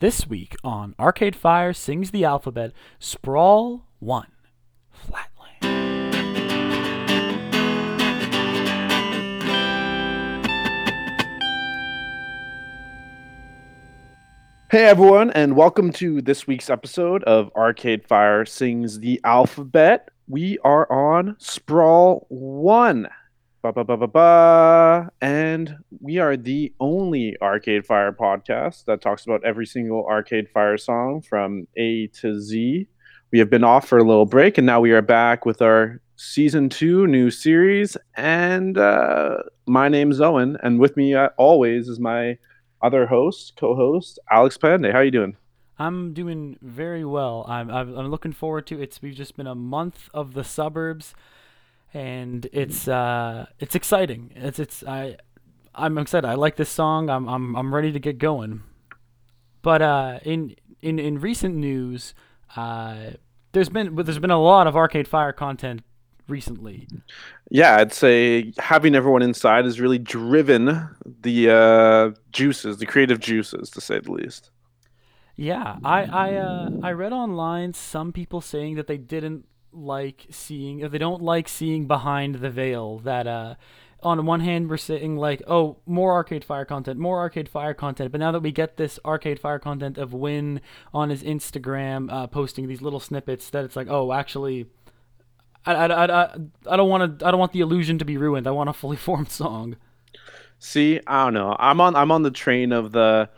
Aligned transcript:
This 0.00 0.28
week 0.28 0.54
on 0.62 0.94
Arcade 0.96 1.34
Fire 1.34 1.72
Sings 1.72 2.12
the 2.12 2.24
Alphabet, 2.24 2.70
Sprawl 3.00 3.88
1, 3.98 4.28
Flatland. 4.92 5.58
Hey 14.70 14.84
everyone, 14.84 15.32
and 15.32 15.56
welcome 15.56 15.90
to 15.94 16.22
this 16.22 16.46
week's 16.46 16.70
episode 16.70 17.24
of 17.24 17.50
Arcade 17.56 18.06
Fire 18.06 18.44
Sings 18.44 19.00
the 19.00 19.20
Alphabet. 19.24 20.10
We 20.28 20.58
are 20.58 20.86
on 20.92 21.34
Sprawl 21.40 22.24
1. 22.28 23.08
Ba, 23.60 23.72
ba, 23.72 23.82
ba, 23.82 23.96
ba, 23.96 24.06
ba. 24.06 25.10
And 25.20 25.78
we 26.00 26.18
are 26.18 26.36
the 26.36 26.72
only 26.78 27.36
Arcade 27.42 27.84
Fire 27.84 28.12
podcast 28.12 28.84
that 28.84 29.00
talks 29.00 29.26
about 29.26 29.44
every 29.44 29.66
single 29.66 30.06
Arcade 30.06 30.48
Fire 30.48 30.78
song 30.78 31.22
from 31.22 31.66
A 31.76 32.06
to 32.20 32.40
Z. 32.40 32.86
We 33.32 33.38
have 33.40 33.50
been 33.50 33.64
off 33.64 33.88
for 33.88 33.98
a 33.98 34.04
little 34.04 34.26
break, 34.26 34.58
and 34.58 34.66
now 34.66 34.80
we 34.80 34.92
are 34.92 35.02
back 35.02 35.44
with 35.44 35.60
our 35.60 36.00
season 36.14 36.68
two 36.68 37.08
new 37.08 37.32
series. 37.32 37.96
And 38.16 38.78
uh, 38.78 39.38
my 39.66 39.88
name's 39.88 40.20
Owen, 40.20 40.56
and 40.62 40.78
with 40.78 40.96
me 40.96 41.16
uh, 41.16 41.30
always 41.36 41.88
is 41.88 41.98
my 41.98 42.38
other 42.80 43.06
host, 43.06 43.54
co-host 43.58 44.20
Alex 44.30 44.56
Panday. 44.56 44.92
How 44.92 44.98
are 44.98 45.04
you 45.04 45.10
doing? 45.10 45.36
I'm 45.80 46.14
doing 46.14 46.58
very 46.62 47.04
well. 47.04 47.44
I'm, 47.48 47.70
I'm 47.70 48.08
looking 48.08 48.32
forward 48.32 48.68
to 48.68 48.80
it's. 48.80 49.02
We've 49.02 49.16
just 49.16 49.36
been 49.36 49.48
a 49.48 49.56
month 49.56 50.08
of 50.14 50.34
the 50.34 50.44
suburbs, 50.44 51.12
and 51.94 52.46
it's 52.52 52.88
uh 52.88 53.46
it's 53.58 53.74
exciting. 53.74 54.32
It's 54.34 54.58
it's 54.58 54.84
I 54.84 55.16
I'm 55.74 55.96
excited. 55.98 56.26
I 56.26 56.34
like 56.34 56.56
this 56.56 56.68
song. 56.68 57.08
I'm 57.08 57.28
I'm 57.28 57.56
I'm 57.56 57.74
ready 57.74 57.92
to 57.92 58.00
get 58.00 58.18
going. 58.18 58.62
But 59.62 59.82
uh, 59.82 60.18
in 60.24 60.56
in 60.80 60.98
in 60.98 61.20
recent 61.20 61.54
news, 61.54 62.14
uh, 62.56 63.12
there's 63.52 63.68
been 63.68 63.94
there's 63.94 64.18
been 64.18 64.30
a 64.30 64.40
lot 64.40 64.66
of 64.66 64.76
Arcade 64.76 65.08
Fire 65.08 65.32
content 65.32 65.82
recently. 66.28 66.88
Yeah, 67.50 67.76
I'd 67.76 67.92
say 67.92 68.52
having 68.58 68.94
everyone 68.94 69.22
inside 69.22 69.64
has 69.64 69.80
really 69.80 69.98
driven 69.98 70.88
the 71.04 71.50
uh, 71.50 72.10
juices, 72.32 72.78
the 72.78 72.86
creative 72.86 73.20
juices, 73.20 73.70
to 73.70 73.80
say 73.80 74.00
the 74.00 74.12
least. 74.12 74.50
Yeah, 75.36 75.76
I 75.84 76.04
I 76.04 76.34
uh, 76.34 76.70
I 76.82 76.92
read 76.92 77.12
online 77.12 77.72
some 77.72 78.12
people 78.12 78.40
saying 78.40 78.74
that 78.76 78.86
they 78.86 78.98
didn't 78.98 79.46
like 79.72 80.26
seeing, 80.30 80.82
or 80.82 80.88
they 80.88 80.98
don't 80.98 81.22
like 81.22 81.48
seeing 81.48 81.86
behind 81.86 82.36
the 82.36 82.50
veil. 82.50 82.98
That 82.98 83.26
uh, 83.26 83.54
on 84.02 84.24
one 84.26 84.40
hand 84.40 84.68
we're 84.70 84.76
saying 84.76 85.16
like, 85.16 85.42
oh, 85.46 85.78
more 85.86 86.12
Arcade 86.12 86.44
Fire 86.44 86.64
content, 86.64 86.98
more 86.98 87.18
Arcade 87.18 87.48
Fire 87.48 87.74
content, 87.74 88.12
but 88.12 88.20
now 88.20 88.32
that 88.32 88.40
we 88.40 88.52
get 88.52 88.76
this 88.76 88.98
Arcade 89.04 89.40
Fire 89.40 89.58
content 89.58 89.98
of 89.98 90.12
Win 90.12 90.60
on 90.92 91.10
his 91.10 91.22
Instagram 91.22 92.12
uh, 92.12 92.26
posting 92.26 92.68
these 92.68 92.82
little 92.82 93.00
snippets, 93.00 93.50
that 93.50 93.64
it's 93.64 93.76
like, 93.76 93.88
oh, 93.88 94.12
actually. 94.12 94.66
I, 95.66 95.74
I, 95.74 96.04
I, 96.04 96.34
I 96.70 96.76
don't 96.76 96.88
want 96.88 97.18
to. 97.18 97.26
I 97.26 97.30
don't 97.30 97.40
want 97.40 97.52
the 97.52 97.60
illusion 97.60 97.98
to 97.98 98.04
be 98.04 98.16
ruined. 98.16 98.46
I 98.46 98.52
want 98.52 98.70
a 98.70 98.72
fully 98.72 98.96
formed 99.08 99.30
song. 99.30 99.76
See, 100.58 101.00
I 101.06 101.24
don't 101.24 101.34
know. 101.34 101.56
I'm 101.58 101.80
on 101.80 101.94
I'm 101.94 102.10
on 102.10 102.22
the 102.22 102.30
train 102.30 102.72
of 102.72 102.92
the 102.92 103.28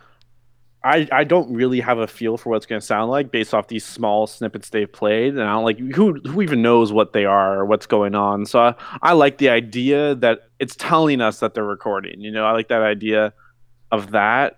I 0.83 1.07
I 1.11 1.23
don't 1.23 1.53
really 1.53 1.79
have 1.79 1.99
a 1.99 2.07
feel 2.07 2.37
for 2.37 2.49
what 2.49 2.57
it's 2.57 2.65
going 2.65 2.81
to 2.81 2.85
sound 2.85 3.11
like 3.11 3.31
based 3.31 3.53
off 3.53 3.67
these 3.67 3.85
small 3.85 4.25
snippets 4.25 4.69
they've 4.69 4.91
played, 4.91 5.33
and 5.33 5.43
I 5.43 5.53
don't 5.53 5.63
like 5.63 5.77
who 5.77 6.19
who 6.21 6.41
even 6.41 6.61
knows 6.61 6.91
what 6.91 7.13
they 7.13 7.25
are 7.25 7.59
or 7.59 7.65
what's 7.65 7.85
going 7.85 8.15
on. 8.15 8.45
So 8.45 8.59
I, 8.59 8.75
I 9.01 9.13
like 9.13 9.37
the 9.37 9.49
idea 9.49 10.15
that 10.15 10.49
it's 10.59 10.75
telling 10.75 11.21
us 11.21 11.39
that 11.39 11.53
they're 11.53 11.63
recording. 11.63 12.19
You 12.21 12.31
know, 12.31 12.45
I 12.45 12.51
like 12.51 12.69
that 12.69 12.81
idea 12.81 13.33
of 13.91 14.11
that. 14.11 14.57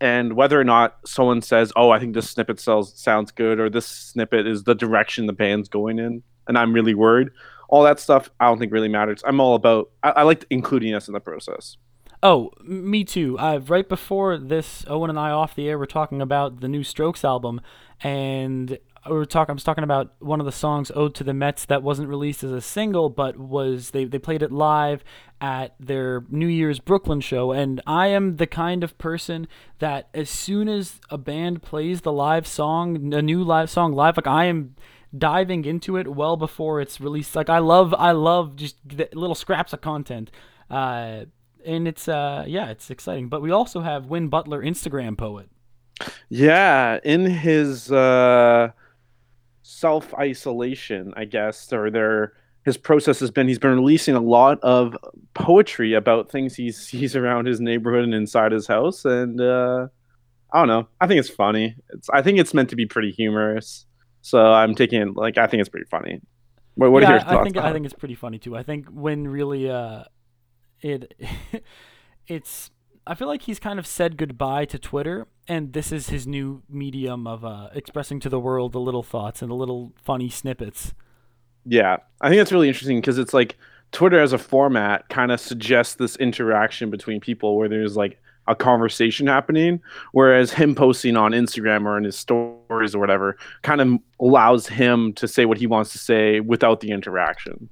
And 0.00 0.34
whether 0.34 0.60
or 0.60 0.64
not 0.64 0.96
someone 1.06 1.40
says, 1.42 1.72
"Oh, 1.76 1.90
I 1.90 2.00
think 2.00 2.14
this 2.14 2.28
snippet 2.28 2.60
sells, 2.60 2.98
sounds 2.98 3.30
good," 3.30 3.60
or 3.60 3.70
this 3.70 3.86
snippet 3.86 4.46
is 4.46 4.64
the 4.64 4.74
direction 4.74 5.26
the 5.26 5.32
band's 5.32 5.68
going 5.68 5.98
in, 5.98 6.22
and 6.48 6.58
I'm 6.58 6.72
really 6.72 6.94
worried. 6.94 7.28
All 7.68 7.82
that 7.84 7.98
stuff, 7.98 8.30
I 8.40 8.46
don't 8.46 8.58
think 8.58 8.72
really 8.72 8.88
matters. 8.88 9.22
I'm 9.24 9.40
all 9.40 9.54
about. 9.54 9.90
I, 10.02 10.10
I 10.10 10.22
like 10.24 10.44
including 10.50 10.92
us 10.92 11.08
in 11.08 11.14
the 11.14 11.20
process. 11.20 11.76
Oh, 12.22 12.50
me 12.62 13.04
too. 13.04 13.38
Uh, 13.38 13.60
right 13.66 13.88
before 13.88 14.38
this, 14.38 14.84
Owen 14.88 15.10
and 15.10 15.18
I 15.18 15.30
off 15.30 15.54
the 15.54 15.68
air 15.68 15.76
we 15.76 15.80
were 15.80 15.86
talking 15.86 16.22
about 16.22 16.60
the 16.60 16.68
new 16.68 16.82
Strokes 16.82 17.24
album, 17.24 17.60
and 18.00 18.78
we 19.06 19.12
were 19.12 19.26
talking. 19.26 19.52
I 19.52 19.54
was 19.54 19.64
talking 19.64 19.84
about 19.84 20.14
one 20.18 20.40
of 20.40 20.46
the 20.46 20.52
songs, 20.52 20.90
"Ode 20.94 21.14
to 21.16 21.24
the 21.24 21.34
Mets," 21.34 21.64
that 21.66 21.82
wasn't 21.82 22.08
released 22.08 22.42
as 22.42 22.52
a 22.52 22.60
single, 22.60 23.10
but 23.10 23.36
was 23.36 23.90
they 23.90 24.04
they 24.04 24.18
played 24.18 24.42
it 24.42 24.50
live 24.50 25.04
at 25.40 25.74
their 25.78 26.24
New 26.30 26.46
Year's 26.46 26.80
Brooklyn 26.80 27.20
show. 27.20 27.52
And 27.52 27.80
I 27.86 28.08
am 28.08 28.36
the 28.36 28.46
kind 28.46 28.82
of 28.82 28.96
person 28.98 29.46
that 29.78 30.08
as 30.14 30.30
soon 30.30 30.68
as 30.68 31.00
a 31.10 31.18
band 31.18 31.62
plays 31.62 32.00
the 32.00 32.12
live 32.12 32.46
song, 32.46 33.12
a 33.12 33.22
new 33.22 33.44
live 33.44 33.70
song 33.70 33.92
live, 33.92 34.16
like 34.16 34.26
I 34.26 34.46
am 34.46 34.74
diving 35.16 35.64
into 35.64 35.96
it 35.96 36.08
well 36.08 36.36
before 36.36 36.80
it's 36.80 37.00
released. 37.00 37.36
Like 37.36 37.50
I 37.50 37.58
love, 37.58 37.94
I 37.94 38.12
love 38.12 38.56
just 38.56 38.76
little 39.14 39.34
scraps 39.34 39.72
of 39.72 39.80
content. 39.80 40.30
Uh, 40.70 41.26
and 41.66 41.88
it's 41.88 42.08
uh 42.08 42.44
yeah, 42.46 42.70
it's 42.70 42.90
exciting. 42.90 43.28
But 43.28 43.42
we 43.42 43.50
also 43.50 43.80
have 43.80 44.06
Win 44.06 44.28
Butler, 44.28 44.62
Instagram 44.62 45.18
poet. 45.18 45.48
Yeah, 46.28 46.98
in 47.04 47.24
his 47.24 47.90
uh, 47.90 48.70
self 49.62 50.12
isolation, 50.14 51.12
I 51.16 51.24
guess, 51.24 51.72
or 51.72 51.90
their 51.90 52.34
his 52.64 52.76
process 52.76 53.20
has 53.20 53.30
been 53.30 53.48
he's 53.48 53.58
been 53.58 53.74
releasing 53.74 54.14
a 54.14 54.20
lot 54.20 54.58
of 54.62 54.96
poetry 55.34 55.94
about 55.94 56.30
things 56.30 56.54
he 56.54 56.72
sees 56.72 57.14
around 57.16 57.46
his 57.46 57.60
neighborhood 57.60 58.04
and 58.04 58.14
inside 58.14 58.52
his 58.52 58.66
house, 58.66 59.04
and 59.04 59.40
uh, 59.40 59.86
I 60.52 60.58
don't 60.58 60.68
know. 60.68 60.88
I 61.00 61.06
think 61.06 61.20
it's 61.20 61.30
funny. 61.30 61.76
It's 61.90 62.10
I 62.10 62.22
think 62.22 62.38
it's 62.38 62.52
meant 62.52 62.70
to 62.70 62.76
be 62.76 62.86
pretty 62.86 63.12
humorous, 63.12 63.86
so 64.22 64.52
I'm 64.52 64.74
taking 64.74 65.00
it 65.00 65.16
like 65.16 65.38
I 65.38 65.46
think 65.46 65.60
it's 65.60 65.70
pretty 65.70 65.88
funny. 65.88 66.20
What, 66.74 66.92
what 66.92 67.02
yeah, 67.02 67.08
are 67.08 67.12
your 67.12 67.20
thoughts? 67.20 67.32
I 67.32 67.42
think 67.44 67.56
I 67.56 67.72
think 67.72 67.84
it's 67.86 67.94
pretty 67.94 68.16
funny 68.16 68.38
too. 68.38 68.56
I 68.56 68.62
think 68.62 68.88
Win 68.90 69.26
really 69.26 69.70
uh 69.70 70.04
it 70.80 71.14
it's 72.26 72.70
I 73.06 73.14
feel 73.14 73.28
like 73.28 73.42
he's 73.42 73.60
kind 73.60 73.78
of 73.78 73.86
said 73.86 74.16
goodbye 74.16 74.64
to 74.66 74.78
Twitter, 74.78 75.28
and 75.46 75.72
this 75.72 75.92
is 75.92 76.08
his 76.08 76.26
new 76.26 76.62
medium 76.68 77.26
of 77.26 77.44
uh, 77.44 77.68
expressing 77.72 78.18
to 78.20 78.28
the 78.28 78.40
world 78.40 78.72
the 78.72 78.80
little 78.80 79.04
thoughts 79.04 79.42
and 79.42 79.50
the 79.50 79.54
little 79.54 79.92
funny 80.02 80.28
snippets. 80.28 80.92
Yeah, 81.64 81.98
I 82.20 82.28
think 82.28 82.40
that's 82.40 82.52
really 82.52 82.68
interesting 82.68 83.00
because 83.00 83.18
it's 83.18 83.34
like 83.34 83.56
Twitter 83.92 84.18
as 84.18 84.32
a 84.32 84.38
format 84.38 85.08
kind 85.08 85.30
of 85.30 85.40
suggests 85.40 85.94
this 85.94 86.16
interaction 86.16 86.90
between 86.90 87.20
people 87.20 87.56
where 87.56 87.68
there's 87.68 87.96
like 87.96 88.20
a 88.48 88.54
conversation 88.54 89.26
happening, 89.26 89.80
whereas 90.12 90.52
him 90.52 90.74
posting 90.74 91.16
on 91.16 91.32
Instagram 91.32 91.84
or 91.84 91.98
in 91.98 92.04
his 92.04 92.16
stories 92.16 92.94
or 92.94 92.98
whatever 92.98 93.36
kind 93.62 93.80
of 93.80 93.98
allows 94.20 94.66
him 94.66 95.12
to 95.14 95.28
say 95.28 95.44
what 95.44 95.58
he 95.58 95.66
wants 95.66 95.92
to 95.92 95.98
say 95.98 96.40
without 96.40 96.80
the 96.80 96.90
interaction. 96.90 97.68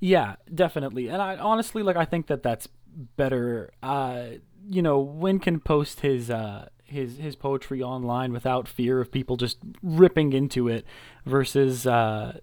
Yeah, 0.00 0.36
definitely. 0.52 1.08
And 1.08 1.20
I 1.20 1.36
honestly 1.36 1.82
like 1.82 1.96
I 1.96 2.04
think 2.04 2.26
that 2.28 2.42
that's 2.42 2.68
better. 3.16 3.70
Uh, 3.82 4.24
you 4.68 4.82
know, 4.82 4.98
Win 4.98 5.38
can 5.38 5.60
post 5.60 6.00
his 6.00 6.30
uh 6.30 6.68
his 6.84 7.18
his 7.18 7.36
poetry 7.36 7.82
online 7.82 8.32
without 8.32 8.66
fear 8.66 9.00
of 9.00 9.12
people 9.12 9.36
just 9.36 9.58
ripping 9.82 10.32
into 10.32 10.68
it 10.68 10.86
versus 11.26 11.86
uh 11.86 12.38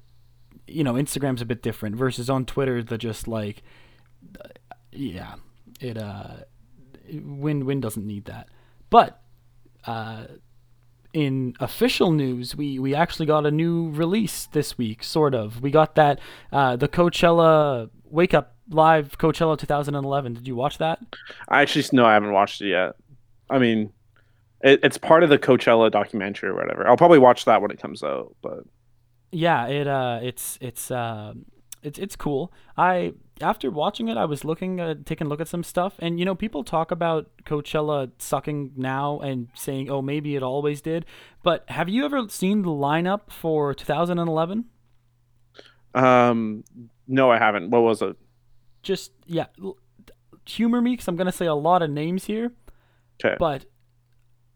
you 0.68 0.84
know, 0.84 0.94
Instagram's 0.94 1.42
a 1.42 1.46
bit 1.46 1.64
different 1.64 1.96
versus 1.96 2.30
on 2.30 2.46
Twitter 2.46 2.84
the 2.84 2.98
just 2.98 3.28
like 3.28 3.64
uh, 4.40 4.50
yeah, 4.92 5.36
it 5.80 5.98
uh 5.98 6.38
Win 7.12 7.66
Win 7.66 7.82
doesn't 7.82 8.06
need 8.06 8.26
that. 8.26 8.50
But 8.90 9.22
uh 9.86 10.26
in 11.18 11.56
official 11.60 12.12
news, 12.12 12.56
we, 12.56 12.78
we 12.78 12.94
actually 12.94 13.26
got 13.26 13.44
a 13.44 13.50
new 13.50 13.90
release 13.90 14.46
this 14.52 14.78
week, 14.78 15.04
sort 15.04 15.34
of. 15.34 15.64
We 15.64 15.72
got 15.72 15.96
that 15.96 16.20
uh, 16.52 16.76
the 16.76 16.88
Coachella 16.88 17.90
Wake 18.04 18.36
Up 18.36 18.56
Live 18.70 19.18
Coachella 19.18 19.58
2011. 19.58 20.36
Did 20.36 20.48
you 20.48 20.56
watch 20.56 20.78
that? 20.78 21.00
I 21.48 21.64
actually 21.64 21.86
no, 21.92 22.06
I 22.06 22.14
haven't 22.14 22.34
watched 22.34 22.62
it 22.62 22.70
yet. 22.70 22.98
I 23.50 23.58
mean, 23.58 23.92
it, 24.62 24.80
it's 24.84 25.00
part 25.00 25.24
of 25.24 25.30
the 25.30 25.40
Coachella 25.40 25.90
documentary 25.90 26.50
or 26.50 26.54
whatever. 26.54 26.88
I'll 26.88 26.98
probably 26.98 27.18
watch 27.18 27.46
that 27.46 27.64
when 27.64 27.72
it 27.72 27.82
comes 27.82 28.04
out. 28.04 28.36
But 28.44 28.60
Yeah, 29.32 29.66
it 29.66 29.88
uh, 29.88 30.20
it's 30.22 30.60
it's 30.62 30.92
uh, 30.92 31.34
it's 31.82 31.98
it's 31.98 32.16
cool. 32.16 32.54
I 32.78 33.14
after 33.42 33.70
watching 33.70 34.08
it, 34.08 34.18
I 34.18 34.26
was 34.26 34.44
looking 34.44 34.80
uh, 34.80 34.96
taking 35.06 35.28
a 35.28 35.30
look 35.30 35.42
at 35.42 35.48
some 35.48 35.64
stuff, 35.64 35.96
and 36.00 36.20
you 36.20 36.26
know, 36.26 36.36
people 36.36 36.64
talk 36.64 36.92
about 36.92 37.30
Coachella 37.46 38.12
sucking 38.18 38.72
now 38.76 39.20
and 39.20 39.50
saying, 39.54 39.90
"Oh, 39.90 40.02
maybe 40.02 40.36
it 40.36 40.44
always 40.44 40.82
did." 40.82 41.06
But 41.44 41.70
have 41.70 41.90
you 41.90 42.06
ever 42.06 42.28
seen 42.30 42.62
the 42.62 42.70
lineup 42.70 43.32
for 43.32 43.74
2011? 43.74 44.66
um, 45.94 46.64
no, 47.08 47.32
I 47.32 47.38
haven't. 47.38 47.70
What 47.70 47.82
was 47.82 48.02
it? 48.02 48.16
Just 48.84 49.12
yeah, 49.26 49.48
humor 50.46 50.82
me 50.82 50.92
because 50.92 51.08
I'm 51.08 51.16
gonna 51.16 51.32
say 51.32 51.46
a 51.46 51.56
lot 51.56 51.82
of 51.82 51.90
names 51.90 52.26
here. 52.26 52.52
Okay. 53.24 53.36
But 53.40 53.66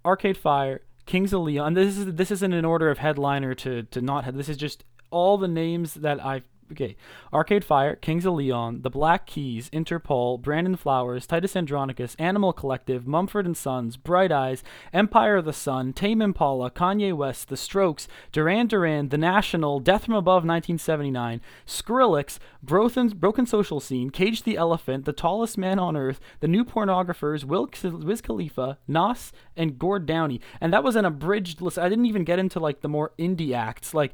Arcade 0.05 0.37
Fire, 0.37 0.81
Kings 1.05 1.33
of 1.33 1.41
Leon. 1.41 1.73
This 1.73 1.97
is 1.97 2.15
this 2.15 2.31
isn't 2.31 2.53
an 2.53 2.65
order 2.65 2.89
of 2.89 2.99
headliner 2.99 3.53
to 3.55 3.83
to 3.83 4.01
not 4.01 4.25
have. 4.25 4.35
This 4.35 4.49
is 4.49 4.57
just 4.57 4.83
all 5.09 5.37
the 5.37 5.47
names 5.47 5.95
that 5.95 6.23
I 6.23 6.43
okay. 6.71 6.95
Arcade 7.33 7.63
Fire, 7.63 7.95
Kings 7.95 8.25
of 8.25 8.33
Leon, 8.33 8.81
The 8.81 8.89
Black 8.89 9.25
Keys, 9.25 9.69
Interpol, 9.71 10.41
Brandon 10.41 10.75
Flowers, 10.75 11.27
Titus 11.27 11.55
Andronicus, 11.55 12.15
Animal 12.19 12.53
Collective, 12.53 13.07
Mumford 13.07 13.45
and 13.45 13.55
Sons, 13.55 13.97
Bright 13.97 14.31
Eyes, 14.31 14.63
Empire 14.93 15.37
of 15.37 15.45
the 15.45 15.53
Sun, 15.53 15.93
Tame 15.93 16.21
Impala, 16.21 16.71
Kanye 16.71 17.15
West, 17.15 17.49
The 17.49 17.57
Strokes, 17.57 18.07
Duran 18.31 18.67
Duran, 18.67 19.09
The 19.09 19.17
National, 19.17 19.79
Death 19.79 20.05
from 20.05 20.15
Above 20.15 20.43
1979, 20.43 21.41
Skrillex, 21.65 22.39
Broken, 22.63 23.09
Broken 23.09 23.45
Social 23.45 23.79
Scene, 23.79 24.09
Cage 24.09 24.43
the 24.43 24.57
Elephant, 24.57 25.05
The 25.05 25.13
Tallest 25.13 25.57
Man 25.57 25.79
on 25.79 25.95
Earth, 25.95 26.19
The 26.39 26.47
New 26.47 26.65
Pornographers, 26.65 27.43
Will, 27.43 27.69
Wiz 27.83 28.21
Khalifa, 28.21 28.77
Nas, 28.87 29.31
and 29.55 29.79
Gord 29.79 30.05
Downie. 30.05 30.41
And 30.59 30.73
that 30.73 30.83
was 30.83 30.95
an 30.95 31.05
abridged 31.05 31.61
list. 31.61 31.79
I 31.79 31.89
didn't 31.89 32.05
even 32.05 32.23
get 32.23 32.39
into 32.39 32.59
like 32.59 32.81
the 32.81 32.89
more 32.89 33.11
indie 33.17 33.53
acts. 33.53 33.93
Like 33.93 34.13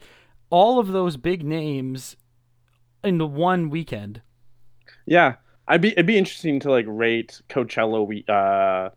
all 0.49 0.79
of 0.79 0.87
those 0.89 1.17
big 1.17 1.43
names 1.43 2.15
in 3.03 3.33
one 3.33 3.69
weekend. 3.69 4.21
Yeah, 5.05 5.35
I'd 5.67 5.81
be 5.81 5.91
it'd 5.91 6.05
be 6.05 6.17
interesting 6.17 6.59
to 6.61 6.71
like 6.71 6.85
rate 6.87 7.41
Coachella 7.49 8.29
uh, 8.29 8.89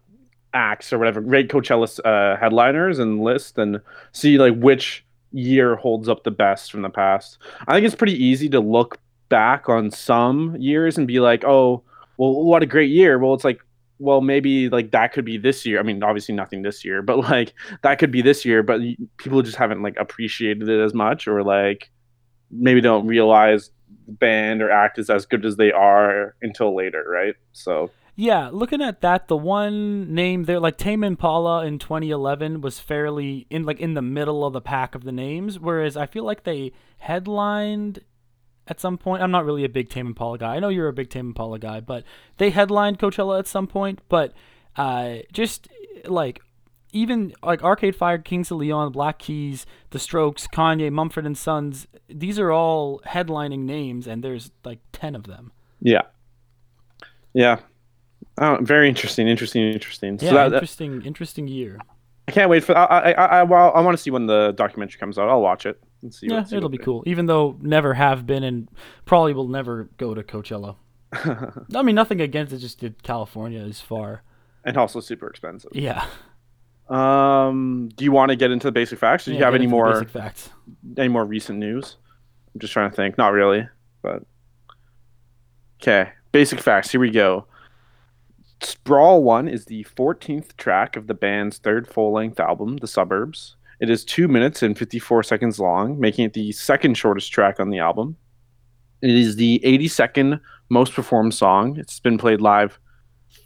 acts 0.55 0.93
or 0.93 0.99
whatever, 0.99 1.21
rate 1.21 1.49
Coachella 1.49 2.01
uh, 2.05 2.37
headliners 2.39 2.99
and 2.99 3.21
list 3.21 3.59
and 3.59 3.81
see 4.13 4.39
like 4.39 4.57
which 4.57 5.05
year 5.33 5.77
holds 5.77 6.09
up 6.09 6.25
the 6.25 6.31
best 6.31 6.71
from 6.71 6.83
the 6.83 6.91
past. 6.91 7.39
I 7.69 7.75
think 7.75 7.87
it's 7.87 7.95
pretty 7.95 8.23
easy 8.23 8.49
to 8.51 8.61
look 8.61 8.99
back 9.29 9.69
on 9.69 9.91
some 9.91 10.57
years 10.57 10.99
and 10.99 11.07
be 11.07 11.21
like, 11.21 11.45
oh, 11.45 11.83
well, 12.17 12.45
what 12.45 12.63
a 12.63 12.67
great 12.67 12.91
year. 12.91 13.19
Well, 13.19 13.35
it's 13.35 13.45
like 13.45 13.61
well 14.01 14.23
maybe 14.23 14.69
like 14.71 14.91
that 14.91 15.13
could 15.13 15.27
be 15.27 15.37
this 15.37 15.67
year 15.67 15.79
i 15.79 15.83
mean 15.83 16.03
obviously 16.03 16.35
nothing 16.35 16.63
this 16.63 16.85
year 16.85 17.03
but 17.03 17.19
like 17.19 17.53
that 17.83 17.99
could 17.99 18.11
be 18.11 18.23
this 18.23 18.45
year 18.45 18.63
but 18.63 18.81
people 19.19 19.43
just 19.43 19.59
haven't 19.59 19.83
like 19.83 19.95
appreciated 19.99 20.69
it 20.69 20.83
as 20.83 20.95
much 20.95 21.29
or 21.29 21.43
like 21.45 21.91
maybe 22.51 22.81
don't 22.81 23.07
realize 23.07 23.71
band 24.09 24.63
or 24.63 24.71
act 24.71 24.99
is 24.99 25.11
as 25.11 25.27
good 25.27 25.45
as 25.45 25.57
they 25.57 25.73
are 25.73 26.35
until 26.43 26.75
later 26.75 27.05
right 27.09 27.35
so 27.53 27.91
yeah 28.17 28.51
looking 28.53 28.83
at 28.83 29.01
that 29.01 29.29
the 29.29 29.37
one 29.37 30.13
name 30.13 30.45
there 30.45 30.59
like 30.61 30.77
tame 30.77 31.05
impala 31.05 31.65
in 31.65 31.79
2011 31.79 32.61
was 32.61 32.81
fairly 32.81 33.47
in 33.51 33.65
like 33.65 33.81
in 33.81 33.95
the 33.95 34.03
middle 34.03 34.45
of 34.45 34.53
the 34.53 34.61
pack 34.61 34.95
of 34.95 35.05
the 35.05 35.13
names 35.13 35.59
whereas 35.59 35.97
i 35.97 36.07
feel 36.07 36.25
like 36.25 36.45
they 36.45 36.73
headlined 36.99 38.01
at 38.71 38.81
some 38.81 38.97
point. 38.97 39.23
I'm 39.23 39.33
not 39.33 39.45
really 39.45 39.65
a 39.65 39.69
big 39.69 39.91
Tame 39.91 40.07
Impala 40.07 40.39
guy. 40.39 40.55
I 40.57 40.61
know 40.61 40.69
you're 40.69 40.89
a 40.89 40.93
big 40.93 41.11
Tame 41.11 41.29
Impala 41.29 41.59
guy, 41.59 41.81
but 41.81 42.05
they 42.39 42.51
headlined 42.51 42.99
Coachella 42.99 43.39
at 43.39 43.49
some 43.49 43.67
point. 43.67 44.01
But 44.09 44.33
uh, 44.77 45.17
just 45.33 45.69
like 46.07 46.41
even 46.93 47.33
like 47.43 47.63
Arcade 47.63 47.97
Fire, 47.97 48.19
Kings 48.19 48.51
of 48.51 48.59
Leon, 48.59 48.93
Black 48.93 49.19
Keys, 49.19 49.67
The 49.91 49.99
Strokes, 49.99 50.47
Kanye, 50.47 50.91
Mumford 50.91 51.27
and 51.27 51.37
Sons. 51.37 51.87
These 52.09 52.39
are 52.39 52.51
all 52.51 53.01
headlining 53.07 53.61
names, 53.61 54.07
and 54.07 54.23
there's 54.23 54.51
like 54.65 54.81
ten 54.93 55.15
of 55.15 55.25
them. 55.25 55.53
Yeah, 55.81 56.03
yeah. 57.33 57.61
Oh, 58.39 58.59
very 58.61 58.89
interesting, 58.89 59.29
interesting, 59.29 59.63
interesting. 59.63 60.19
Yeah, 60.21 60.29
so 60.29 60.35
that, 60.35 60.53
interesting, 60.55 60.99
that, 60.99 61.07
interesting 61.07 61.49
year. 61.49 61.79
I 62.29 62.33
can't 62.33 62.51
wait 62.51 62.65
for. 62.65 62.77
I 62.77 62.85
I 62.85 63.11
I, 63.13 63.25
I, 63.27 63.43
well, 63.43 63.73
I 63.75 63.81
want 63.81 63.97
to 63.97 64.03
see 64.03 64.11
when 64.11 64.27
the 64.27 64.53
documentary 64.53 64.99
comes 64.99 65.19
out. 65.19 65.29
I'll 65.29 65.41
watch 65.41 65.67
it 65.67 65.81
and 66.03 66.15
see 66.15 66.29
yeah, 66.29 66.41
what, 66.41 66.53
it'll 66.53 66.69
be 66.69 66.79
cool. 66.79 67.03
Even 67.07 67.27
though 67.27 67.57
never 67.61 67.95
have 67.95 68.27
been 68.27 68.45
and 68.45 68.69
probably 69.05 69.35
will 69.35 69.49
never 69.49 69.91
go 69.97 70.15
to 70.15 70.23
Coachella. 70.23 70.77
I 71.13 71.83
mean, 71.83 71.97
nothing 71.97 72.21
against 72.21 72.53
it. 72.53 72.59
Just 72.59 72.85
California 73.03 73.61
is 73.61 73.81
far 73.81 74.23
and 74.65 74.77
also 74.77 75.01
super 75.01 75.29
expensive. 75.29 75.71
Yeah. 75.75 76.07
Um, 76.91 77.89
do 77.95 78.05
you 78.05 78.13
want 78.13 78.31
to 78.31 78.37
get 78.37 78.51
into 78.51 78.67
the 78.67 78.73
basic 78.73 78.99
facts? 78.99 79.25
Do 79.25 79.33
yeah, 79.33 79.39
you 79.39 79.45
have 79.45 79.55
any 79.55 79.67
more 79.67 79.93
basic 79.93 80.11
facts? 80.11 80.51
Any 80.97 81.09
more 81.09 81.25
recent 81.25 81.59
news? 81.59 81.97
I'm 82.53 82.61
just 82.61 82.73
trying 82.73 82.91
to 82.91 82.97
think. 82.97 83.17
Not 83.17 83.33
really, 83.33 83.69
but 84.03 84.23
okay. 85.81 86.11
Basic 86.33 86.61
facts. 86.61 86.91
Here 86.91 87.01
we 87.01 87.11
go. 87.11 87.47
Sprawl 88.63 89.23
One 89.23 89.49
is 89.49 89.65
the 89.65 89.85
14th 89.97 90.57
track 90.57 90.97
of 90.97 91.07
the 91.07 91.15
band's 91.15 91.59
third 91.59 91.89
full-length 91.89 92.39
album, 92.39 92.77
The 92.77 92.87
Suburbs. 92.87 93.57
It 93.81 93.89
is 93.89 94.05
two 94.05 94.29
minutes 94.29 94.63
and 94.63 94.77
54 94.77 95.23
seconds 95.23 95.59
long, 95.59 95.99
making 95.99 96.27
it 96.27 96.35
the 96.35 96.53
second 96.53 96.99
shortest 96.99 97.33
track 97.33 97.59
on 97.59 97.71
the 97.71 97.79
album. 97.79 98.17
It 99.01 99.11
is 99.11 99.37
the 99.37 99.61
82nd 99.65 100.41
most 100.69 100.93
performed 100.93 101.33
song. 101.33 101.79
It's 101.79 102.01
been 102.01 102.19
played 102.19 102.43
live 102.43 102.79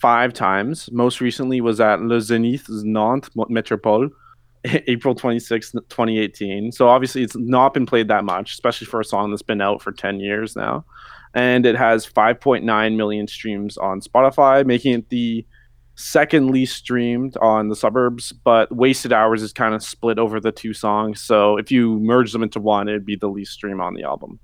five 0.05 0.35
times. 0.35 0.93
Most 0.93 1.23
recently 1.23 1.62
was 1.62 1.81
at 1.81 2.03
Le 2.03 2.19
Zénith 2.19 2.69
Nantes 2.85 3.31
Métropole, 3.31 4.11
April 4.67 5.15
26, 5.15 5.73
2018. 5.73 6.73
So 6.73 6.89
obviously 6.89 7.23
it's 7.23 7.35
not 7.37 7.73
been 7.73 7.87
played 7.87 8.09
that 8.09 8.23
much, 8.23 8.53
especially 8.53 8.87
for 8.87 9.01
a 9.01 9.05
song 9.05 9.31
that's 9.31 9.41
been 9.41 9.62
out 9.62 9.81
for 9.81 9.93
10 9.93 10.21
years 10.21 10.56
now. 10.56 10.85
And 11.33 11.65
it 11.65 11.75
has 11.75 12.06
5.9 12.06 12.97
million 12.97 13.27
streams 13.27 13.79
on 13.79 14.03
Spotify, 14.03 14.67
making 14.67 14.93
it 14.93 15.09
the 15.09 15.47
second 15.95 16.51
least 16.51 16.77
streamed 16.77 17.39
on 17.39 17.69
the 17.69 17.77
suburbs, 17.77 18.31
but 18.31 18.71
Wasted 18.77 19.11
Hours 19.11 19.43
is 19.43 19.55
kind 19.55 19.75
of 19.75 19.83
split 19.83 20.19
over 20.19 20.39
the 20.39 20.53
two 20.53 20.75
songs. 20.75 21.23
So 21.23 21.56
if 21.56 21.71
you 21.71 21.99
merge 22.01 22.31
them 22.31 22.43
into 22.43 22.61
one, 22.61 22.89
it'd 22.89 23.06
be 23.06 23.17
the 23.17 23.29
least 23.29 23.53
stream 23.53 23.81
on 23.81 23.95
the 23.95 24.03
album. 24.03 24.39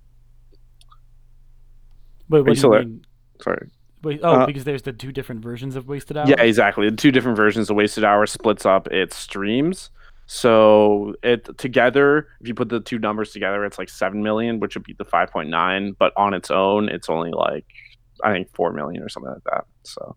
Wait, 2.30 2.46
what 2.46 2.56
do 2.56 2.60
you 2.62 2.70
mean? 2.70 3.04
Sorry. 3.42 3.68
Wait, 4.02 4.20
oh, 4.22 4.40
uh, 4.40 4.46
because 4.46 4.64
there's 4.64 4.82
the 4.82 4.92
two 4.92 5.12
different 5.12 5.42
versions 5.42 5.76
of 5.76 5.86
Wasted 5.86 6.16
Hours. 6.16 6.28
Yeah, 6.30 6.40
exactly. 6.40 6.88
The 6.88 6.96
two 6.96 7.10
different 7.10 7.36
versions 7.36 7.68
of 7.68 7.76
Wasted 7.76 8.04
Hours 8.04 8.32
splits 8.32 8.64
up 8.64 8.88
its 8.88 9.16
streams. 9.16 9.90
So 10.26 11.14
it 11.22 11.58
together, 11.58 12.28
if 12.40 12.48
you 12.48 12.54
put 12.54 12.68
the 12.68 12.80
two 12.80 12.98
numbers 12.98 13.32
together, 13.32 13.64
it's 13.64 13.78
like 13.78 13.88
seven 13.88 14.22
million, 14.22 14.60
which 14.60 14.76
would 14.76 14.84
be 14.84 14.94
the 14.94 15.04
five 15.04 15.30
point 15.30 15.50
nine. 15.50 15.96
But 15.98 16.12
on 16.16 16.34
its 16.34 16.50
own, 16.50 16.88
it's 16.88 17.10
only 17.10 17.32
like 17.32 17.66
I 18.22 18.32
think 18.32 18.54
four 18.54 18.72
million 18.72 19.02
or 19.02 19.08
something 19.08 19.32
like 19.32 19.44
that. 19.50 19.64
So 19.82 20.16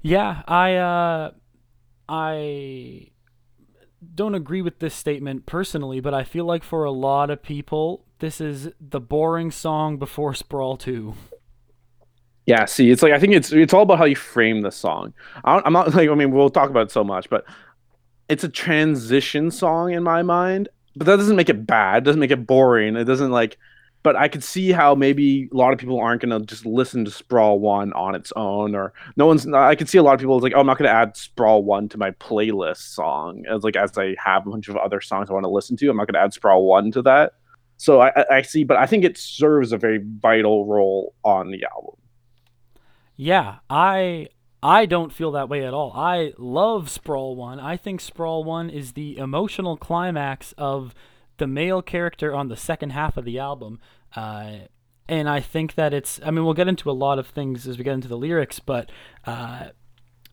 yeah, 0.00 0.42
I 0.48 0.76
uh, 0.76 1.30
I 2.08 3.10
don't 4.14 4.34
agree 4.34 4.62
with 4.62 4.78
this 4.78 4.94
statement 4.94 5.46
personally, 5.46 6.00
but 6.00 6.14
I 6.14 6.24
feel 6.24 6.44
like 6.44 6.62
for 6.62 6.84
a 6.84 6.90
lot 6.90 7.30
of 7.30 7.42
people, 7.42 8.04
this 8.20 8.40
is 8.40 8.70
the 8.80 9.00
boring 9.00 9.50
song 9.50 9.98
before 9.98 10.32
Sprawl 10.32 10.76
2. 10.76 11.14
Yeah, 12.46 12.64
see, 12.64 12.90
it's 12.90 13.02
like 13.02 13.12
I 13.12 13.18
think 13.18 13.34
it's 13.34 13.52
it's 13.52 13.74
all 13.74 13.82
about 13.82 13.98
how 13.98 14.04
you 14.04 14.16
frame 14.16 14.62
the 14.62 14.70
song. 14.70 15.12
I 15.44 15.60
am 15.64 15.72
not 15.72 15.94
like 15.94 16.08
I 16.08 16.14
mean 16.14 16.30
we'll 16.30 16.50
talk 16.50 16.70
about 16.70 16.86
it 16.86 16.90
so 16.90 17.04
much, 17.04 17.28
but 17.28 17.44
it's 18.28 18.44
a 18.44 18.48
transition 18.48 19.50
song 19.50 19.92
in 19.92 20.02
my 20.02 20.22
mind. 20.22 20.68
But 20.96 21.06
that 21.06 21.16
doesn't 21.16 21.36
make 21.36 21.50
it 21.50 21.66
bad. 21.66 21.98
It 21.98 22.04
doesn't 22.06 22.20
make 22.20 22.30
it 22.30 22.46
boring. 22.46 22.96
It 22.96 23.04
doesn't 23.04 23.30
like 23.30 23.58
but 24.06 24.14
I 24.14 24.28
could 24.28 24.44
see 24.44 24.70
how 24.70 24.94
maybe 24.94 25.48
a 25.52 25.56
lot 25.56 25.72
of 25.72 25.80
people 25.80 25.98
aren't 25.98 26.20
to 26.20 26.40
just 26.42 26.64
listen 26.64 27.04
to 27.06 27.10
Sprawl 27.10 27.58
One 27.58 27.92
on 27.94 28.14
its 28.14 28.32
own, 28.36 28.76
or 28.76 28.92
no 29.16 29.26
one's. 29.26 29.48
I 29.48 29.74
could 29.74 29.88
see 29.88 29.98
a 29.98 30.02
lot 30.04 30.14
of 30.14 30.20
people 30.20 30.38
like, 30.38 30.52
oh, 30.54 30.60
I'm 30.60 30.66
not 30.66 30.78
to 30.78 30.88
add 30.88 31.16
Sprawl 31.16 31.64
One 31.64 31.88
to 31.88 31.98
my 31.98 32.12
playlist 32.12 32.94
song 32.94 33.42
as 33.50 33.64
like 33.64 33.74
as 33.74 33.98
I 33.98 34.14
have 34.24 34.46
a 34.46 34.50
bunch 34.50 34.68
of 34.68 34.76
other 34.76 35.00
songs 35.00 35.28
I 35.28 35.32
want 35.32 35.42
to 35.42 35.50
listen 35.50 35.76
to. 35.78 35.90
I'm 35.90 35.96
not 35.96 36.06
to 36.06 36.16
add 36.16 36.32
Sprawl 36.32 36.66
One 36.66 36.92
to 36.92 37.02
that. 37.02 37.32
So 37.78 38.00
I, 38.00 38.36
I 38.36 38.42
see, 38.42 38.62
but 38.62 38.76
I 38.76 38.86
think 38.86 39.02
it 39.02 39.18
serves 39.18 39.72
a 39.72 39.76
very 39.76 40.00
vital 40.20 40.66
role 40.66 41.12
on 41.24 41.50
the 41.50 41.66
album. 41.74 41.96
Yeah, 43.16 43.56
I 43.70 44.28
I 44.62 44.86
don't 44.86 45.12
feel 45.12 45.32
that 45.32 45.48
way 45.48 45.64
at 45.64 45.72
all. 45.72 45.92
I 45.94 46.32
love 46.38 46.90
Sprawl 46.90 47.36
One. 47.36 47.60
I 47.60 47.76
think 47.76 48.00
Sprawl 48.00 48.44
One 48.44 48.68
is 48.68 48.92
the 48.92 49.16
emotional 49.16 49.76
climax 49.76 50.52
of 50.58 50.94
the 51.38 51.46
male 51.46 51.82
character 51.82 52.34
on 52.34 52.48
the 52.48 52.56
second 52.56 52.90
half 52.90 53.16
of 53.16 53.24
the 53.24 53.38
album. 53.38 53.78
Uh, 54.14 54.66
and 55.08 55.28
I 55.28 55.40
think 55.40 55.74
that 55.74 55.94
it's. 55.94 56.20
I 56.24 56.30
mean, 56.30 56.44
we'll 56.44 56.54
get 56.54 56.68
into 56.68 56.90
a 56.90 56.92
lot 56.92 57.18
of 57.18 57.28
things 57.28 57.66
as 57.66 57.78
we 57.78 57.84
get 57.84 57.94
into 57.94 58.08
the 58.08 58.16
lyrics, 58.16 58.58
but 58.58 58.90
uh, 59.24 59.68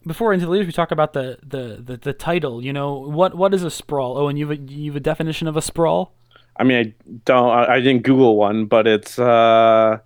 before 0.06 0.34
into 0.34 0.46
the 0.46 0.52
lyrics, 0.52 0.68
we 0.68 0.74
talk 0.74 0.92
about 0.92 1.14
the, 1.14 1.38
the, 1.44 1.82
the, 1.82 1.98
the, 1.98 2.14
title. 2.14 2.64
You 2.64 2.74
know, 2.74 2.94
what 2.94 3.36
what 3.36 3.54
is 3.54 3.64
a 3.64 3.70
sprawl? 3.70 4.18
Oh, 4.18 4.28
and 4.28 4.40
you've 4.40 4.52
a, 4.52 4.58
you've 4.58 4.96
a 4.96 5.00
definition 5.00 5.48
of 5.48 5.56
a 5.56 5.62
sprawl. 5.62 6.14
I 6.58 6.64
mean, 6.64 6.78
I 6.78 7.14
don't. 7.26 7.50
I, 7.50 7.76
I 7.76 7.82
didn't 7.82 8.04
Google 8.04 8.36
one, 8.36 8.66
but 8.66 8.88
it's. 8.88 9.20
Uh, 9.20 10.00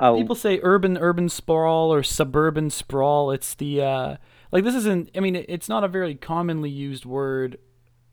People 0.00 0.36
say 0.36 0.60
urban 0.62 0.96
urban 0.96 1.28
sprawl 1.28 1.92
or 1.92 2.02
suburban 2.02 2.70
sprawl. 2.70 3.30
It's 3.30 3.54
the 3.54 3.82
uh, 3.82 4.16
like 4.52 4.64
this 4.64 4.74
isn't. 4.74 5.10
I 5.16 5.20
mean, 5.20 5.34
it's 5.36 5.68
not 5.68 5.84
a 5.84 5.88
very 5.88 6.14
commonly 6.14 6.70
used 6.70 7.04
word 7.04 7.58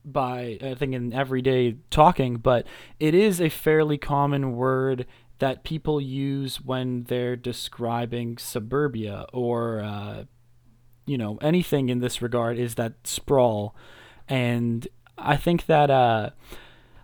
by 0.04 0.58
I 0.62 0.76
think 0.76 0.94
in 0.94 1.14
everyday 1.14 1.78
talking, 1.90 2.38
but 2.38 2.66
it 3.00 3.14
is 3.14 3.40
a 3.40 3.50
fairly 3.50 3.98
common 3.98 4.56
word 4.56 5.06
that 5.40 5.64
people 5.64 6.00
use 6.00 6.62
when 6.62 7.04
they're 7.04 7.36
describing 7.36 8.38
suburbia 8.38 9.26
or 9.34 9.82
uh, 9.82 10.24
you 11.06 11.18
know 11.18 11.38
anything 11.42 11.90
in 11.90 12.00
this 12.00 12.22
regard 12.22 12.58
is 12.58 12.76
that 12.76 12.94
sprawl, 13.04 13.76
and 14.28 14.88
I 15.18 15.38
think 15.38 15.68
that 15.68 15.92
uh, 15.92 16.32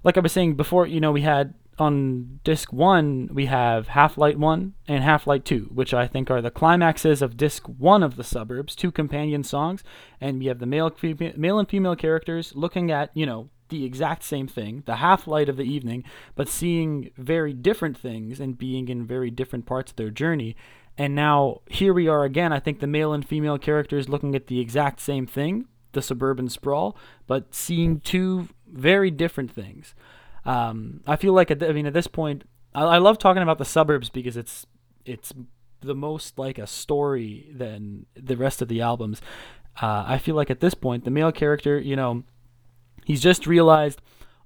like 0.04 0.18
I 0.18 0.22
was 0.22 0.32
saying 0.32 0.56
before, 0.56 0.88
you 0.88 1.00
know, 1.00 1.12
we 1.12 1.22
had 1.22 1.54
on 1.82 2.40
disc 2.44 2.72
one, 2.72 3.28
we 3.34 3.48
have 3.48 3.88
Half 3.88 4.16
Light 4.16 4.38
1 4.38 4.74
and 4.88 5.04
Half 5.04 5.26
Light 5.26 5.44
2, 5.44 5.72
which 5.74 5.96
I 5.96 6.06
think 6.06 6.30
are 6.30 6.40
the 6.40 6.52
climaxes 6.52 7.24
of 7.24 7.36
disc 7.36 7.66
one 7.66 8.04
of 8.04 8.18
the 8.18 8.24
suburbs, 8.24 8.76
two 8.76 8.92
companion 8.92 9.44
songs. 9.44 9.84
And 10.22 10.38
we 10.38 10.46
have 10.46 10.60
the 10.60 10.68
male, 10.68 10.96
male 11.36 11.58
and 11.58 11.68
female 11.68 11.96
characters 11.96 12.54
looking 12.56 12.92
at, 12.92 13.10
you 13.16 13.26
know, 13.26 13.50
the 13.70 13.84
exact 13.84 14.22
same 14.24 14.48
thing, 14.48 14.84
the 14.86 14.98
half 14.98 15.26
light 15.26 15.50
of 15.50 15.58
the 15.58 15.64
evening, 15.64 16.04
but 16.36 16.48
seeing 16.48 17.10
very 17.18 17.52
different 17.52 17.98
things 17.98 18.40
and 18.40 18.60
being 18.60 18.88
in 18.88 19.08
very 19.08 19.32
different 19.32 19.66
parts 19.66 19.92
of 19.92 19.96
their 19.96 20.12
journey. 20.12 20.56
And 21.00 21.16
now 21.16 21.62
here 21.68 21.96
we 21.96 22.08
are 22.08 22.26
again. 22.26 22.54
I 22.54 22.60
think 22.60 22.80
the 22.80 22.86
male 22.86 23.12
and 23.12 23.28
female 23.28 23.58
characters 23.58 24.08
looking 24.08 24.36
at 24.36 24.46
the 24.46 24.60
exact 24.60 25.00
same 25.00 25.26
thing, 25.26 25.66
the 25.94 26.04
suburban 26.04 26.48
sprawl, 26.50 26.96
but 27.26 27.56
seeing 27.56 28.02
two 28.02 28.50
very 28.68 29.10
different 29.10 29.50
things. 29.50 29.96
Um, 30.46 31.02
I 31.06 31.16
feel 31.16 31.34
like 31.34 31.52
at 31.52 31.60
the, 31.60 31.70
I 31.70 31.74
mean 31.74 31.86
at 31.86 31.94
this 31.94 32.08
point, 32.08 32.44
I, 32.74 32.84
I 32.84 32.98
love 32.98 33.18
talking 33.18 33.44
about 33.44 33.58
the 33.58 33.66
suburbs 33.66 34.10
because 34.10 34.38
it's 34.38 34.66
it's 35.06 35.34
the 35.82 35.96
most 35.96 36.38
like 36.38 36.58
a 36.58 36.68
story 36.68 37.50
than 37.54 38.06
the 38.16 38.38
rest 38.38 38.62
of 38.62 38.68
the 38.68 38.82
albums. 38.82 39.22
Uh, 39.82 40.04
I 40.08 40.18
feel 40.18 40.36
like 40.36 40.52
at 40.52 40.60
this 40.60 40.74
point, 40.74 41.06
the 41.06 41.12
male 41.12 41.32
character, 41.32 41.80
you 41.80 41.96
know, 41.96 42.24
he's 43.06 43.22
just 43.22 43.48
realized 43.48 44.02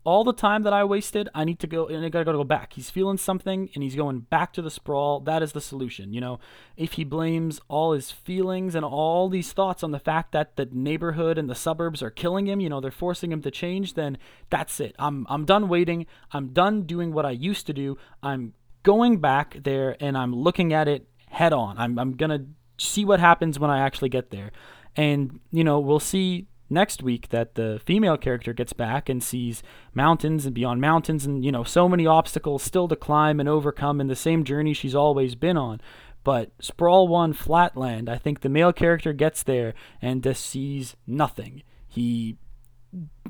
all 0.05 0.23
the 0.23 0.33
time 0.33 0.63
that 0.63 0.71
I 0.71 0.83
wasted, 0.83 1.27
I 1.33 1.43
need 1.43 1.59
to 1.59 1.67
go 1.67 1.87
and 1.87 2.05
I 2.05 2.09
gotta 2.09 2.31
go 2.31 2.43
back. 2.43 2.73
He's 2.73 2.89
feeling 2.89 3.17
something 3.17 3.69
and 3.73 3.83
he's 3.83 3.95
going 3.95 4.21
back 4.21 4.53
to 4.53 4.61
the 4.61 4.69
sprawl. 4.69 5.19
That 5.19 5.43
is 5.43 5.51
the 5.51 5.59
solution. 5.59 6.13
You 6.13 6.21
know, 6.21 6.39
if 6.77 6.93
he 6.93 7.03
blames 7.03 7.59
all 7.67 7.93
his 7.93 8.11
feelings 8.11 8.75
and 8.75 8.85
all 8.85 9.27
these 9.27 9.51
thoughts 9.51 9.83
on 9.83 9.91
the 9.91 9.99
fact 9.99 10.31
that 10.31 10.55
the 10.55 10.69
neighborhood 10.71 11.37
and 11.37 11.49
the 11.49 11.55
suburbs 11.55 12.03
are 12.03 12.11
killing 12.11 12.47
him, 12.47 12.59
you 12.59 12.69
know, 12.69 12.79
they're 12.79 12.91
forcing 12.91 13.31
him 13.31 13.41
to 13.41 13.51
change, 13.51 13.95
then 13.95 14.17
that's 14.49 14.79
it. 14.79 14.95
I'm 14.99 15.25
I'm 15.29 15.43
done 15.43 15.67
waiting. 15.67 16.05
I'm 16.31 16.49
done 16.49 16.83
doing 16.83 17.11
what 17.11 17.25
I 17.25 17.31
used 17.31 17.65
to 17.67 17.73
do. 17.73 17.97
I'm 18.21 18.53
going 18.83 19.17
back 19.17 19.57
there 19.63 19.97
and 19.99 20.17
I'm 20.17 20.33
looking 20.33 20.71
at 20.71 20.87
it 20.87 21.07
head 21.29 21.51
on. 21.51 21.77
I'm 21.79 21.97
I'm 21.97 22.15
gonna 22.15 22.45
see 22.77 23.05
what 23.05 23.19
happens 23.19 23.57
when 23.57 23.71
I 23.71 23.79
actually 23.79 24.09
get 24.09 24.29
there. 24.29 24.51
And, 24.95 25.39
you 25.51 25.63
know, 25.63 25.79
we'll 25.79 25.99
see 25.99 26.47
next 26.69 27.03
week 27.03 27.29
that 27.29 27.55
the 27.55 27.79
female 27.85 28.17
character 28.17 28.53
gets 28.53 28.73
back 28.73 29.09
and 29.09 29.23
sees 29.23 29.61
mountains 29.93 30.45
and 30.45 30.55
beyond 30.55 30.81
mountains 30.81 31.25
and 31.25 31.45
you 31.45 31.51
know 31.51 31.63
so 31.63 31.87
many 31.87 32.05
obstacles 32.05 32.63
still 32.63 32.87
to 32.87 32.95
climb 32.95 33.39
and 33.39 33.47
overcome 33.47 34.01
in 34.01 34.07
the 34.07 34.15
same 34.15 34.43
journey 34.43 34.73
she's 34.73 34.95
always 34.95 35.35
been 35.35 35.57
on. 35.57 35.79
But 36.23 36.51
sprawl 36.59 37.07
1 37.07 37.33
flatland 37.33 38.09
i 38.09 38.17
think 38.17 38.41
the 38.41 38.49
male 38.49 38.73
character 38.73 39.13
gets 39.13 39.43
there 39.43 39.73
and 40.01 40.23
just 40.23 40.45
sees 40.45 40.95
nothing. 41.05 41.63
He 41.87 42.37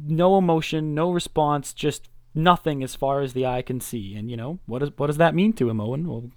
no 0.02 0.38
emotion 0.38 0.94
no 0.94 1.12
response 1.12 1.74
just 1.74 2.10
nothing 2.36 2.84
as 2.84 2.94
far 2.94 3.22
as 3.22 3.34
the 3.34 3.46
eye 3.46 3.62
can 3.62 3.80
see. 3.80 4.16
And 4.16 4.30
you 4.30 4.38
know, 4.38 4.60
what 4.66 4.80
does 4.80 4.92
what 4.98 5.08
does 5.08 5.18
that 5.18 5.34
mean 5.34 5.54
to 5.54 5.70
him, 5.70 5.80
Owen? 5.80 6.08
We'll 6.08 6.30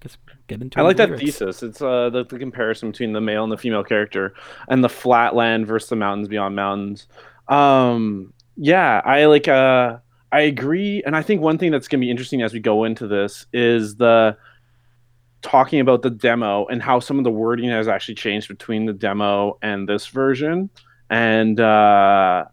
get 0.47 0.61
into. 0.61 0.79
I 0.79 0.83
like 0.83 0.97
that 0.97 1.19
thesis. 1.19 1.61
It's 1.61 1.81
uh 1.81 2.09
the, 2.09 2.23
the, 2.23 2.39
comparison 2.39 2.91
between 2.91 3.13
the 3.13 3.21
male 3.21 3.43
and 3.43 3.51
the 3.51 3.57
female 3.57 3.83
character, 3.83 4.33
and 4.69 4.83
the 4.83 4.89
flat 4.89 5.35
land 5.35 5.67
versus 5.67 5.89
the 5.89 5.95
mountains 5.97 6.27
beyond 6.27 6.55
mountains. 6.55 7.07
Um, 7.47 8.33
yeah, 8.55 9.01
I 9.03 9.25
like. 9.25 9.47
Uh, 9.47 9.97
I 10.31 10.41
agree, 10.41 11.03
and 11.05 11.15
I 11.15 11.21
think 11.21 11.41
one 11.41 11.57
thing 11.57 11.71
that's 11.71 11.87
gonna 11.87 12.01
be 12.01 12.11
interesting 12.11 12.41
as 12.41 12.53
we 12.53 12.59
go 12.59 12.85
into 12.85 13.07
this 13.07 13.45
is 13.51 13.95
the 13.95 14.37
talking 15.41 15.79
about 15.79 16.01
the 16.01 16.09
demo 16.09 16.65
and 16.67 16.81
how 16.81 16.99
some 16.99 17.17
of 17.17 17.23
the 17.23 17.31
wording 17.31 17.69
has 17.69 17.87
actually 17.87 18.15
changed 18.15 18.47
between 18.47 18.85
the 18.85 18.93
demo 18.93 19.57
and 19.61 19.87
this 19.87 20.07
version, 20.07 20.69
and. 21.09 21.59
uh 21.59 22.45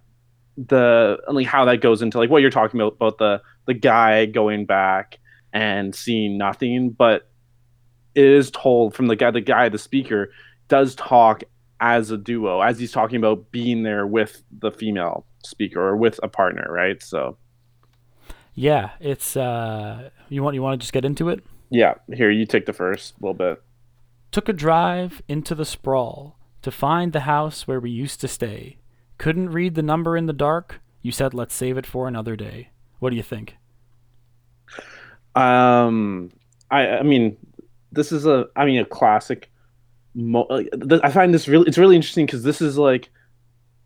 the 0.57 1.19
like 1.29 1.47
how 1.47 1.65
that 1.67 1.81
goes 1.81 2.03
into 2.03 2.19
like 2.19 2.31
what 2.31 2.41
you're 2.41 2.51
talking 2.51 2.81
about 2.81 2.95
about 2.95 3.19
the 3.19 3.43
the 3.67 3.75
guy 3.75 4.27
going 4.27 4.65
back 4.65 5.19
and 5.53 5.95
seeing 5.95 6.39
nothing, 6.39 6.91
but 6.91 7.29
it 8.15 8.25
is 8.25 8.51
told 8.51 8.95
from 8.95 9.07
the 9.07 9.17
guy 9.17 9.31
the 9.31 9.41
guy 9.41 9.69
the 9.69 9.79
speaker 9.79 10.31
does 10.69 10.95
talk 10.95 11.45
as 11.81 12.11
a 12.11 12.17
duo 12.17 12.61
as 12.61 12.79
he's 12.79 12.93
talking 12.93 13.19
about 13.19 13.51
being 13.51 13.83
there 13.83 14.07
with 14.07 14.43
the 14.61 14.71
female 14.71 15.27
speaker 15.45 15.81
or 15.81 15.97
with 15.97 16.19
a 16.23 16.29
partner, 16.29 16.67
right? 16.71 17.03
So 17.03 17.37
yeah, 18.55 18.93
it's 19.01 19.37
uh 19.37 20.11
you 20.29 20.43
want 20.43 20.55
you 20.55 20.63
want 20.63 20.81
to 20.81 20.83
just 20.83 20.93
get 20.93 21.05
into 21.05 21.29
it? 21.29 21.45
Yeah, 21.71 21.95
here 22.13 22.31
you 22.31 22.47
take 22.47 22.67
the 22.67 22.73
first 22.73 23.15
little 23.21 23.35
bit. 23.35 23.63
Took 24.33 24.49
a 24.49 24.53
drive 24.53 25.21
into 25.29 25.55
the 25.55 25.65
sprawl 25.65 26.39
to 26.63 26.71
find 26.71 27.13
the 27.13 27.21
house 27.21 27.67
where 27.67 27.81
we 27.81 27.91
used 27.91 28.21
to 28.21 28.29
stay. 28.29 28.79
Couldn't 29.19 29.51
read 29.51 29.75
the 29.75 29.83
number 29.83 30.17
in 30.17 30.27
the 30.27 30.33
dark? 30.33 30.81
You 31.03 31.13
said 31.13 31.35
let's 31.35 31.55
save 31.55 31.79
it 31.79 31.87
for 31.87 32.09
another 32.09 32.37
day. 32.37 32.71
What 32.99 33.11
do 33.11 33.17
you 33.17 33.23
think? 33.23 33.57
Um, 35.35 36.33
I 36.71 36.89
I 36.99 37.03
mean, 37.03 37.37
this 37.93 38.13
is 38.13 38.27
a 38.27 38.47
I 38.57 38.65
mean 38.65 38.81
a 38.81 38.85
classic. 38.85 39.51
Mo- 40.15 40.49
I 41.03 41.11
find 41.11 41.35
this 41.35 41.47
really 41.47 41.69
it's 41.69 41.79
really 41.79 41.97
interesting 41.97 42.27
because 42.27 42.43
this 42.43 42.63
is 42.63 42.79
like, 42.79 43.11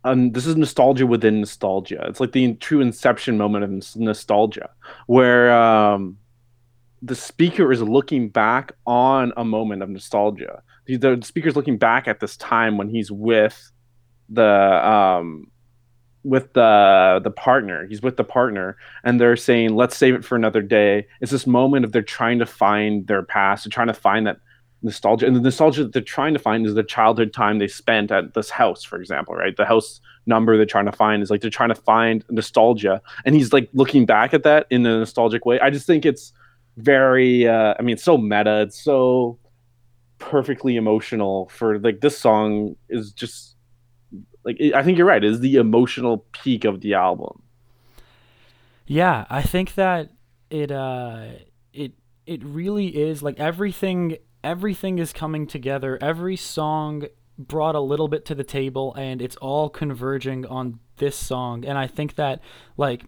um, 0.05 0.31
this 0.31 0.45
is 0.45 0.55
nostalgia 0.55 1.05
within 1.05 1.41
nostalgia. 1.41 2.03
It's 2.07 2.19
like 2.21 2.31
the 2.31 2.53
true 2.55 2.79
inception 2.79 3.37
moment 3.37 3.63
of 3.65 3.99
nostalgia, 4.01 4.69
where 5.07 5.53
um, 5.53 6.17
the 7.01 7.15
speaker 7.15 7.71
is 7.71 7.81
looking 7.81 8.29
back 8.29 8.71
on 8.87 9.33
a 9.35 9.43
moment 9.43 9.83
of 9.83 9.89
nostalgia. 9.89 10.63
The, 10.85 10.97
the 10.97 11.21
speaker's 11.21 11.55
looking 11.55 11.77
back 11.77 12.07
at 12.07 12.19
this 12.19 12.37
time 12.37 12.77
when 12.77 12.89
he's 12.89 13.11
with 13.11 13.71
the 14.31 14.87
um 14.87 15.47
with 16.23 16.53
the 16.53 17.19
the 17.23 17.31
partner 17.31 17.87
he's 17.87 18.01
with 18.01 18.15
the 18.15 18.23
partner 18.23 18.77
and 19.03 19.19
they're 19.19 19.35
saying 19.35 19.75
let's 19.75 19.97
save 19.97 20.13
it 20.13 20.23
for 20.23 20.35
another 20.35 20.61
day. 20.61 21.07
It's 21.19 21.31
this 21.31 21.47
moment 21.47 21.83
of 21.85 21.91
they're 21.91 22.01
trying 22.01 22.39
to 22.39 22.45
find 22.45 23.07
their 23.07 23.23
past 23.23 23.65
they're 23.65 23.71
trying 23.71 23.87
to 23.87 23.93
find 23.93 24.27
that 24.27 24.37
nostalgia 24.83 25.27
and 25.27 25.35
the 25.35 25.41
nostalgia 25.41 25.83
that 25.83 25.93
they're 25.93 26.01
trying 26.01 26.33
to 26.33 26.39
find 26.39 26.65
is 26.65 26.73
the 26.73 26.83
childhood 26.83 27.33
time 27.33 27.59
they 27.59 27.67
spent 27.67 28.11
at 28.11 28.33
this 28.33 28.49
house 28.49 28.83
for 28.83 28.99
example 28.99 29.35
right? 29.35 29.57
The 29.57 29.65
house 29.65 29.99
number 30.25 30.55
they're 30.57 30.65
trying 30.65 30.85
to 30.85 30.91
find 30.91 31.23
is 31.23 31.29
like 31.29 31.41
they're 31.41 31.49
trying 31.49 31.69
to 31.69 31.75
find 31.75 32.23
nostalgia 32.29 33.01
and 33.25 33.35
he's 33.35 33.51
like 33.51 33.69
looking 33.73 34.05
back 34.05 34.33
at 34.33 34.43
that 34.43 34.67
in 34.69 34.85
a 34.85 34.99
nostalgic 34.99 35.45
way. 35.45 35.59
I 35.59 35.69
just 35.69 35.87
think 35.87 36.05
it's 36.05 36.33
very 36.77 37.47
uh 37.47 37.73
i 37.77 37.81
mean 37.81 37.93
it's 37.93 38.03
so 38.03 38.17
meta 38.17 38.61
it's 38.61 38.81
so 38.81 39.37
perfectly 40.19 40.75
emotional 40.75 41.49
for 41.49 41.79
like 41.79 41.99
this 41.99 42.17
song 42.17 42.75
is 42.89 43.11
just 43.11 43.55
like 44.43 44.59
I 44.73 44.83
think 44.83 44.97
you're 44.97 45.07
right. 45.07 45.23
Is 45.23 45.39
the 45.39 45.55
emotional 45.55 46.25
peak 46.31 46.65
of 46.65 46.81
the 46.81 46.93
album. 46.93 47.41
Yeah, 48.85 49.25
I 49.29 49.41
think 49.41 49.75
that 49.75 50.09
it 50.49 50.71
uh 50.71 51.25
it 51.73 51.93
it 52.25 52.43
really 52.43 52.87
is 52.87 53.23
like 53.23 53.39
everything 53.39 54.17
everything 54.43 54.99
is 54.99 55.13
coming 55.13 55.47
together. 55.47 55.97
Every 56.01 56.35
song 56.35 57.05
brought 57.37 57.75
a 57.75 57.79
little 57.79 58.07
bit 58.07 58.25
to 58.25 58.35
the 58.35 58.43
table 58.43 58.93
and 58.95 59.21
it's 59.21 59.35
all 59.37 59.69
converging 59.69 60.45
on 60.45 60.79
this 60.97 61.15
song 61.15 61.65
and 61.65 61.75
I 61.75 61.87
think 61.87 62.13
that 62.15 62.39
like 62.77 63.05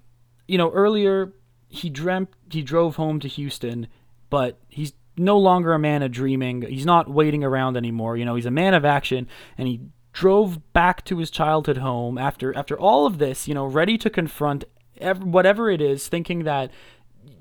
you 0.47 0.57
know 0.57 0.71
earlier 0.71 1.33
he 1.67 1.87
dreamt 1.87 2.29
he 2.49 2.63
drove 2.63 2.95
home 2.95 3.19
to 3.19 3.27
Houston 3.27 3.87
but 4.31 4.59
he's 4.69 4.93
no 5.17 5.37
longer 5.37 5.73
a 5.73 5.79
man 5.79 6.01
of 6.01 6.11
dreaming. 6.11 6.63
He's 6.63 6.85
not 6.85 7.09
waiting 7.09 7.43
around 7.43 7.77
anymore. 7.77 8.17
You 8.17 8.25
know, 8.25 8.35
he's 8.35 8.45
a 8.45 8.51
man 8.51 8.73
of 8.73 8.85
action 8.85 9.27
and 9.57 9.67
he 9.67 9.81
drove 10.13 10.72
back 10.74 11.03
to 11.05 11.17
his 11.17 11.29
childhood 11.29 11.77
home 11.77 12.17
after 12.17 12.55
after 12.55 12.79
all 12.79 13.05
of 13.05 13.17
this, 13.17 13.48
you 13.48 13.53
know, 13.53 13.65
ready 13.65 13.98
to 13.98 14.10
confront 14.10 14.63
ev- 15.00 15.24
whatever 15.24 15.70
it 15.70 15.82
is, 15.82 16.08
thinking 16.08 16.43
that 16.43 16.72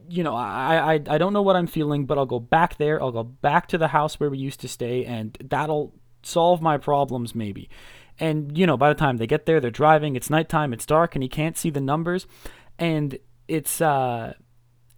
you 0.09 0.23
know, 0.23 0.35
I, 0.35 0.95
I 0.95 1.01
I 1.07 1.19
don't 1.19 1.33
know 1.33 1.43
what 1.43 1.57
I'm 1.57 1.67
feeling, 1.67 2.07
but 2.07 2.19
I'll 2.19 2.27
go 2.27 2.41
back 2.41 2.77
there. 2.77 3.01
I'll 3.01 3.13
go 3.13 3.23
back 3.23 3.69
to 3.69 3.79
the 3.79 3.89
house 3.89 4.19
where 4.19 4.31
we 4.31 4.39
used 4.39 4.61
to 4.61 4.69
stay, 4.69 5.05
and 5.05 5.39
that'll 5.43 5.95
solve 6.23 6.61
my 6.61 6.77
problems 6.77 7.35
maybe. 7.35 7.71
And 8.19 8.57
you 8.57 8.67
know, 8.67 8.77
by 8.77 8.89
the 8.89 8.99
time 8.99 9.17
they 9.17 9.27
get 9.27 9.47
there, 9.47 9.61
they're 9.61 9.71
driving. 9.71 10.17
It's 10.17 10.29
nighttime. 10.29 10.73
It's 10.73 10.87
dark, 10.87 11.15
and 11.15 11.23
he 11.23 11.29
can't 11.29 11.57
see 11.57 11.71
the 11.71 11.81
numbers. 11.81 12.27
And 12.79 13.19
it's 13.49 13.81
uh, 13.81 14.35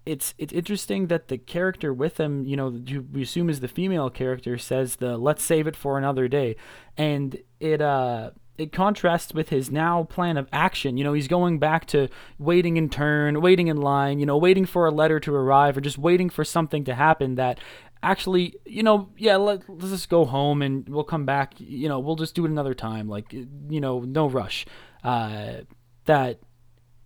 it's 0.07 0.35
it's 0.39 0.53
interesting 0.53 1.07
that 1.07 1.29
the 1.29 1.39
character 1.39 1.93
with 1.93 2.19
him, 2.19 2.45
you 2.45 2.57
know, 2.57 2.81
we 3.13 3.23
assume 3.23 3.49
is 3.49 3.61
the 3.61 3.69
female 3.69 4.11
character, 4.11 4.59
says 4.59 4.97
the 4.97 5.17
"let's 5.17 5.43
save 5.43 5.67
it 5.67 5.77
for 5.77 5.97
another 5.97 6.29
day," 6.29 6.57
and 6.97 7.39
it 7.61 7.81
uh 7.81 8.31
it 8.57 8.73
contrasts 8.73 9.35
with 9.35 9.49
his 9.49 9.71
now 9.71 10.05
plan 10.05 10.37
of 10.37 10.49
action. 10.53 10.97
You 10.97 11.05
know, 11.05 11.13
he's 11.13 11.29
going 11.29 11.59
back 11.59 11.87
to 11.87 12.09
waiting 12.39 12.77
in 12.77 12.89
turn, 12.89 13.41
waiting 13.41 13.69
in 13.69 13.79
line, 13.79 14.21
you 14.21 14.27
know, 14.27 14.37
waiting 14.37 14.65
for 14.65 14.87
a 14.87 14.91
letter 14.91 15.19
to 15.21 15.35
arrive, 15.35 15.77
or 15.77 15.81
just 15.81 15.99
waiting 15.99 16.31
for 16.31 16.45
something 16.45 16.85
to 16.85 16.95
happen 16.95 17.35
that 17.37 17.59
actually, 18.03 18.55
you 18.65 18.83
know, 18.83 19.09
yeah, 19.17 19.37
let, 19.37 19.69
let's 19.69 19.91
just 19.91 20.09
go 20.09 20.25
home 20.25 20.63
and 20.63 20.89
we'll 20.89 21.05
come 21.05 21.25
back. 21.25 21.55
You 21.59 21.89
know, 21.89 21.99
we'll 21.99 22.17
just 22.17 22.35
do 22.35 22.45
it 22.45 22.51
another 22.51 22.75
time. 22.75 23.09
Like, 23.09 23.33
you 23.33 23.81
know, 23.81 24.01
no 24.01 24.29
rush. 24.29 24.67
Uh, 25.03 25.63
that 26.05 26.39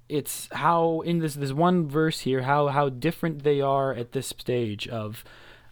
it's 0.09 0.49
how 0.53 1.01
in 1.03 1.19
this 1.19 1.35
this 1.35 1.53
one 1.53 1.89
verse 1.89 2.21
here 2.21 2.43
how 2.43 2.69
how 2.69 2.89
different 2.89 3.43
they 3.43 3.61
are 3.61 3.93
at 3.93 4.13
this 4.13 4.29
stage 4.29 4.89
of 4.89 5.25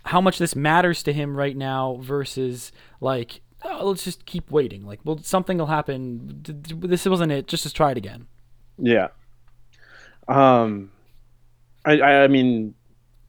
how 0.05 0.21
much 0.21 0.39
this 0.39 0.55
matters 0.55 1.03
to 1.03 1.13
him 1.13 1.37
right 1.37 1.57
now 1.57 1.99
versus 2.03 2.71
like 3.01 3.41
oh, 3.65 3.89
let's 3.89 4.05
just 4.05 4.27
keep 4.27 4.51
waiting. 4.51 4.85
Like 4.85 5.01
well 5.05 5.19
something 5.23 5.59
will 5.59 5.67
happen. 5.67 6.43
This 6.43 7.07
wasn't 7.07 7.33
it. 7.33 7.49
Just 7.49 7.63
just 7.63 7.77
try 7.77 7.91
it 7.91 7.99
again. 7.99 8.27
Yeah. 8.79 9.09
Um 10.29 10.93
i 11.85 12.01
i 12.03 12.27
mean 12.27 12.75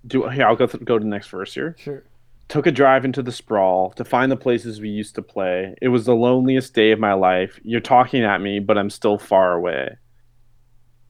do 0.08 0.28
here 0.30 0.48
i'll 0.48 0.56
go 0.56 0.66
th- 0.66 0.84
go 0.84 0.98
to 0.98 1.04
the 1.04 1.10
next 1.10 1.30
verse 1.30 1.54
here. 1.54 1.76
Sure. 1.80 2.04
Took 2.48 2.66
a 2.66 2.72
drive 2.72 3.04
into 3.04 3.22
the 3.22 3.32
sprawl 3.32 3.92
to 3.92 4.06
find 4.06 4.32
the 4.32 4.38
places 4.38 4.80
we 4.80 4.90
used 4.90 5.16
to 5.16 5.22
play. 5.22 5.76
It 5.82 5.90
was 5.90 6.06
the 6.06 6.16
loneliest 6.16 6.74
day 6.74 6.92
of 6.92 7.00
my 7.00 7.14
life. 7.14 7.60
You're 7.64 7.82
talking 7.82 8.24
at 8.24 8.42
me 8.42 8.60
but 8.60 8.78
i'm 8.78 8.90
still 8.90 9.18
far 9.18 9.54
away 9.54 9.98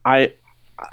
I 0.07 0.33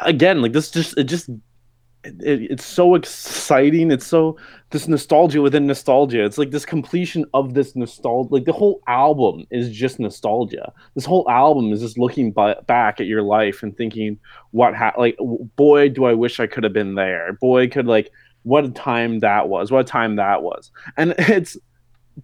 again, 0.01 0.43
like 0.43 0.53
this 0.53 0.71
just 0.73 0.99
it 0.99 1.05
just 1.05 1.29
it, 1.29 2.51
it's 2.51 2.65
so 2.65 2.97
exciting. 2.97 3.93
It's 3.93 4.07
so 4.07 4.37
this 4.71 4.89
nostalgia 4.89 5.41
within 5.41 5.69
nostalgia. 5.69 6.25
It's 6.25 6.37
like 6.37 6.51
this 6.51 6.67
completion 6.67 7.25
of 7.33 7.55
this 7.55 7.77
nostalgia. 7.77 8.35
Like 8.35 8.45
the 8.45 8.53
whole 8.53 8.83
album 8.89 9.47
is 9.53 9.71
just 9.71 10.01
nostalgia. 10.01 10.73
This 10.97 11.05
whole 11.05 11.31
album 11.31 11.73
is 11.73 11.81
just 11.81 11.97
looking 11.97 12.33
back 12.33 13.01
at 13.01 13.07
your 13.07 13.23
life 13.23 13.63
and 13.63 13.77
thinking, 13.77 14.19
what 14.51 14.75
ha- 14.75 14.95
like 14.99 15.17
boy, 15.55 15.89
do 15.91 16.07
I 16.07 16.15
wish 16.15 16.41
I 16.41 16.49
could 16.49 16.65
have 16.65 16.73
been 16.73 16.97
there. 16.97 17.35
Boy, 17.35 17.69
could 17.69 17.87
like 17.87 18.11
what 18.43 18.65
a 18.65 18.71
time 18.71 19.21
that 19.21 19.49
was. 19.49 19.71
What 19.71 19.87
a 19.87 19.89
time 19.89 20.17
that 20.17 20.43
was. 20.43 20.73
And 20.97 21.15
it's, 21.19 21.57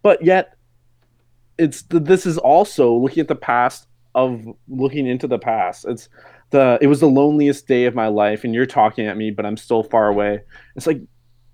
but 0.02 0.24
yet, 0.24 0.56
it's 1.56 1.82
this 1.82 2.26
is 2.26 2.36
also 2.36 2.92
looking 2.94 3.20
at 3.20 3.28
the 3.28 3.36
past 3.36 3.86
of 4.16 4.44
looking 4.68 5.06
into 5.06 5.28
the 5.28 5.38
past. 5.38 5.84
It's 5.86 6.08
the 6.50 6.78
it 6.80 6.86
was 6.86 7.00
the 7.00 7.08
loneliest 7.08 7.66
day 7.66 7.84
of 7.84 7.94
my 7.94 8.08
life 8.08 8.44
and 8.44 8.54
you're 8.54 8.66
talking 8.66 9.06
at 9.06 9.16
me 9.16 9.30
but 9.30 9.46
i'm 9.46 9.56
still 9.56 9.82
far 9.82 10.08
away. 10.08 10.40
It's 10.76 10.86
like 10.86 11.00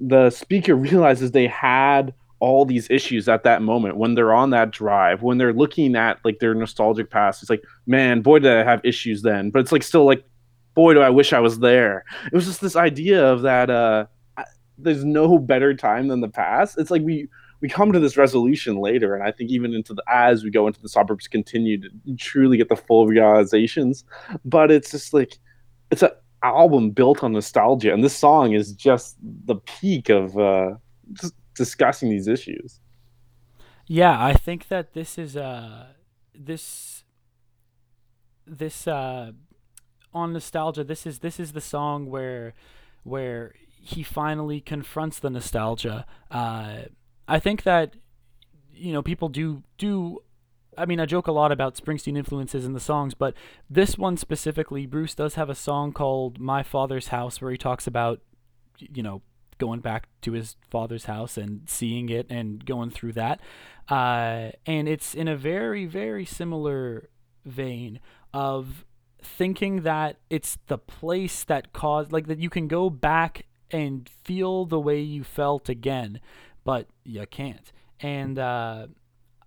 the 0.01 0.31
speaker 0.31 0.75
realizes 0.89 1.31
they 1.31 1.47
had 1.47 2.15
all 2.39 2.67
these 2.67 2.91
issues 2.91 3.31
at 3.31 3.45
that 3.45 3.63
moment. 3.63 3.97
When 3.97 4.15
they're 4.15 4.35
on 4.35 4.51
that 4.51 4.71
drive 4.71 5.23
when 5.23 5.39
they're 5.39 5.53
looking 5.53 5.97
at 5.97 6.19
like 6.25 6.39
their 6.39 6.55
nostalgic 6.55 7.11
past 7.11 7.43
it's 7.43 7.51
like 7.51 7.63
man 7.87 8.21
boy 8.23 8.39
did 8.39 8.53
i 8.57 8.65
have 8.65 8.81
issues 8.85 9.23
then. 9.23 9.51
But 9.51 9.61
it's 9.61 9.73
like 9.73 9.83
still 9.83 10.05
like 10.05 10.25
boy 10.75 10.95
do 10.95 11.01
i 11.01 11.11
wish 11.11 11.33
i 11.33 11.41
was 11.41 11.59
there. 11.59 12.05
It 12.27 12.35
was 12.35 12.47
just 12.47 12.61
this 12.61 12.77
idea 12.77 13.25
of 13.25 13.43
that 13.43 13.71
uh 13.71 14.07
there's 14.79 15.05
no 15.05 15.39
better 15.39 15.75
time 15.75 16.09
than 16.09 16.21
the 16.21 16.29
past. 16.29 16.79
It's 16.79 16.91
like 16.91 17.03
we 17.03 17.29
we 17.61 17.69
come 17.69 17.93
to 17.93 17.99
this 17.99 18.17
resolution 18.17 18.77
later, 18.77 19.15
and 19.15 19.23
I 19.23 19.33
think 19.33 19.51
even 19.51 19.75
into 19.75 19.95
the 19.95 20.03
as 20.09 20.45
we 20.45 20.51
go 20.51 20.67
into 20.67 20.81
the 20.81 20.89
suburbs, 20.89 21.29
continue 21.29 21.81
to 21.81 21.89
truly 22.19 22.57
get 22.57 22.69
the 22.69 22.77
full 22.77 23.07
realizations. 23.07 24.05
But 24.45 24.71
it's 24.71 24.91
just 24.91 25.15
like 25.15 25.39
it's 25.91 26.03
an 26.03 26.11
album 26.43 26.91
built 26.91 27.23
on 27.23 27.33
nostalgia, 27.33 27.93
and 27.93 28.05
this 28.05 28.17
song 28.17 28.53
is 28.53 28.73
just 28.73 29.17
the 29.23 29.57
peak 29.57 30.09
of 30.09 30.37
uh, 30.39 30.75
just 31.15 31.35
discussing 31.55 32.11
these 32.11 32.29
issues. 32.29 32.81
Yeah, 33.87 34.23
I 34.23 34.35
think 34.35 34.69
that 34.69 34.95
this 34.95 35.17
is 35.17 35.37
uh 35.37 35.87
this 36.35 37.05
this 38.47 38.87
uh 38.87 39.33
on 40.13 40.33
nostalgia. 40.33 40.85
This 40.85 41.07
is 41.07 41.21
this 41.21 41.39
is 41.39 41.53
the 41.53 41.61
song 41.61 42.11
where 42.11 42.55
where 43.05 43.55
he 43.81 44.03
finally 44.03 44.61
confronts 44.61 45.21
the 45.21 45.31
nostalgia. 45.31 46.05
Uh, 46.31 46.79
I 47.29 47.39
think 47.39 47.63
that 47.65 47.95
you 48.73 48.93
know 48.93 49.03
people 49.03 49.29
do 49.29 49.63
do 49.79 50.23
I 50.79 50.85
mean, 50.85 51.01
I 51.01 51.07
joke 51.07 51.27
a 51.27 51.33
lot 51.33 51.53
about 51.53 51.77
Springsteen 51.77 52.19
influences 52.19 52.65
in 52.65 52.73
the 52.75 52.81
songs, 52.81 53.15
but 53.15 53.35
this 53.71 53.97
one 53.97 54.17
specifically, 54.17 54.87
Bruce 54.87 55.15
does 55.15 55.35
have 55.35 55.49
a 55.49 55.55
song 55.55 55.93
called 55.93 56.39
My 56.39 56.63
Father's 56.63 57.09
House 57.09 57.41
where 57.41 57.51
he 57.51 57.57
talks 57.57 57.87
about, 57.87 58.21
you 58.79 59.03
know, 59.03 59.23
going 59.59 59.81
back 59.81 60.09
to 60.21 60.33
his 60.33 60.57
father's 60.71 61.07
house 61.07 61.39
and 61.39 61.63
seeing 61.67 62.11
it 62.11 62.27
and 62.29 62.65
going 62.67 62.91
through 62.91 63.15
that. 63.15 63.41
Uh, 63.89 64.51
and 64.67 64.87
it's 64.87 65.15
in 65.15 65.29
a 65.29 65.37
very, 65.37 65.87
very 65.87 66.27
similar 66.27 67.09
vein 67.47 67.99
of 68.35 68.85
thinking 69.23 69.83
that 69.83 70.19
it's 70.29 70.59
the 70.67 70.77
place 70.77 71.43
that 71.45 71.73
caused, 71.73 72.13
like, 72.13 72.27
that 72.27 72.39
you 72.39 72.51
can 72.51 72.69
go 72.69 72.91
back 72.91 73.47
and 73.71 74.11
feel 74.25 74.67
the 74.67 74.79
way 74.79 75.01
you 75.01 75.25
felt 75.25 75.69
again 75.69 76.21
but 76.67 76.89
you 77.05 77.25
can't. 77.27 77.73
And 78.01 78.39
uh, 78.39 78.89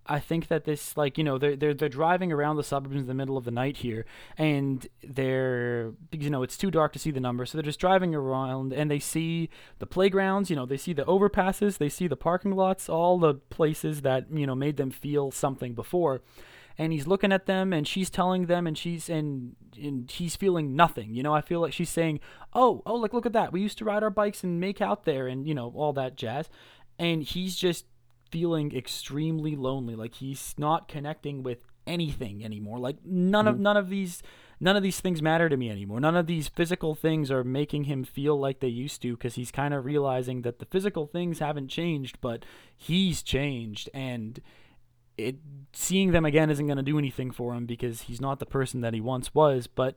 I 0.06 0.18
think 0.18 0.48
that 0.48 0.64
this, 0.64 0.96
like, 0.96 1.18
you 1.18 1.22
know, 1.22 1.38
they're, 1.38 1.54
they're, 1.54 1.74
they're 1.74 1.88
driving 1.88 2.32
around 2.32 2.56
the 2.56 2.64
suburbs 2.64 2.96
in 2.96 3.06
the 3.06 3.14
middle 3.14 3.36
of 3.36 3.44
the 3.44 3.50
night 3.50 3.76
here, 3.76 4.06
and 4.38 4.88
they're, 5.04 5.92
you 6.10 6.30
know, 6.30 6.42
it's 6.42 6.56
too 6.56 6.70
dark 6.70 6.92
to 6.94 6.98
see 6.98 7.10
the 7.12 7.20
numbers, 7.20 7.50
so 7.50 7.58
they're 7.58 7.62
just 7.62 7.78
driving 7.78 8.14
around 8.14 8.72
and 8.72 8.90
they 8.90 8.98
see 8.98 9.50
the 9.78 9.86
playgrounds, 9.86 10.50
you 10.50 10.56
know, 10.56 10.66
they 10.66 10.78
see 10.78 10.94
the 10.94 11.04
overpasses, 11.04 11.78
they 11.78 11.90
see 11.90 12.08
the 12.08 12.16
parking 12.16 12.52
lots, 12.52 12.88
all 12.88 13.18
the 13.18 13.34
places 13.34 14.00
that, 14.00 14.26
you 14.32 14.46
know, 14.46 14.54
made 14.54 14.78
them 14.78 14.90
feel 14.90 15.30
something 15.30 15.74
before. 15.74 16.22
And 16.78 16.94
he's 16.94 17.06
looking 17.06 17.30
at 17.30 17.44
them 17.44 17.74
and 17.74 17.86
she's 17.86 18.08
telling 18.08 18.46
them 18.46 18.66
and 18.66 18.78
she's 18.78 19.10
and 19.10 19.54
and 19.76 20.10
he's 20.10 20.34
feeling 20.34 20.74
nothing 20.74 21.14
you 21.14 21.22
know? 21.22 21.34
I 21.34 21.42
feel 21.42 21.60
like 21.60 21.74
she's 21.74 21.90
saying 21.90 22.20
oh 22.54 22.82
oh 22.86 22.94
like 22.94 23.12
look 23.12 23.26
at 23.26 23.34
that. 23.34 23.52
We 23.52 23.60
used 23.60 23.76
to 23.78 23.84
ride 23.84 24.02
our 24.02 24.08
bikes 24.08 24.42
and 24.42 24.60
make 24.60 24.80
out 24.80 25.04
there 25.04 25.26
and 25.26 25.46
you 25.46 25.54
know 25.54 25.72
all 25.76 25.92
that 25.92 26.16
jazz 26.16 26.48
and 27.00 27.22
he's 27.22 27.56
just 27.56 27.86
feeling 28.30 28.76
extremely 28.76 29.56
lonely. 29.56 29.96
Like 29.96 30.16
he's 30.16 30.54
not 30.58 30.86
connecting 30.86 31.42
with 31.42 31.64
anything 31.86 32.44
anymore. 32.44 32.78
Like 32.78 32.98
none 33.04 33.48
of 33.48 33.54
mm-hmm. 33.54 33.62
none 33.64 33.76
of 33.78 33.88
these 33.88 34.22
none 34.60 34.76
of 34.76 34.82
these 34.82 35.00
things 35.00 35.22
matter 35.22 35.48
to 35.48 35.56
me 35.56 35.70
anymore. 35.70 35.98
None 35.98 36.14
of 36.14 36.26
these 36.26 36.46
physical 36.46 36.94
things 36.94 37.30
are 37.30 37.42
making 37.42 37.84
him 37.84 38.04
feel 38.04 38.38
like 38.38 38.60
they 38.60 38.68
used 38.68 39.00
to 39.02 39.16
because 39.16 39.34
he's 39.34 39.50
kind 39.50 39.72
of 39.72 39.86
realizing 39.86 40.42
that 40.42 40.58
the 40.58 40.66
physical 40.66 41.06
things 41.06 41.38
haven't 41.38 41.68
changed 41.68 42.20
but 42.20 42.44
he's 42.76 43.22
changed. 43.22 43.88
And 43.94 44.40
it 45.16 45.36
seeing 45.72 46.12
them 46.12 46.26
again 46.26 46.50
isn't 46.50 46.66
going 46.66 46.76
to 46.76 46.82
do 46.82 46.98
anything 46.98 47.30
for 47.30 47.54
him 47.54 47.64
because 47.64 48.02
he's 48.02 48.20
not 48.20 48.40
the 48.40 48.46
person 48.46 48.82
that 48.82 48.92
he 48.94 49.00
once 49.00 49.34
was 49.34 49.66
but 49.66 49.96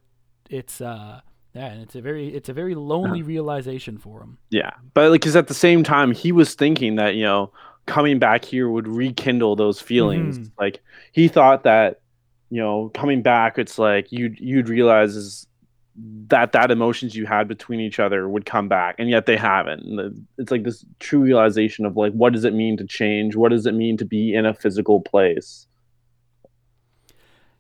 it's 0.50 0.82
uh 0.82 1.22
yeah, 1.54 1.68
and 1.68 1.82
it's 1.82 1.96
a 1.96 2.02
very 2.02 2.34
it's 2.34 2.50
a 2.50 2.54
very 2.54 2.74
lonely 2.74 3.20
uh-huh. 3.20 3.28
realization 3.28 3.98
for 3.98 4.22
him. 4.22 4.38
Yeah, 4.50 4.72
but 4.94 5.12
like, 5.12 5.22
because 5.22 5.36
at 5.36 5.48
the 5.48 5.54
same 5.54 5.84
time, 5.84 6.12
he 6.12 6.32
was 6.32 6.56
thinking 6.56 6.96
that 6.96 7.16
you 7.16 7.24
know 7.24 7.52
coming 7.86 8.18
back 8.18 8.44
here 8.44 8.70
would 8.70 8.88
rekindle 8.88 9.56
those 9.56 9.80
feelings. 9.80 10.40
Mm-hmm. 10.40 10.50
Like 10.60 10.82
he 11.12 11.28
thought 11.28 11.64
that 11.64 12.02
you 12.50 12.60
know 12.60 12.90
coming 12.96 13.22
back, 13.22 13.60
it's 13.60 13.78
like 13.78 14.12
you'd 14.12 14.40
you'd 14.40 14.68
realize 14.68 15.16
is 15.16 15.48
that 15.96 16.54
that 16.54 16.72
emotions 16.72 17.16
you 17.16 17.28
had 17.28 17.48
between 17.48 17.80
each 17.80 18.00
other 18.00 18.28
would 18.28 18.48
come 18.48 18.68
back, 18.68 18.96
and 18.98 19.12
yet 19.12 19.28
they 19.28 19.38
haven't. 19.38 20.26
It's 20.40 20.50
like 20.50 20.64
this 20.64 20.84
true 21.00 21.22
realization 21.22 21.86
of 21.86 21.96
like 21.96 22.14
what 22.14 22.34
does 22.34 22.46
it 22.46 22.56
mean 22.56 22.78
to 22.78 22.86
change? 22.86 23.36
What 23.36 23.52
does 23.52 23.68
it 23.68 23.76
mean 23.76 23.98
to 23.98 24.06
be 24.06 24.34
in 24.34 24.48
a 24.48 24.56
physical 24.56 25.02
place? 25.02 25.68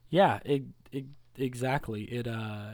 Yeah, 0.10 0.40
it, 0.46 0.64
it 0.92 1.06
exactly. 1.38 2.04
It 2.06 2.28
uh 2.28 2.72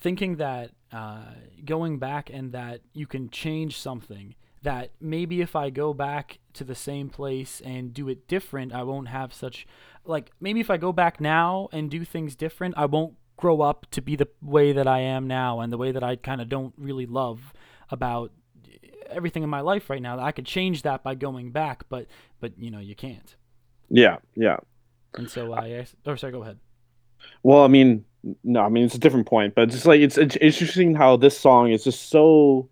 thinking 0.00 0.36
that 0.36 0.70
uh, 0.92 1.24
going 1.64 1.98
back 1.98 2.30
and 2.32 2.52
that 2.52 2.80
you 2.92 3.06
can 3.06 3.30
change 3.30 3.78
something 3.78 4.34
that 4.62 4.90
maybe 5.00 5.40
if 5.40 5.54
I 5.54 5.70
go 5.70 5.94
back 5.94 6.38
to 6.54 6.64
the 6.64 6.74
same 6.74 7.08
place 7.08 7.60
and 7.64 7.94
do 7.94 8.08
it 8.08 8.26
different, 8.26 8.72
I 8.72 8.82
won't 8.82 9.08
have 9.08 9.32
such 9.32 9.66
like 10.04 10.30
maybe 10.40 10.60
if 10.60 10.70
I 10.70 10.76
go 10.76 10.92
back 10.92 11.20
now 11.20 11.68
and 11.72 11.90
do 11.90 12.04
things 12.04 12.34
different, 12.34 12.74
I 12.76 12.86
won't 12.86 13.14
grow 13.36 13.60
up 13.60 13.86
to 13.92 14.00
be 14.00 14.16
the 14.16 14.28
way 14.42 14.72
that 14.72 14.88
I 14.88 15.00
am 15.00 15.26
now 15.26 15.60
and 15.60 15.72
the 15.72 15.78
way 15.78 15.92
that 15.92 16.02
I 16.02 16.16
kind 16.16 16.40
of 16.40 16.48
don't 16.48 16.74
really 16.76 17.06
love 17.06 17.52
about 17.90 18.32
everything 19.08 19.42
in 19.42 19.50
my 19.50 19.60
life 19.60 19.88
right 19.88 20.02
now. 20.02 20.18
I 20.18 20.32
could 20.32 20.46
change 20.46 20.82
that 20.82 21.02
by 21.02 21.14
going 21.14 21.50
back, 21.52 21.84
but 21.88 22.06
but 22.40 22.58
you 22.58 22.70
know, 22.70 22.80
you 22.80 22.94
can't. 22.94 23.36
Yeah, 23.88 24.16
yeah. 24.34 24.58
And 25.14 25.30
so 25.30 25.52
I 25.52 25.86
or 26.06 26.16
sorry, 26.16 26.32
go 26.32 26.42
ahead. 26.42 26.58
Well, 27.42 27.62
I 27.62 27.68
mean, 27.68 28.04
no, 28.44 28.60
I 28.60 28.68
mean 28.68 28.84
it's 28.84 28.94
a 28.94 28.98
different 29.00 29.26
point, 29.26 29.54
but 29.54 29.70
just 29.70 29.86
like 29.86 30.00
it's, 30.00 30.18
it's 30.18 30.36
interesting 30.36 30.94
how 30.94 31.16
this 31.16 31.38
song 31.38 31.70
is 31.70 31.84
just 31.84 32.10
so 32.10 32.68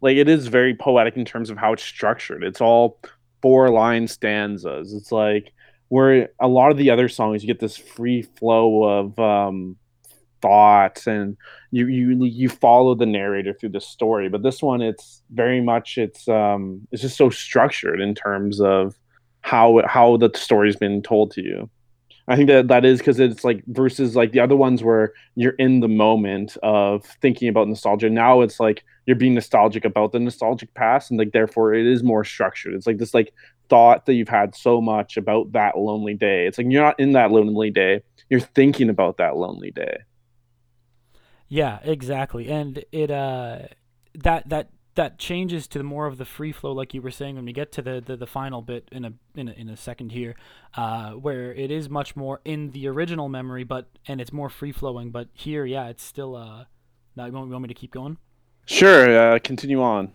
like 0.00 0.16
it 0.16 0.28
is 0.28 0.46
very 0.46 0.74
poetic 0.74 1.16
in 1.16 1.24
terms 1.24 1.50
of 1.50 1.58
how 1.58 1.72
it's 1.72 1.82
structured. 1.82 2.44
It's 2.44 2.60
all 2.60 2.98
four 3.42 3.70
line 3.70 4.08
stanzas. 4.08 4.92
It's 4.92 5.12
like 5.12 5.52
where 5.88 6.28
a 6.40 6.48
lot 6.48 6.70
of 6.70 6.76
the 6.76 6.90
other 6.90 7.08
songs 7.08 7.42
you 7.42 7.46
get 7.46 7.60
this 7.60 7.76
free 7.76 8.22
flow 8.22 8.84
of 8.84 9.18
um 9.18 9.76
thoughts 10.40 11.06
and 11.06 11.36
you 11.70 11.86
you 11.88 12.24
you 12.24 12.48
follow 12.48 12.94
the 12.94 13.04
narrator 13.04 13.52
through 13.52 13.68
the 13.68 13.80
story 13.80 14.28
but 14.30 14.42
this 14.42 14.62
one 14.62 14.80
it's 14.80 15.22
very 15.32 15.60
much 15.60 15.98
it's 15.98 16.26
um 16.28 16.86
it's 16.90 17.02
just 17.02 17.18
so 17.18 17.28
structured 17.28 18.00
in 18.00 18.14
terms 18.14 18.58
of 18.58 18.94
how 19.42 19.82
how 19.86 20.16
the 20.16 20.30
story's 20.34 20.76
been 20.76 21.02
told 21.02 21.30
to 21.30 21.42
you 21.42 21.68
I 22.30 22.36
think 22.36 22.46
that 22.46 22.68
that 22.68 22.84
is 22.84 23.00
because 23.00 23.18
it's 23.18 23.42
like 23.42 23.64
versus 23.66 24.14
like 24.14 24.30
the 24.30 24.38
other 24.38 24.54
ones 24.54 24.84
where 24.84 25.12
you're 25.34 25.56
in 25.58 25.80
the 25.80 25.88
moment 25.88 26.56
of 26.62 27.04
thinking 27.20 27.48
about 27.48 27.66
nostalgia. 27.66 28.08
Now 28.08 28.40
it's 28.40 28.60
like 28.60 28.84
you're 29.04 29.16
being 29.16 29.34
nostalgic 29.34 29.84
about 29.84 30.12
the 30.12 30.20
nostalgic 30.20 30.72
past, 30.74 31.10
and 31.10 31.18
like 31.18 31.32
therefore 31.32 31.74
it 31.74 31.86
is 31.86 32.04
more 32.04 32.22
structured. 32.22 32.74
It's 32.74 32.86
like 32.86 32.98
this 32.98 33.14
like 33.14 33.34
thought 33.68 34.06
that 34.06 34.14
you've 34.14 34.28
had 34.28 34.54
so 34.54 34.80
much 34.80 35.16
about 35.16 35.50
that 35.52 35.76
lonely 35.76 36.14
day. 36.14 36.46
It's 36.46 36.56
like 36.56 36.68
you're 36.70 36.84
not 36.84 37.00
in 37.00 37.14
that 37.14 37.32
lonely 37.32 37.70
day. 37.70 38.02
You're 38.28 38.38
thinking 38.38 38.90
about 38.90 39.16
that 39.16 39.36
lonely 39.36 39.72
day. 39.72 39.96
Yeah, 41.48 41.80
exactly, 41.82 42.48
and 42.48 42.84
it 42.92 43.10
uh 43.10 43.62
that 44.14 44.48
that 44.50 44.70
that 45.00 45.18
changes 45.18 45.66
to 45.66 45.82
more 45.82 46.06
of 46.06 46.18
the 46.18 46.26
free 46.26 46.52
flow, 46.52 46.72
like 46.72 46.92
you 46.92 47.00
were 47.00 47.10
saying, 47.10 47.34
when 47.34 47.46
we 47.46 47.54
get 47.54 47.72
to 47.72 47.80
the, 47.80 48.02
the, 48.04 48.18
the 48.18 48.26
final 48.26 48.60
bit 48.60 48.86
in 48.92 49.06
a, 49.06 49.12
in 49.34 49.48
a 49.48 49.52
in 49.52 49.70
a 49.70 49.76
second 49.76 50.12
here, 50.12 50.34
uh, 50.74 51.12
where 51.12 51.54
it 51.54 51.70
is 51.70 51.88
much 51.88 52.14
more 52.14 52.42
in 52.44 52.72
the 52.72 52.86
original 52.86 53.26
memory, 53.30 53.64
but 53.64 53.88
and 54.06 54.20
it's 54.20 54.30
more 54.30 54.50
free 54.50 54.72
flowing. 54.72 55.10
But 55.10 55.28
here, 55.32 55.64
yeah, 55.64 55.88
it's 55.88 56.04
still. 56.04 56.36
Uh, 56.36 56.64
now, 57.16 57.24
you 57.24 57.32
want, 57.32 57.46
you 57.46 57.52
want 57.52 57.62
me 57.62 57.68
to 57.68 57.74
keep 57.74 57.92
going? 57.92 58.18
Sure. 58.66 59.34
Uh, 59.34 59.38
continue 59.38 59.80
on. 59.80 60.12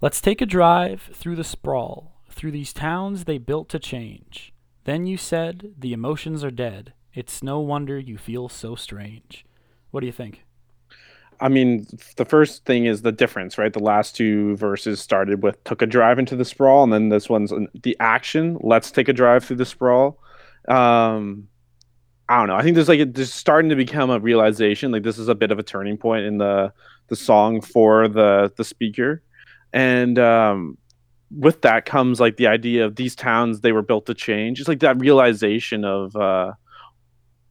Let's 0.00 0.20
take 0.20 0.40
a 0.40 0.46
drive 0.46 1.10
through 1.14 1.36
the 1.36 1.44
sprawl, 1.44 2.20
through 2.28 2.50
these 2.50 2.72
towns 2.72 3.26
they 3.26 3.38
built 3.38 3.68
to 3.68 3.78
change. 3.78 4.52
Then 4.86 5.06
you 5.06 5.18
said 5.18 5.74
the 5.78 5.92
emotions 5.92 6.42
are 6.42 6.50
dead. 6.50 6.94
It's 7.14 7.44
no 7.44 7.60
wonder 7.60 7.96
you 7.96 8.18
feel 8.18 8.48
so 8.48 8.74
strange. 8.74 9.46
What 9.92 10.00
do 10.00 10.06
you 10.06 10.12
think? 10.12 10.44
I 11.40 11.48
mean, 11.48 11.86
the 12.16 12.24
first 12.24 12.64
thing 12.66 12.84
is 12.84 13.02
the 13.02 13.12
difference, 13.12 13.56
right? 13.56 13.72
The 13.72 13.78
last 13.78 14.14
two 14.14 14.56
verses 14.56 15.00
started 15.00 15.42
with 15.42 15.62
took 15.64 15.80
a 15.80 15.86
drive 15.86 16.18
into 16.18 16.36
the 16.36 16.44
sprawl, 16.44 16.84
and 16.84 16.92
then 16.92 17.08
this 17.08 17.28
one's 17.28 17.52
the 17.82 17.96
action. 17.98 18.58
Let's 18.60 18.90
take 18.90 19.08
a 19.08 19.12
drive 19.12 19.44
through 19.44 19.56
the 19.56 19.66
sprawl. 19.66 20.18
Um, 20.68 21.48
I 22.28 22.38
don't 22.38 22.48
know. 22.48 22.56
I 22.56 22.62
think 22.62 22.74
there's 22.74 22.88
like 22.88 23.00
a, 23.00 23.06
there's 23.06 23.32
starting 23.32 23.70
to 23.70 23.76
become 23.76 24.10
a 24.10 24.20
realization 24.20 24.92
like 24.92 25.02
this 25.02 25.18
is 25.18 25.28
a 25.28 25.34
bit 25.34 25.50
of 25.50 25.58
a 25.58 25.62
turning 25.62 25.96
point 25.96 26.24
in 26.26 26.38
the 26.38 26.72
the 27.08 27.16
song 27.16 27.60
for 27.60 28.06
the 28.06 28.52
the 28.56 28.64
speaker, 28.64 29.22
and 29.72 30.18
um, 30.18 30.78
with 31.30 31.62
that 31.62 31.86
comes 31.86 32.20
like 32.20 32.36
the 32.36 32.46
idea 32.46 32.84
of 32.84 32.96
these 32.96 33.16
towns 33.16 33.60
they 33.60 33.72
were 33.72 33.82
built 33.82 34.06
to 34.06 34.14
change. 34.14 34.60
It's 34.60 34.68
like 34.68 34.80
that 34.80 35.00
realization 35.00 35.84
of 35.84 36.14
uh, 36.16 36.52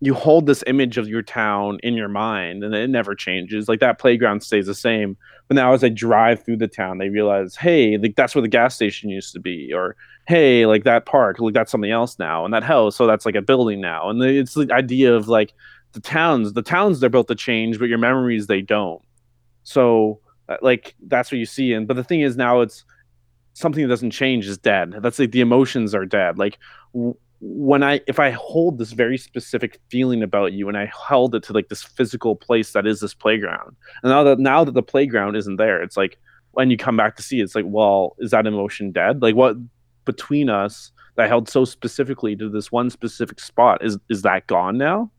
you 0.01 0.13
hold 0.13 0.45
this 0.45 0.63
image 0.65 0.97
of 0.97 1.09
your 1.09 1.21
town 1.21 1.77
in 1.83 1.93
your 1.93 2.07
mind 2.07 2.63
and 2.63 2.73
it 2.73 2.89
never 2.89 3.15
changes. 3.15 3.67
Like 3.67 3.81
that 3.81 3.99
playground 3.99 4.41
stays 4.43 4.65
the 4.65 4.75
same. 4.75 5.17
But 5.47 5.55
now 5.55 5.73
as 5.73 5.81
they 5.81 5.89
drive 5.89 6.43
through 6.43 6.57
the 6.57 6.67
town, 6.67 6.99
they 6.99 7.09
realize, 7.09 7.55
hey, 7.55 7.97
like 7.97 8.15
that's 8.15 8.33
where 8.33 8.41
the 8.41 8.47
gas 8.47 8.75
station 8.75 9.09
used 9.09 9.33
to 9.33 9.39
be, 9.39 9.73
or 9.73 9.95
hey, 10.27 10.65
like 10.65 10.83
that 10.85 11.05
park, 11.05 11.39
like 11.39 11.53
that's 11.53 11.71
something 11.71 11.91
else 11.91 12.19
now, 12.19 12.45
and 12.45 12.53
that 12.53 12.63
house, 12.63 12.95
so 12.95 13.07
that's 13.07 13.25
like 13.25 13.35
a 13.35 13.41
building 13.41 13.81
now. 13.81 14.09
And 14.09 14.21
it's 14.21 14.53
the 14.53 14.71
idea 14.71 15.13
of 15.13 15.27
like 15.27 15.53
the 15.93 15.99
towns, 15.99 16.53
the 16.53 16.61
towns 16.61 16.99
they're 16.99 17.09
built 17.09 17.27
to 17.29 17.35
change, 17.35 17.79
but 17.79 17.89
your 17.89 17.97
memories 17.97 18.47
they 18.47 18.61
don't. 18.61 19.01
So 19.63 20.19
uh, 20.47 20.57
like 20.61 20.95
that's 21.07 21.31
what 21.31 21.39
you 21.39 21.45
see. 21.45 21.73
And 21.73 21.87
but 21.87 21.95
the 21.95 22.03
thing 22.03 22.21
is 22.21 22.37
now 22.37 22.61
it's 22.61 22.85
something 23.53 23.83
that 23.83 23.89
doesn't 23.89 24.11
change 24.11 24.47
is 24.47 24.57
dead. 24.57 24.95
That's 24.99 25.19
like 25.19 25.31
the 25.31 25.41
emotions 25.41 25.93
are 25.93 26.05
dead. 26.05 26.37
Like 26.37 26.57
w- 26.93 27.17
when 27.41 27.83
I 27.83 28.01
if 28.07 28.19
I 28.19 28.31
hold 28.31 28.77
this 28.77 28.91
very 28.91 29.17
specific 29.17 29.79
feeling 29.89 30.23
about 30.23 30.53
you 30.53 30.67
and 30.67 30.77
I 30.77 30.91
held 31.07 31.35
it 31.35 31.43
to 31.43 31.53
like 31.53 31.69
this 31.69 31.83
physical 31.83 32.35
place 32.35 32.73
that 32.73 32.85
is 32.85 32.99
this 32.99 33.13
playground. 33.13 33.75
And 34.03 34.11
now 34.11 34.23
that 34.23 34.39
now 34.39 34.63
that 34.63 34.73
the 34.73 34.83
playground 34.83 35.35
isn't 35.35 35.55
there, 35.55 35.81
it's 35.81 35.97
like 35.97 36.17
when 36.51 36.69
you 36.69 36.77
come 36.77 36.97
back 36.97 37.15
to 37.15 37.23
see 37.23 37.39
it, 37.39 37.43
it's 37.43 37.55
like, 37.55 37.65
well, 37.67 38.15
is 38.19 38.31
that 38.31 38.45
emotion 38.45 38.91
dead? 38.91 39.21
Like 39.21 39.35
what 39.35 39.55
between 40.05 40.49
us 40.49 40.91
that 41.15 41.25
I 41.25 41.27
held 41.27 41.49
so 41.49 41.65
specifically 41.65 42.35
to 42.35 42.49
this 42.49 42.71
one 42.71 42.89
specific 42.89 43.39
spot 43.39 43.83
is 43.83 43.97
is 44.09 44.21
that 44.23 44.47
gone 44.47 44.77
now? 44.77 45.11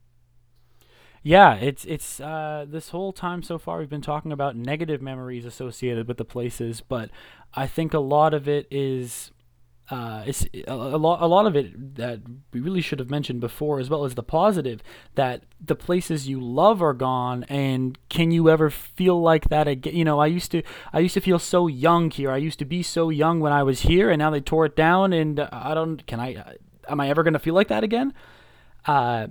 Yeah, 1.22 1.54
it's 1.54 1.84
it's 1.84 2.20
uh, 2.20 2.66
this 2.68 2.90
whole 2.90 3.12
time 3.12 3.42
so 3.42 3.58
far 3.58 3.78
we've 3.78 3.90
been 3.90 4.00
talking 4.00 4.32
about 4.32 4.56
negative 4.56 5.02
memories 5.02 5.44
associated 5.44 6.08
with 6.08 6.16
the 6.16 6.24
places, 6.24 6.80
but 6.80 7.10
I 7.54 7.66
think 7.66 7.92
a 7.92 7.98
lot 7.98 8.32
of 8.32 8.48
it 8.48 8.66
is 8.70 9.30
uh, 9.90 10.22
it's 10.24 10.46
a, 10.54 10.72
a, 10.72 10.96
lot, 10.96 11.20
a 11.20 11.26
lot 11.26 11.46
of 11.46 11.56
it 11.56 11.96
that 11.96 12.20
we 12.52 12.60
really 12.60 12.80
should 12.80 13.00
have 13.00 13.10
mentioned 13.10 13.40
before, 13.40 13.80
as 13.80 13.90
well 13.90 14.04
as 14.04 14.14
the 14.14 14.22
positive 14.22 14.82
that 15.16 15.42
the 15.60 15.74
places 15.74 16.28
you 16.28 16.40
love 16.40 16.80
are 16.80 16.92
gone. 16.94 17.44
And 17.44 17.98
can 18.08 18.30
you 18.30 18.48
ever 18.48 18.70
feel 18.70 19.20
like 19.20 19.48
that 19.48 19.66
again? 19.66 19.96
You 19.96 20.04
know, 20.04 20.20
I 20.20 20.26
used 20.26 20.52
to, 20.52 20.62
I 20.92 21.00
used 21.00 21.14
to 21.14 21.20
feel 21.20 21.40
so 21.40 21.66
young 21.66 22.10
here. 22.10 22.30
I 22.30 22.36
used 22.36 22.60
to 22.60 22.64
be 22.64 22.84
so 22.84 23.10
young 23.10 23.40
when 23.40 23.52
I 23.52 23.64
was 23.64 23.80
here, 23.80 24.10
and 24.10 24.20
now 24.20 24.30
they 24.30 24.40
tore 24.40 24.66
it 24.66 24.76
down. 24.76 25.12
And 25.12 25.40
I 25.40 25.74
don't, 25.74 26.06
can 26.06 26.20
I, 26.20 26.56
am 26.88 27.00
I 27.00 27.08
ever 27.08 27.24
going 27.24 27.34
to 27.34 27.40
feel 27.40 27.54
like 27.54 27.68
that 27.68 27.82
again? 27.82 28.14
Uh, 28.86 29.26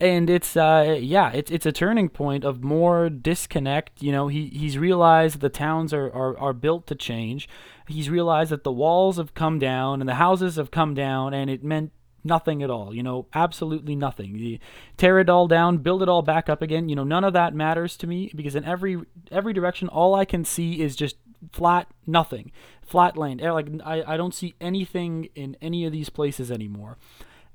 and 0.00 0.28
it's 0.28 0.56
uh 0.56 0.98
yeah 1.00 1.30
it's 1.32 1.50
it's 1.50 1.66
a 1.66 1.72
turning 1.72 2.08
point 2.08 2.44
of 2.44 2.64
more 2.64 3.08
disconnect 3.08 4.02
you 4.02 4.10
know 4.10 4.28
he 4.28 4.48
he's 4.48 4.76
realized 4.76 5.40
the 5.40 5.48
towns 5.48 5.92
are, 5.92 6.12
are 6.12 6.36
are 6.38 6.52
built 6.52 6.86
to 6.86 6.94
change. 6.94 7.48
He's 7.86 8.08
realized 8.08 8.50
that 8.50 8.64
the 8.64 8.72
walls 8.72 9.18
have 9.18 9.34
come 9.34 9.58
down 9.58 10.00
and 10.00 10.08
the 10.08 10.14
houses 10.14 10.56
have 10.56 10.70
come 10.70 10.94
down 10.94 11.34
and 11.34 11.50
it 11.50 11.62
meant 11.62 11.92
nothing 12.26 12.62
at 12.62 12.70
all 12.70 12.94
you 12.94 13.02
know 13.02 13.26
absolutely 13.34 13.94
nothing. 13.94 14.36
You 14.36 14.58
tear 14.96 15.18
it 15.18 15.28
all 15.28 15.46
down 15.46 15.78
build 15.78 16.02
it 16.02 16.08
all 16.08 16.22
back 16.22 16.48
up 16.48 16.62
again 16.62 16.88
you 16.88 16.96
know 16.96 17.04
none 17.04 17.24
of 17.24 17.32
that 17.34 17.54
matters 17.54 17.96
to 17.98 18.06
me 18.06 18.32
because 18.34 18.54
in 18.54 18.64
every 18.64 19.00
every 19.30 19.52
direction 19.52 19.88
all 19.88 20.14
i 20.14 20.24
can 20.24 20.44
see 20.44 20.80
is 20.80 20.96
just 20.96 21.16
flat 21.52 21.88
nothing 22.06 22.50
flat 22.82 23.16
land. 23.16 23.40
Like 23.40 23.68
i, 23.84 24.02
I 24.14 24.16
don't 24.16 24.34
see 24.34 24.54
anything 24.60 25.28
in 25.34 25.56
any 25.60 25.84
of 25.84 25.92
these 25.92 26.08
places 26.08 26.50
anymore. 26.50 26.98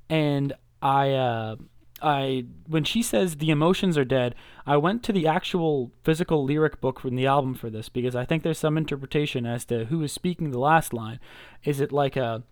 And 0.08 0.52
i 0.82 1.10
uh 1.10 1.56
I 2.02 2.44
when 2.66 2.84
she 2.84 3.02
says 3.02 3.36
the 3.36 3.50
emotions 3.50 3.98
are 3.98 4.04
dead, 4.04 4.34
I 4.66 4.76
went 4.76 5.02
to 5.04 5.12
the 5.12 5.26
actual 5.26 5.92
physical 6.02 6.44
lyric 6.44 6.80
book 6.80 7.00
from 7.00 7.16
the 7.16 7.26
album 7.26 7.54
for 7.54 7.70
this 7.70 7.88
because 7.88 8.16
I 8.16 8.24
think 8.24 8.42
there's 8.42 8.58
some 8.58 8.76
interpretation 8.76 9.46
as 9.46 9.64
to 9.66 9.86
who 9.86 10.02
is 10.02 10.12
speaking 10.12 10.50
the 10.50 10.58
last 10.58 10.92
line. 10.92 11.20
Is 11.64 11.80
it 11.80 11.92
like 11.92 12.16
a 12.16 12.42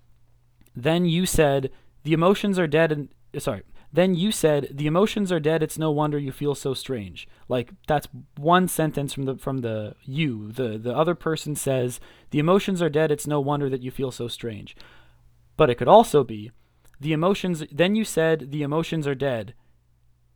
then 0.76 1.04
you 1.04 1.26
said 1.26 1.70
the 2.04 2.12
emotions 2.12 2.58
are 2.58 2.66
dead 2.66 2.92
and 2.92 3.08
sorry, 3.38 3.62
then 3.92 4.14
you 4.14 4.30
said 4.30 4.68
the 4.70 4.86
emotions 4.86 5.32
are 5.32 5.40
dead 5.40 5.62
it's 5.62 5.78
no 5.78 5.90
wonder 5.90 6.18
you 6.18 6.32
feel 6.32 6.54
so 6.54 6.74
strange. 6.74 7.26
Like 7.48 7.72
that's 7.86 8.08
one 8.36 8.68
sentence 8.68 9.12
from 9.12 9.24
the 9.24 9.36
from 9.36 9.58
the 9.58 9.94
you. 10.04 10.52
The 10.52 10.78
the 10.78 10.94
other 10.94 11.14
person 11.14 11.54
says 11.54 12.00
the 12.30 12.38
emotions 12.38 12.82
are 12.82 12.90
dead 12.90 13.10
it's 13.10 13.26
no 13.26 13.40
wonder 13.40 13.70
that 13.70 13.82
you 13.82 13.90
feel 13.90 14.10
so 14.10 14.28
strange. 14.28 14.76
But 15.56 15.70
it 15.70 15.76
could 15.76 15.88
also 15.88 16.22
be 16.22 16.52
the 17.00 17.12
emotions, 17.12 17.64
then 17.70 17.94
you 17.94 18.04
said, 18.04 18.50
the 18.50 18.62
emotions 18.62 19.06
are 19.06 19.14
dead. 19.14 19.54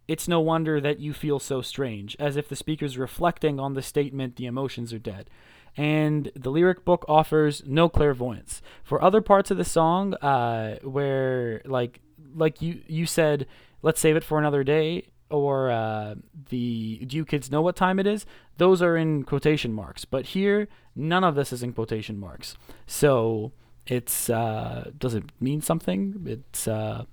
It's 0.09 0.29
no 0.29 0.41
wonder 0.41 0.81
that 0.81 1.01
you 1.01 1.13
feel 1.13 1.39
so 1.39 1.63
strange, 1.63 2.17
as 2.19 2.37
if 2.37 2.49
the 2.49 2.57
speaker's 2.57 2.99
reflecting 2.99 3.61
on 3.61 3.75
the 3.75 3.83
statement, 3.83 4.37
the 4.37 4.47
emotions 4.47 4.93
are 4.93 4.99
dead. 4.99 5.31
And 5.77 6.31
the 6.35 6.51
lyric 6.51 6.85
book 6.85 7.05
offers 7.09 7.63
no 7.65 7.89
clairvoyance. 7.89 8.61
For 8.83 9.03
other 9.03 9.21
parts 9.21 9.51
of 9.51 9.57
the 9.57 9.65
song, 9.65 10.15
uh, 10.15 10.77
where, 10.83 11.63
like, 11.65 12.01
like 12.35 12.61
you, 12.61 12.83
you 12.87 13.07
said, 13.07 13.47
let's 13.81 14.01
save 14.01 14.17
it 14.17 14.25
for 14.25 14.39
another 14.39 14.65
day, 14.65 15.07
or 15.31 15.71
uh, 15.71 16.15
the 16.51 17.05
do 17.07 17.17
you 17.17 17.25
kids 17.25 17.51
know 17.51 17.63
what 17.63 17.75
time 17.75 17.99
it 17.99 18.07
is? 18.07 18.27
Those 18.59 18.83
are 18.83 18.97
in 18.97 19.23
quotation 19.23 19.73
marks. 19.73 20.05
But 20.05 20.27
here, 20.27 20.69
none 20.95 21.25
of 21.25 21.35
this 21.35 21.53
is 21.53 21.63
in 21.63 21.73
quotation 21.73 22.19
marks. 22.19 22.57
So 22.87 23.53
it's 23.87 24.31
uh, 24.31 24.91
does 24.99 25.15
it 25.15 25.25
mean 25.41 25.61
something? 25.61 26.23
It's 26.27 26.69
uh, 26.69 27.05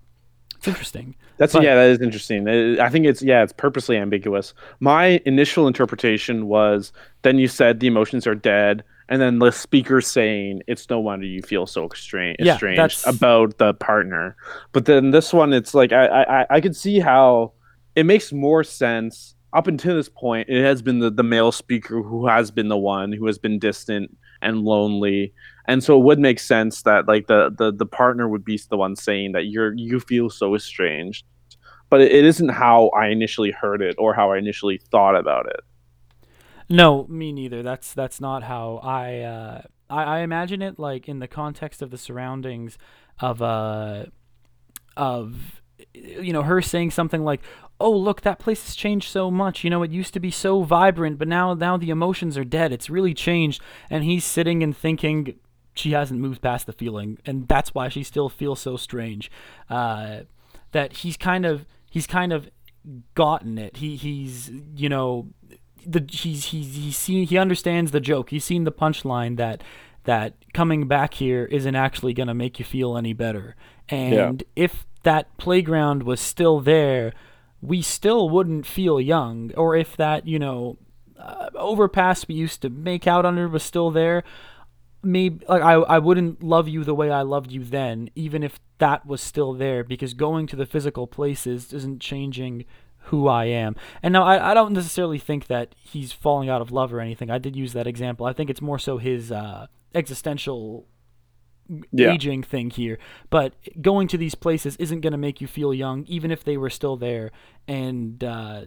it's 0.55 0.67
interesting. 0.67 1.15
That's 1.37 1.53
but, 1.53 1.63
yeah, 1.63 1.75
that 1.75 1.89
is 1.89 2.01
interesting. 2.01 2.47
I 2.79 2.89
think 2.89 3.05
it's 3.05 3.21
yeah, 3.21 3.43
it's 3.43 3.53
purposely 3.53 3.97
ambiguous. 3.97 4.53
My 4.79 5.21
initial 5.25 5.67
interpretation 5.67 6.47
was 6.47 6.91
then 7.21 7.37
you 7.37 7.47
said 7.47 7.79
the 7.79 7.87
emotions 7.87 8.27
are 8.27 8.35
dead, 8.35 8.83
and 9.07 9.21
then 9.21 9.39
the 9.39 9.51
speaker 9.51 10.01
saying 10.01 10.61
it's 10.67 10.89
no 10.89 10.99
wonder 10.99 11.25
you 11.25 11.41
feel 11.41 11.65
so 11.65 11.89
strange, 11.95 12.37
yeah, 12.39 12.55
estranged 12.55 13.07
about 13.07 13.57
the 13.57 13.73
partner. 13.75 14.35
But 14.71 14.85
then 14.85 15.11
this 15.11 15.33
one, 15.33 15.53
it's 15.53 15.73
like 15.73 15.91
I 15.93 16.23
I 16.23 16.45
I 16.49 16.61
could 16.61 16.75
see 16.75 16.99
how 16.99 17.53
it 17.95 18.05
makes 18.05 18.31
more 18.31 18.63
sense 18.63 19.35
up 19.53 19.67
until 19.67 19.95
this 19.95 20.09
point. 20.09 20.49
It 20.49 20.63
has 20.63 20.81
been 20.81 20.99
the 20.99 21.09
the 21.09 21.23
male 21.23 21.51
speaker 21.51 22.01
who 22.03 22.27
has 22.27 22.51
been 22.51 22.67
the 22.67 22.77
one 22.77 23.11
who 23.11 23.25
has 23.25 23.37
been 23.37 23.59
distant 23.59 24.15
and 24.41 24.63
lonely. 24.63 25.33
And 25.67 25.83
so 25.83 25.99
it 25.99 26.03
would 26.03 26.19
make 26.19 26.39
sense 26.39 26.81
that 26.83 27.07
like 27.07 27.27
the 27.27 27.53
the 27.55 27.71
the 27.71 27.85
partner 27.85 28.27
would 28.27 28.43
be 28.43 28.59
the 28.69 28.77
one 28.77 28.95
saying 28.95 29.33
that 29.33 29.45
you're 29.45 29.73
you 29.73 29.99
feel 29.99 30.29
so 30.29 30.55
estranged. 30.55 31.25
But 31.89 32.01
it, 32.01 32.11
it 32.11 32.25
isn't 32.25 32.49
how 32.49 32.89
i 32.89 33.07
initially 33.07 33.51
heard 33.51 33.81
it 33.81 33.95
or 33.97 34.13
how 34.13 34.31
i 34.31 34.37
initially 34.37 34.79
thought 34.91 35.15
about 35.15 35.47
it. 35.47 35.61
No 36.69 37.05
me 37.07 37.31
neither. 37.31 37.63
That's 37.63 37.93
that's 37.93 38.19
not 38.21 38.43
how 38.43 38.79
i 38.83 39.19
uh 39.19 39.61
i, 39.89 40.03
I 40.03 40.19
imagine 40.19 40.61
it 40.61 40.79
like 40.79 41.07
in 41.07 41.19
the 41.19 41.27
context 41.27 41.81
of 41.81 41.91
the 41.91 41.97
surroundings 41.97 42.77
of 43.19 43.41
uh 43.41 44.05
of 44.97 45.61
you 45.93 46.33
know 46.33 46.43
her 46.43 46.61
saying 46.61 46.91
something 46.91 47.23
like 47.23 47.41
oh 47.79 47.91
look 47.91 48.21
that 48.21 48.39
place 48.39 48.65
has 48.65 48.75
changed 48.75 49.09
so 49.09 49.31
much 49.31 49.63
you 49.63 49.69
know 49.69 49.83
it 49.83 49.91
used 49.91 50.13
to 50.13 50.19
be 50.19 50.31
so 50.31 50.63
vibrant 50.63 51.17
but 51.17 51.27
now 51.27 51.53
now 51.53 51.77
the 51.77 51.89
emotions 51.89 52.37
are 52.37 52.43
dead 52.43 52.71
it's 52.71 52.89
really 52.89 53.13
changed 53.13 53.61
and 53.89 54.03
he's 54.03 54.25
sitting 54.25 54.61
and 54.61 54.75
thinking 54.75 55.35
she 55.79 55.91
hasn't 55.91 56.19
moved 56.19 56.41
past 56.41 56.65
the 56.65 56.73
feeling, 56.73 57.17
and 57.25 57.47
that's 57.47 57.73
why 57.73 57.89
she 57.89 58.03
still 58.03 58.29
feels 58.29 58.59
so 58.59 58.77
strange. 58.77 59.31
Uh, 59.69 60.21
that 60.71 60.97
he's 60.97 61.17
kind 61.17 61.45
of 61.45 61.65
he's 61.89 62.05
kind 62.05 62.33
of 62.33 62.49
gotten 63.15 63.57
it. 63.57 63.77
He 63.77 63.95
he's 63.95 64.51
you 64.75 64.89
know 64.89 65.27
the 65.85 66.05
he's 66.11 66.45
he's 66.45 66.75
he's 66.75 66.97
seen 66.97 67.25
he 67.25 67.37
understands 67.37 67.91
the 67.91 68.01
joke. 68.01 68.29
He's 68.29 68.45
seen 68.45 68.65
the 68.65 68.71
punchline 68.71 69.37
that 69.37 69.63
that 70.03 70.35
coming 70.53 70.87
back 70.87 71.15
here 71.15 71.45
isn't 71.45 71.75
actually 71.75 72.13
going 72.13 72.27
to 72.27 72.33
make 72.33 72.59
you 72.59 72.65
feel 72.65 72.97
any 72.97 73.13
better. 73.13 73.55
And 73.87 74.43
yeah. 74.55 74.63
if 74.63 74.85
that 75.03 75.35
playground 75.37 76.03
was 76.03 76.19
still 76.19 76.59
there, 76.59 77.13
we 77.61 77.81
still 77.81 78.29
wouldn't 78.29 78.65
feel 78.65 78.99
young. 78.99 79.51
Or 79.55 79.75
if 79.75 79.97
that 79.97 80.27
you 80.27 80.39
know 80.39 80.77
uh, 81.17 81.49
overpass 81.55 82.27
we 82.27 82.35
used 82.35 82.61
to 82.61 82.69
make 82.69 83.07
out 83.07 83.25
under 83.25 83.47
was 83.47 83.63
still 83.63 83.91
there, 83.91 84.23
maybe 85.03 85.45
like 85.47 85.61
I, 85.61 85.73
I 85.73 85.99
wouldn't 85.99 86.43
love 86.43 86.67
you 86.67 86.83
the 86.83 86.95
way 86.95 87.09
I 87.11 87.21
loved 87.21 87.51
you 87.51 87.63
then, 87.63 88.09
even 88.15 88.43
if 88.43 88.59
that 88.79 89.05
was 89.05 89.21
still 89.21 89.53
there, 89.53 89.83
because 89.83 90.13
going 90.13 90.47
to 90.47 90.55
the 90.55 90.65
physical 90.65 91.07
places 91.07 91.73
isn't 91.73 92.01
changing 92.01 92.65
who 93.03 93.27
I 93.27 93.45
am. 93.45 93.75
And 94.03 94.13
now 94.13 94.23
I, 94.23 94.51
I 94.51 94.53
don't 94.53 94.73
necessarily 94.73 95.19
think 95.19 95.47
that 95.47 95.73
he's 95.77 96.11
falling 96.11 96.49
out 96.49 96.61
of 96.61 96.71
love 96.71 96.93
or 96.93 96.99
anything. 96.99 97.31
I 97.31 97.37
did 97.37 97.55
use 97.55 97.73
that 97.73 97.87
example. 97.87 98.25
I 98.25 98.33
think 98.33 98.49
it's 98.49 98.61
more 98.61 98.79
so 98.79 98.97
his 98.97 99.31
uh, 99.31 99.67
existential 99.95 100.85
yeah. 101.91 102.11
aging 102.11 102.43
thing 102.43 102.69
here. 102.69 102.97
But 103.29 103.53
going 103.81 104.07
to 104.09 104.17
these 104.17 104.35
places 104.35 104.75
isn't 104.77 105.01
going 105.01 105.11
to 105.11 105.17
make 105.17 105.41
you 105.41 105.47
feel 105.47 105.73
young, 105.73 106.05
even 106.05 106.31
if 106.31 106.43
they 106.43 106.57
were 106.57 106.69
still 106.69 106.97
there. 106.97 107.31
And 107.67 108.23
uh, 108.23 108.61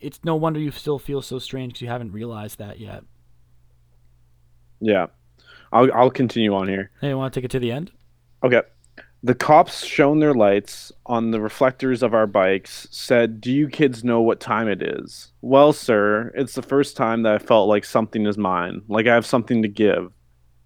it's 0.00 0.20
no 0.24 0.36
wonder 0.36 0.60
you 0.60 0.70
still 0.70 0.98
feel 0.98 1.22
so 1.22 1.38
strange 1.38 1.72
because 1.72 1.82
you 1.82 1.88
haven't 1.88 2.12
realized 2.12 2.58
that 2.58 2.80
yet. 2.80 3.04
Yeah. 4.80 5.06
I'll 5.72 5.92
I'll 5.92 6.10
continue 6.10 6.54
on 6.54 6.68
here. 6.68 6.90
Hey, 7.00 7.08
you 7.08 7.18
want 7.18 7.32
to 7.34 7.40
take 7.40 7.44
it 7.44 7.50
to 7.52 7.58
the 7.58 7.72
end? 7.72 7.92
Okay. 8.42 8.62
The 9.22 9.34
cops 9.34 9.84
shone 9.84 10.20
their 10.20 10.32
lights 10.32 10.92
on 11.06 11.32
the 11.32 11.40
reflectors 11.40 12.04
of 12.04 12.14
our 12.14 12.28
bikes, 12.28 12.86
said, 12.92 13.40
Do 13.40 13.50
you 13.50 13.68
kids 13.68 14.04
know 14.04 14.20
what 14.20 14.38
time 14.38 14.68
it 14.68 14.80
is? 14.80 15.32
Well, 15.42 15.72
sir, 15.72 16.30
it's 16.36 16.54
the 16.54 16.62
first 16.62 16.96
time 16.96 17.22
that 17.24 17.34
I 17.34 17.38
felt 17.38 17.68
like 17.68 17.84
something 17.84 18.26
is 18.26 18.38
mine, 18.38 18.82
like 18.86 19.08
I 19.08 19.14
have 19.14 19.26
something 19.26 19.62
to 19.62 19.68
give. 19.68 20.12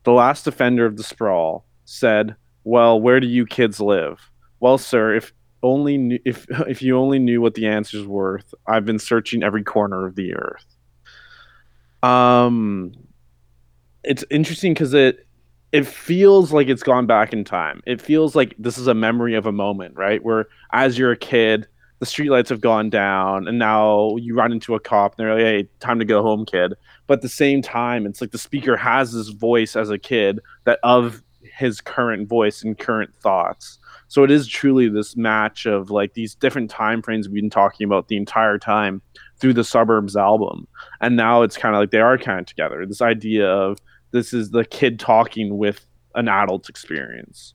The 0.05 0.13
last 0.13 0.47
offender 0.47 0.85
of 0.85 0.99
the 0.99 1.03
sprawl 1.03 1.65
said, 1.85 2.37
Well, 2.65 3.01
where 3.01 3.21
do 3.21 3.27
you 3.27 3.47
kids 3.47 3.81
live? 3.81 4.31
Well, 4.61 4.79
sir, 4.79 5.15
if 5.15 5.33
only 5.63 5.99
knew, 5.99 6.19
if 6.25 6.47
if 6.69 6.83
you 6.83 6.99
only 6.99 7.19
knew 7.19 7.41
what 7.41 7.55
the 7.55 7.67
answer's 7.67 8.07
worth, 8.07 8.55
I've 8.67 8.85
been 8.85 8.99
searching 8.99 9.43
every 9.43 9.63
corner 9.63 10.07
of 10.07 10.15
the 10.15 10.35
earth. 10.35 10.67
Um 12.03 12.93
it's 14.05 14.25
interesting 14.31 14.75
because 14.75 14.95
it 14.95 15.27
it 15.71 15.87
feels 15.87 16.53
like 16.53 16.69
it's 16.69 16.83
gone 16.83 17.07
back 17.07 17.33
in 17.33 17.45
time. 17.45 17.81
It 17.87 18.01
feels 18.01 18.37
like 18.37 18.55
this 18.59 18.77
is 18.77 18.89
a 18.89 18.95
memory 18.95 19.35
of 19.35 19.47
a 19.47 19.53
moment, 19.53 19.97
right? 19.97 20.23
Where 20.23 20.47
as 20.73 20.99
you're 20.99 21.13
a 21.13 21.17
kid, 21.17 21.67
the 21.99 22.07
streetlights 22.07 22.49
have 22.49 22.61
gone 22.61 22.91
down, 22.91 23.47
and 23.47 23.59
now 23.59 24.17
you 24.17 24.35
run 24.35 24.53
into 24.53 24.75
a 24.75 24.81
cop, 24.81 25.13
and 25.13 25.25
they're 25.25 25.35
like, 25.35 25.45
"Hey, 25.45 25.69
time 25.79 26.01
to 26.01 26.05
go 26.05 26.21
home, 26.21 26.45
kid." 26.45 26.75
But 27.07 27.19
at 27.19 27.23
the 27.23 27.29
same 27.29 27.63
time, 27.63 28.07
it's 28.07 28.21
like 28.21 28.33
the 28.33 28.39
speaker 28.39 28.77
has 28.77 29.13
this 29.13 29.29
voice 29.29 29.77
as 29.77 29.89
a 29.89 29.99
kid 29.99 30.41
that 30.65 30.81
of 30.83 31.23
his 31.57 31.81
current 31.81 32.29
voice 32.29 32.63
and 32.63 32.79
current 32.79 33.15
thoughts. 33.17 33.79
So 34.09 34.25
it 34.25 34.31
is 34.31 34.47
truly 34.47 34.89
this 34.89 35.17
match 35.17 35.65
of 35.67 35.91
like 35.91 36.15
these 36.15 36.35
different 36.35 36.71
time 36.71 37.03
frames 37.03 37.29
we've 37.29 37.43
been 37.43 37.51
talking 37.51 37.87
about 37.87 38.09
the 38.09 38.17
entire 38.17 38.59
time 38.59 39.01
through 39.39 39.55
the 39.55 39.65
suburbs 39.65 40.17
album, 40.17 40.69
and 41.01 41.17
now 41.17 41.43
it's 41.43 41.57
kind 41.57 41.75
of 41.75 41.81
like 41.81 41.91
they 41.91 42.01
are 42.01 42.19
kind 42.19 42.41
of 42.41 42.47
together. 42.47 42.85
This 42.87 43.03
idea 43.03 43.49
of 43.49 43.79
this 44.11 44.33
is 44.33 44.51
the 44.51 44.65
kid 44.65 45.01
talking 45.01 45.57
with 45.57 45.87
an 46.15 46.29
adult's 46.29 46.69
experience. 46.69 47.55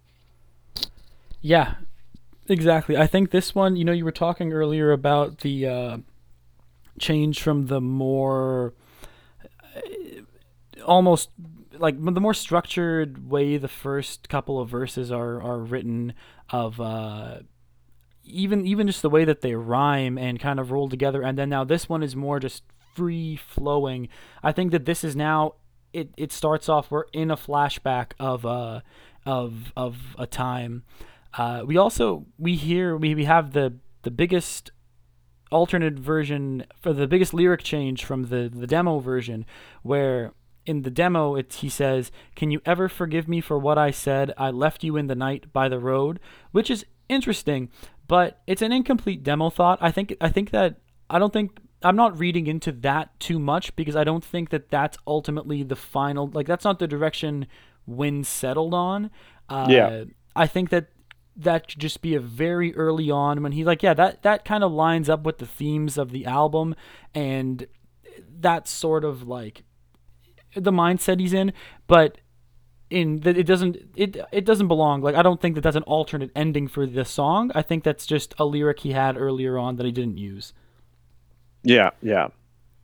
Yeah, 1.41 1.75
exactly. 2.47 2.97
I 2.97 3.07
think 3.07 3.31
this 3.31 3.53
one, 3.53 3.75
you 3.75 3.85
know, 3.85 3.91
you 3.91 4.03
were 4.03 4.11
talking 4.11 4.51
earlier 4.51 4.91
about 4.91 5.39
the 5.39 5.67
uh, 5.67 5.97
change 6.99 7.41
from 7.41 7.67
the 7.67 7.79
more 7.79 8.73
uh, 9.75 9.79
almost 10.83 11.29
like 11.79 11.95
the 12.03 12.21
more 12.21 12.33
structured 12.33 13.29
way 13.29 13.57
the 13.57 13.67
first 13.67 14.29
couple 14.29 14.59
of 14.59 14.69
verses 14.69 15.11
are 15.11 15.41
are 15.41 15.59
written 15.59 16.13
of 16.49 16.79
uh, 16.79 17.39
even 18.23 18.65
even 18.65 18.87
just 18.87 19.01
the 19.01 19.09
way 19.09 19.25
that 19.25 19.41
they 19.41 19.55
rhyme 19.55 20.17
and 20.17 20.39
kind 20.39 20.59
of 20.59 20.71
roll 20.71 20.89
together 20.89 21.21
and 21.21 21.37
then 21.37 21.49
now 21.49 21.63
this 21.63 21.87
one 21.87 22.03
is 22.03 22.15
more 22.15 22.39
just 22.39 22.63
free 22.95 23.35
flowing 23.35 24.09
i 24.41 24.51
think 24.51 24.71
that 24.71 24.85
this 24.85 25.03
is 25.03 25.15
now 25.15 25.53
it, 25.93 26.09
it 26.17 26.31
starts 26.31 26.67
off 26.67 26.89
we're 26.89 27.05
in 27.13 27.31
a 27.31 27.37
flashback 27.37 28.11
of 28.19 28.45
uh 28.45 28.81
of 29.27 29.73
of 29.75 30.15
a 30.17 30.25
time. 30.25 30.83
Uh, 31.37 31.63
we 31.67 31.77
also 31.77 32.25
we 32.39 32.55
hear 32.55 32.97
we, 32.97 33.13
we 33.13 33.25
have 33.25 33.51
the 33.51 33.75
the 34.03 34.09
biggest 34.09 34.71
alternate 35.51 35.99
version 35.99 36.65
for 36.81 36.93
the 36.93 37.07
biggest 37.07 37.33
lyric 37.33 37.61
change 37.61 38.03
from 38.03 38.27
the 38.27 38.49
the 38.51 38.65
demo 38.65 38.99
version 38.99 39.45
where 39.83 40.31
in 40.67 40.83
the 40.83 40.91
demo 40.91 41.35
it 41.35 41.51
he 41.55 41.69
says 41.69 42.11
can 42.35 42.51
you 42.51 42.61
ever 42.65 42.87
forgive 42.87 43.27
me 43.27 43.41
for 43.41 43.57
what 43.57 43.77
i 43.77 43.89
said 43.89 44.33
i 44.37 44.49
left 44.49 44.83
you 44.83 44.97
in 44.97 45.07
the 45.07 45.15
night 45.15 45.51
by 45.53 45.67
the 45.67 45.79
road 45.79 46.19
which 46.51 46.69
is 46.69 46.85
interesting 47.09 47.69
but 48.07 48.41
it's 48.45 48.61
an 48.61 48.71
incomplete 48.71 49.23
demo 49.23 49.49
thought 49.49 49.79
i 49.81 49.89
think 49.89 50.15
i 50.21 50.29
think 50.29 50.51
that 50.51 50.75
i 51.09 51.17
don't 51.17 51.33
think 51.33 51.59
I'm 51.83 51.95
not 51.95 52.17
reading 52.17 52.47
into 52.47 52.71
that 52.71 53.19
too 53.19 53.37
much 53.39 53.75
because 53.75 53.95
I 53.95 54.03
don't 54.03 54.23
think 54.23 54.49
that 54.49 54.69
that's 54.69 54.97
ultimately 55.05 55.61
the 55.63 55.75
final. 55.75 56.27
Like 56.27 56.47
that's 56.47 56.65
not 56.65 56.79
the 56.79 56.87
direction 56.87 57.47
Win 57.85 58.23
settled 58.23 58.73
on. 58.73 59.11
Uh, 59.47 59.67
yeah, 59.69 60.03
I 60.35 60.47
think 60.47 60.69
that 60.71 60.87
that 61.35 61.69
should 61.69 61.79
just 61.79 62.01
be 62.01 62.15
a 62.15 62.19
very 62.19 62.75
early 62.75 63.11
on 63.11 63.43
when 63.43 63.51
he's 63.51 63.65
like, 63.65 63.83
yeah, 63.83 63.93
that 63.93 64.23
that 64.23 64.43
kind 64.43 64.63
of 64.63 64.71
lines 64.71 65.07
up 65.07 65.23
with 65.23 65.37
the 65.37 65.45
themes 65.45 65.97
of 65.97 66.11
the 66.11 66.25
album, 66.25 66.75
and 67.13 67.67
that's 68.39 68.71
sort 68.71 69.05
of 69.05 69.27
like 69.27 69.63
the 70.63 70.71
mindset 70.71 71.19
he's 71.19 71.33
in. 71.33 71.53
But 71.87 72.17
in 72.89 73.19
that 73.21 73.37
it 73.37 73.43
doesn't 73.43 73.77
it 73.95 74.17
it 74.31 74.45
doesn't 74.45 74.67
belong. 74.67 75.01
Like 75.01 75.15
I 75.15 75.21
don't 75.21 75.41
think 75.41 75.55
that 75.55 75.61
that's 75.61 75.75
an 75.75 75.83
alternate 75.83 76.31
ending 76.35 76.67
for 76.67 76.85
the 76.85 77.05
song. 77.05 77.51
I 77.53 77.61
think 77.61 77.83
that's 77.83 78.05
just 78.05 78.33
a 78.39 78.45
lyric 78.45 78.79
he 78.79 78.91
had 78.91 79.17
earlier 79.17 79.57
on 79.57 79.75
that 79.77 79.85
he 79.85 79.91
didn't 79.91 80.17
use. 80.17 80.53
Yeah, 81.63 81.91
yeah. 82.01 82.29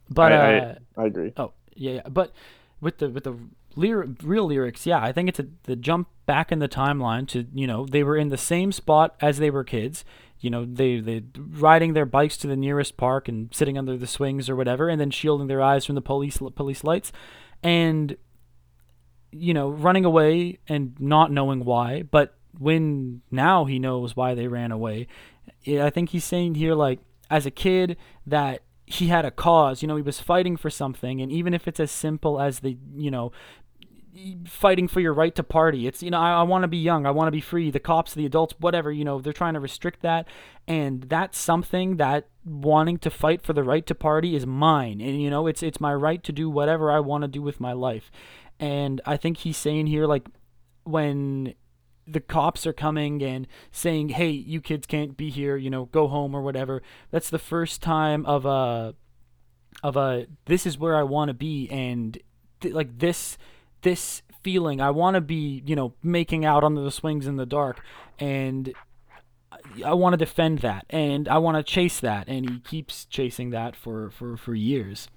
But 0.09 0.31
I, 0.33 0.57
uh, 0.57 0.75
I, 0.97 1.01
I, 1.01 1.05
agree. 1.05 1.33
Oh, 1.37 1.53
yeah, 1.73 1.91
yeah. 1.93 2.09
But 2.09 2.33
with 2.81 2.97
the 2.97 3.09
with 3.09 3.23
the 3.23 3.37
lyric, 3.75 4.09
real 4.21 4.45
lyrics, 4.45 4.85
yeah, 4.85 5.01
I 5.01 5.11
think 5.11 5.29
it's 5.29 5.39
a, 5.39 5.47
the 5.63 5.75
jump 5.75 6.09
back 6.25 6.51
in 6.51 6.59
the 6.59 6.67
timeline 6.67 7.27
to 7.29 7.47
you 7.53 7.67
know 7.67 7.85
they 7.85 8.03
were 8.03 8.17
in 8.17 8.29
the 8.29 8.37
same 8.37 8.71
spot 8.71 9.15
as 9.21 9.37
they 9.37 9.49
were 9.49 9.63
kids. 9.63 10.03
You 10.39 10.49
know, 10.49 10.65
they 10.65 10.99
they 10.99 11.23
riding 11.37 11.93
their 11.93 12.05
bikes 12.05 12.35
to 12.37 12.47
the 12.47 12.57
nearest 12.57 12.97
park 12.97 13.29
and 13.29 13.53
sitting 13.53 13.77
under 13.77 13.95
the 13.95 14.07
swings 14.07 14.49
or 14.49 14.57
whatever, 14.57 14.89
and 14.89 14.99
then 14.99 15.11
shielding 15.11 15.47
their 15.47 15.61
eyes 15.61 15.85
from 15.85 15.95
the 15.95 16.01
police 16.01 16.39
police 16.55 16.83
lights, 16.83 17.13
and 17.63 18.15
you 19.31 19.53
know 19.53 19.69
running 19.69 20.05
away 20.05 20.59
and 20.67 20.95
not 20.99 21.31
knowing 21.31 21.65
why. 21.65 22.03
But 22.03 22.35
when 22.57 23.21
now 23.31 23.65
he 23.65 23.79
knows 23.79 24.15
why 24.15 24.35
they 24.35 24.47
ran 24.47 24.71
away, 24.71 25.07
I 25.67 25.89
think 25.89 26.09
he's 26.09 26.23
saying 26.23 26.55
here 26.55 26.75
like 26.75 26.99
as 27.29 27.45
a 27.45 27.51
kid 27.51 27.97
that 28.27 28.61
he 28.85 29.07
had 29.07 29.25
a 29.25 29.31
cause. 29.31 29.81
You 29.81 29.87
know, 29.87 29.95
he 29.95 30.01
was 30.01 30.19
fighting 30.19 30.57
for 30.57 30.69
something, 30.69 31.21
and 31.21 31.31
even 31.31 31.53
if 31.53 31.67
it's 31.67 31.79
as 31.79 31.91
simple 31.91 32.39
as 32.39 32.59
the, 32.59 32.77
you 32.95 33.09
know, 33.09 33.31
fighting 34.45 34.87
for 34.87 34.99
your 34.99 35.13
right 35.13 35.33
to 35.35 35.43
party. 35.43 35.87
It's 35.87 36.03
you 36.03 36.11
know 36.11 36.19
I, 36.19 36.33
I 36.33 36.43
want 36.43 36.63
to 36.63 36.67
be 36.67 36.77
young, 36.77 37.05
I 37.05 37.11
want 37.11 37.27
to 37.27 37.31
be 37.31 37.41
free. 37.41 37.71
The 37.71 37.79
cops, 37.79 38.13
the 38.13 38.25
adults, 38.25 38.53
whatever 38.59 38.91
you 38.91 39.03
know, 39.03 39.19
they're 39.19 39.33
trying 39.33 39.55
to 39.55 39.59
restrict 39.59 40.01
that, 40.01 40.27
and 40.67 41.03
that's 41.03 41.39
something 41.39 41.97
that 41.97 42.27
wanting 42.45 42.97
to 42.99 43.09
fight 43.09 43.41
for 43.41 43.53
the 43.53 43.63
right 43.63 43.85
to 43.85 43.95
party 43.95 44.35
is 44.35 44.45
mine, 44.45 45.01
and 45.01 45.21
you 45.21 45.29
know 45.29 45.47
it's 45.47 45.63
it's 45.63 45.79
my 45.79 45.93
right 45.93 46.23
to 46.23 46.31
do 46.31 46.49
whatever 46.49 46.91
I 46.91 46.99
want 46.99 47.23
to 47.23 47.27
do 47.27 47.41
with 47.41 47.59
my 47.59 47.73
life, 47.73 48.11
and 48.59 49.01
I 49.05 49.17
think 49.17 49.37
he's 49.37 49.57
saying 49.57 49.87
here 49.87 50.05
like 50.05 50.27
when 50.83 51.53
the 52.05 52.19
cops 52.19 52.67
are 52.67 52.73
coming 52.73 53.23
and 53.23 53.47
saying, 53.71 54.09
"Hey, 54.09 54.29
you 54.29 54.61
kids 54.61 54.85
can't 54.85 55.15
be 55.15 55.29
here. 55.29 55.55
You 55.55 55.69
know, 55.69 55.85
go 55.85 56.07
home 56.07 56.35
or 56.35 56.41
whatever." 56.41 56.81
That's 57.11 57.29
the 57.29 57.39
first 57.39 57.81
time 57.81 58.25
of 58.25 58.45
a 58.45 58.95
of 59.81 59.97
a 59.97 60.27
this 60.45 60.65
is 60.65 60.77
where 60.77 60.95
I 60.95 61.03
want 61.03 61.29
to 61.29 61.33
be, 61.33 61.69
and 61.69 62.17
th- 62.61 62.73
like 62.73 62.99
this 62.99 63.37
this 63.81 64.21
feeling. 64.41 64.81
I 64.81 64.91
want 64.91 65.15
to 65.15 65.21
be, 65.21 65.63
you 65.65 65.75
know, 65.75 65.93
making 66.03 66.45
out 66.45 66.63
under 66.63 66.81
the 66.81 66.91
swings 66.91 67.27
in 67.27 67.37
the 67.37 67.45
dark, 67.45 67.81
and 68.19 68.73
I 69.85 69.93
want 69.93 70.13
to 70.13 70.17
defend 70.17 70.59
that, 70.59 70.85
and 70.89 71.27
I 71.27 71.37
want 71.37 71.57
to 71.57 71.63
chase 71.63 71.99
that, 71.99 72.27
and 72.27 72.49
he 72.49 72.59
keeps 72.59 73.05
chasing 73.05 73.49
that 73.51 73.75
for 73.75 74.09
for 74.09 74.37
for 74.37 74.53
years. 74.53 75.07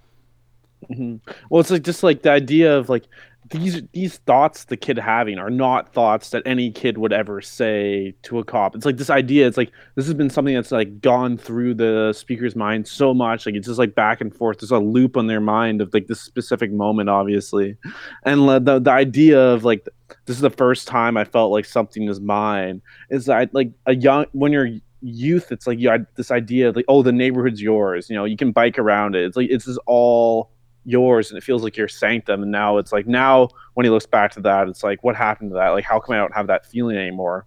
Mm-hmm. 0.90 1.30
Well, 1.50 1.60
it's 1.60 1.70
like 1.70 1.82
just 1.82 2.02
like 2.02 2.22
the 2.22 2.30
idea 2.30 2.76
of 2.76 2.88
like 2.88 3.04
these 3.50 3.82
these 3.92 4.16
thoughts 4.18 4.64
the 4.64 4.76
kid 4.76 4.98
having 4.98 5.38
are 5.38 5.50
not 5.50 5.92
thoughts 5.92 6.30
that 6.30 6.42
any 6.46 6.70
kid 6.70 6.98
would 6.98 7.12
ever 7.12 7.40
say 7.40 8.14
to 8.22 8.38
a 8.38 8.44
cop. 8.44 8.74
It's 8.74 8.86
like 8.86 8.96
this 8.96 9.10
idea. 9.10 9.46
It's 9.46 9.56
like 9.56 9.72
this 9.94 10.06
has 10.06 10.14
been 10.14 10.30
something 10.30 10.54
that's 10.54 10.72
like 10.72 11.00
gone 11.00 11.36
through 11.36 11.74
the 11.74 12.12
speaker's 12.12 12.56
mind 12.56 12.88
so 12.88 13.14
much. 13.14 13.46
Like 13.46 13.54
it's 13.54 13.66
just 13.66 13.78
like 13.78 13.94
back 13.94 14.20
and 14.20 14.34
forth. 14.34 14.58
There's 14.58 14.70
a 14.70 14.78
loop 14.78 15.16
on 15.16 15.26
their 15.26 15.40
mind 15.40 15.80
of 15.80 15.92
like 15.92 16.06
this 16.06 16.20
specific 16.20 16.72
moment, 16.72 17.08
obviously, 17.08 17.76
and 18.24 18.48
the 18.48 18.80
the 18.80 18.90
idea 18.90 19.40
of 19.40 19.64
like 19.64 19.86
this 20.24 20.36
is 20.36 20.42
the 20.42 20.50
first 20.50 20.88
time 20.88 21.16
I 21.16 21.24
felt 21.24 21.52
like 21.52 21.66
something 21.66 22.08
is 22.08 22.20
mine. 22.20 22.82
Is 23.10 23.26
that 23.26 23.54
like 23.54 23.70
a 23.86 23.94
young 23.94 24.26
when 24.32 24.52
you're 24.52 24.70
youth 25.02 25.52
it's 25.52 25.66
like 25.66 25.78
you 25.78 25.88
had 25.88 26.06
this 26.16 26.30
idea 26.30 26.68
of 26.68 26.74
like 26.74 26.86
oh 26.88 27.02
the 27.02 27.12
neighborhood's 27.12 27.60
yours 27.60 28.08
you 28.08 28.16
know 28.16 28.24
you 28.24 28.36
can 28.36 28.50
bike 28.50 28.78
around 28.78 29.14
it 29.14 29.24
it's 29.24 29.36
like 29.36 29.48
it's 29.50 29.66
just 29.66 29.78
all 29.86 30.50
yours 30.86 31.30
and 31.30 31.36
it 31.36 31.42
feels 31.42 31.62
like 31.62 31.76
your 31.76 31.88
sanctum. 31.88 32.42
And 32.42 32.52
now 32.52 32.78
it's 32.78 32.92
like 32.92 33.06
now 33.06 33.48
when 33.74 33.84
he 33.84 33.90
looks 33.90 34.06
back 34.06 34.32
to 34.32 34.40
that 34.40 34.68
it's 34.68 34.82
like 34.82 35.02
what 35.04 35.16
happened 35.16 35.50
to 35.50 35.54
that? 35.54 35.70
Like 35.70 35.84
how 35.84 36.00
come 36.00 36.14
i 36.14 36.18
don't 36.18 36.34
have 36.34 36.46
that 36.46 36.64
feeling 36.64 36.96
anymore? 36.96 37.46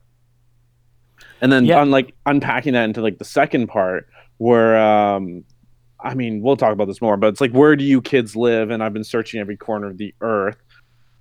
And 1.41 1.51
then 1.51 1.65
yeah. 1.65 1.79
on 1.79 1.89
like 1.89 2.13
unpacking 2.25 2.73
that 2.73 2.83
into 2.83 3.01
like 3.01 3.17
the 3.17 3.25
second 3.25 3.67
part 3.67 4.07
where 4.37 4.77
um 4.77 5.43
i 6.01 6.13
mean 6.13 6.41
we'll 6.41 6.55
talk 6.55 6.71
about 6.71 6.87
this 6.87 7.01
more 7.01 7.17
but 7.17 7.27
it's 7.27 7.41
like 7.41 7.51
where 7.51 7.75
do 7.75 7.83
you 7.83 8.01
kids 8.01 8.35
live? 8.35 8.69
And 8.69 8.83
i've 8.83 8.93
been 8.93 9.03
searching 9.03 9.39
every 9.39 9.57
corner 9.57 9.87
of 9.87 9.97
the 9.97 10.13
earth. 10.21 10.57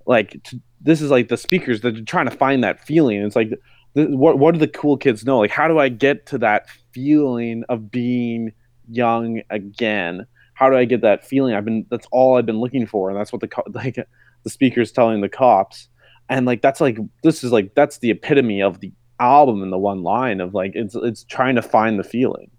Like 0.05 0.41
t- 0.43 0.61
this 0.81 1.01
is 1.01 1.09
like 1.09 1.29
the 1.29 1.37
speakers 1.37 1.81
that 1.81 1.97
are 1.97 2.03
trying 2.03 2.29
to 2.29 2.35
find 2.35 2.63
that 2.63 2.85
feeling. 2.85 3.21
It's 3.21 3.35
like 3.35 3.51
the, 3.93 4.05
what 4.07 4.39
what 4.39 4.53
do 4.53 4.59
the 4.59 4.67
cool 4.67 4.97
kids 4.97 5.25
know? 5.25 5.39
Like 5.39 5.51
how 5.51 5.69
do 5.69 5.79
i 5.79 5.87
get 5.87 6.25
to 6.27 6.37
that 6.39 6.67
feeling 6.91 7.63
of 7.69 7.89
being 7.89 8.51
young 8.89 9.41
again 9.49 10.25
how 10.59 10.69
do 10.69 10.75
I 10.75 10.83
get 10.83 11.01
that 11.01 11.25
feeling? 11.25 11.53
I've 11.55 11.63
been 11.63 11.85
that's 11.89 12.05
all 12.11 12.37
I've 12.37 12.45
been 12.45 12.59
looking 12.59 12.85
for, 12.85 13.09
and 13.09 13.17
that's 13.17 13.31
what 13.31 13.39
the 13.39 13.49
like 13.73 13.95
the 14.43 14.49
speaker's 14.49 14.91
telling 14.91 15.21
the 15.21 15.29
cops, 15.29 15.87
and 16.27 16.45
like 16.45 16.61
that's 16.61 16.81
like 16.81 16.97
this 17.23 17.45
is 17.45 17.53
like 17.53 17.73
that's 17.75 17.99
the 17.99 18.11
epitome 18.11 18.61
of 18.61 18.81
the 18.81 18.91
album 19.21 19.63
in 19.63 19.69
the 19.69 19.77
one 19.77 20.03
line 20.03 20.41
of 20.41 20.53
like 20.53 20.73
it's 20.75 20.95
it's 20.95 21.23
trying 21.23 21.55
to 21.55 21.61
find 21.61 21.97
the 21.97 22.03
feeling. 22.03 22.51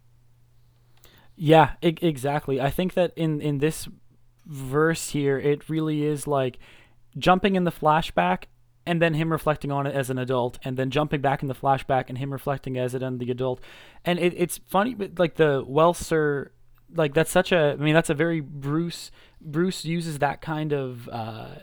Yeah, 1.37 1.73
I- 1.83 1.97
exactly. 2.01 2.59
I 2.59 2.71
think 2.71 2.95
that 2.95 3.13
in 3.17 3.43
in 3.43 3.59
this 3.59 3.87
verse 4.47 5.11
here, 5.11 5.39
it 5.39 5.69
really 5.69 6.03
is 6.05 6.27
like 6.27 6.59
jumping 7.19 7.55
in 7.55 7.65
the 7.65 7.73
flashback 7.73 8.45
and 8.87 9.01
then 9.03 9.15
him 9.15 9.31
reflecting 9.31 9.71
on 9.71 9.87
it 9.87 9.95
as 9.95 10.09
an 10.09 10.19
adult 10.19 10.59
and 10.65 10.77
then 10.77 10.91
jumping 10.91 11.21
back 11.21 11.43
in 11.43 11.49
the 11.49 11.55
flashback 11.55 12.07
and 12.09 12.17
him 12.17 12.33
reflecting 12.33 12.79
as 12.79 12.95
it 12.95 13.03
and 13.03 13.21
the 13.21 13.31
adult 13.31 13.61
and 14.05 14.19
it, 14.19 14.33
it's 14.37 14.59
funny 14.69 14.95
but 14.95 15.19
like 15.19 15.35
the 15.37 15.63
well 15.67 15.93
sir 15.93 16.51
like 16.95 17.15
that's 17.15 17.31
such 17.31 17.53
a 17.53 17.73
i 17.73 17.77
mean 17.77 17.95
that's 17.95 18.11
a 18.11 18.15
very 18.15 18.41
bruce 18.41 19.11
bruce 19.41 19.85
uses 19.85 20.19
that 20.19 20.41
kind 20.41 20.73
of 20.73 21.09
uh 21.13 21.55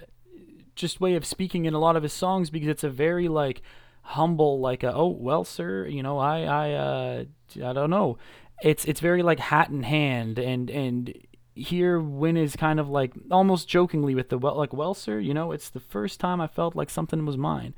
just 0.76 1.02
way 1.02 1.16
of 1.16 1.26
speaking 1.26 1.66
in 1.66 1.74
a 1.74 1.80
lot 1.80 1.96
of 1.96 2.04
his 2.04 2.14
songs 2.14 2.50
because 2.50 2.70
it's 2.70 2.84
a 2.84 2.90
very 2.90 3.28
like 3.28 3.62
humble 4.02 4.60
like 4.60 4.84
a, 4.84 4.94
oh 4.94 5.08
well 5.08 5.44
sir 5.44 5.86
you 5.86 6.02
know 6.02 6.18
i 6.18 6.42
i 6.44 6.72
uh 6.72 7.24
i 7.64 7.74
don't 7.74 7.90
know. 7.90 8.18
It's 8.62 8.86
it's 8.86 9.00
very 9.00 9.22
like 9.22 9.40
hat 9.40 9.70
in 9.70 9.84
hand 9.84 10.40
and 10.40 10.70
and 10.70 11.14
here 11.54 12.00
Win 12.00 12.38
is 12.38 12.56
kind 12.56 12.80
of 12.80 12.90
like 12.90 13.14
almost 13.32 13.68
jokingly 13.68 14.16
with 14.16 14.30
the 14.30 14.38
well 14.38 14.56
like 14.56 14.74
well 14.74 14.94
sir 14.94 15.20
you 15.20 15.34
know 15.34 15.52
it's 15.52 15.70
the 15.70 15.80
first 15.80 16.20
time 16.20 16.42
I 16.42 16.48
felt 16.48 16.76
like 16.76 16.90
something 16.90 17.26
was 17.26 17.38
mine. 17.38 17.76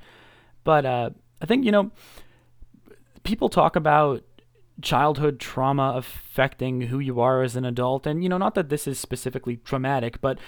But 0.64 0.86
uh 0.86 1.10
I 1.42 1.46
think 1.46 1.66
you 1.66 1.72
know 1.72 1.92
people 3.24 3.50
talk 3.50 3.76
about 3.76 4.24
childhood 4.82 5.40
trauma 5.40 5.94
affecting 5.96 6.82
who 6.82 7.00
you 7.00 7.20
are 7.20 7.44
as 7.44 7.56
an 7.56 7.66
adult 7.66 8.08
and 8.08 8.24
you 8.24 8.30
know 8.30 8.38
not 8.38 8.56
that 8.56 8.70
this 8.70 8.88
is 8.88 9.00
specifically 9.00 9.58
traumatic 9.58 10.22
but 10.22 10.40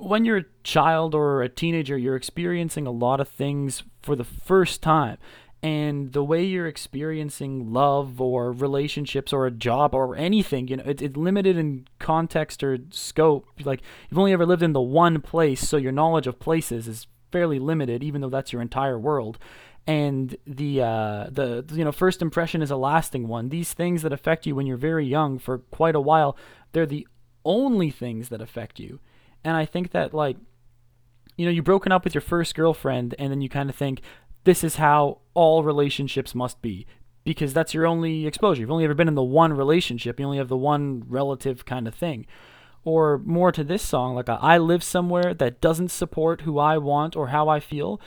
when 0.00 0.24
you're 0.24 0.38
a 0.38 0.44
child 0.64 1.14
or 1.14 1.42
a 1.42 1.48
teenager, 1.48 1.96
you're 1.96 2.16
experiencing 2.16 2.86
a 2.86 2.90
lot 2.90 3.20
of 3.20 3.28
things 3.28 3.82
for 4.02 4.16
the 4.16 4.24
first 4.24 4.82
time. 4.82 5.18
And 5.62 6.14
the 6.14 6.24
way 6.24 6.42
you're 6.42 6.66
experiencing 6.66 7.70
love 7.70 8.18
or 8.18 8.50
relationships 8.50 9.30
or 9.30 9.46
a 9.46 9.50
job 9.50 9.94
or 9.94 10.16
anything, 10.16 10.68
you 10.68 10.78
know, 10.78 10.84
it, 10.86 11.02
it's 11.02 11.16
limited 11.18 11.58
in 11.58 11.86
context 11.98 12.62
or 12.62 12.78
scope. 12.90 13.46
Like, 13.62 13.82
you've 14.08 14.18
only 14.18 14.32
ever 14.32 14.46
lived 14.46 14.62
in 14.62 14.72
the 14.72 14.80
one 14.80 15.20
place, 15.20 15.68
so 15.68 15.76
your 15.76 15.92
knowledge 15.92 16.26
of 16.26 16.38
places 16.38 16.88
is 16.88 17.06
fairly 17.30 17.58
limited, 17.58 18.02
even 18.02 18.22
though 18.22 18.30
that's 18.30 18.54
your 18.54 18.62
entire 18.62 18.98
world 18.98 19.38
and 19.90 20.36
the 20.46 20.82
uh, 20.82 21.26
the 21.32 21.64
you 21.72 21.84
know 21.84 21.90
first 21.90 22.22
impression 22.22 22.62
is 22.62 22.70
a 22.70 22.76
lasting 22.76 23.26
one. 23.26 23.48
These 23.48 23.72
things 23.72 24.02
that 24.02 24.12
affect 24.12 24.46
you 24.46 24.54
when 24.54 24.64
you're 24.64 24.76
very 24.76 25.04
young 25.04 25.36
for 25.40 25.58
quite 25.58 25.96
a 25.96 26.00
while, 26.00 26.36
they're 26.70 26.86
the 26.86 27.08
only 27.44 27.90
things 27.90 28.28
that 28.28 28.40
affect 28.40 28.78
you. 28.78 29.00
And 29.42 29.56
I 29.56 29.64
think 29.64 29.90
that 29.90 30.14
like 30.14 30.36
you 31.36 31.44
know, 31.44 31.50
you've 31.50 31.64
broken 31.64 31.90
up 31.90 32.04
with 32.04 32.14
your 32.14 32.20
first 32.20 32.54
girlfriend 32.54 33.16
and 33.18 33.32
then 33.32 33.40
you 33.40 33.48
kind 33.48 33.68
of 33.68 33.74
think 33.74 34.00
this 34.44 34.62
is 34.62 34.76
how 34.76 35.18
all 35.34 35.64
relationships 35.64 36.36
must 36.36 36.62
be 36.62 36.86
because 37.24 37.52
that's 37.52 37.74
your 37.74 37.86
only 37.86 38.28
exposure. 38.28 38.60
You've 38.60 38.70
only 38.70 38.84
ever 38.84 38.94
been 38.94 39.08
in 39.08 39.16
the 39.16 39.22
one 39.24 39.52
relationship. 39.52 40.20
You 40.20 40.26
only 40.26 40.38
have 40.38 40.48
the 40.48 40.56
one 40.56 41.02
relative 41.08 41.64
kind 41.64 41.88
of 41.88 41.96
thing. 41.96 42.26
Or 42.84 43.18
more 43.18 43.50
to 43.50 43.64
this 43.64 43.82
song, 43.82 44.14
like 44.14 44.28
I 44.28 44.56
live 44.58 44.84
somewhere 44.84 45.34
that 45.34 45.60
doesn't 45.60 45.90
support 45.90 46.42
who 46.42 46.60
I 46.60 46.78
want 46.78 47.16
or 47.16 47.28
how 47.28 47.48
I 47.48 47.58
feel. 47.58 48.00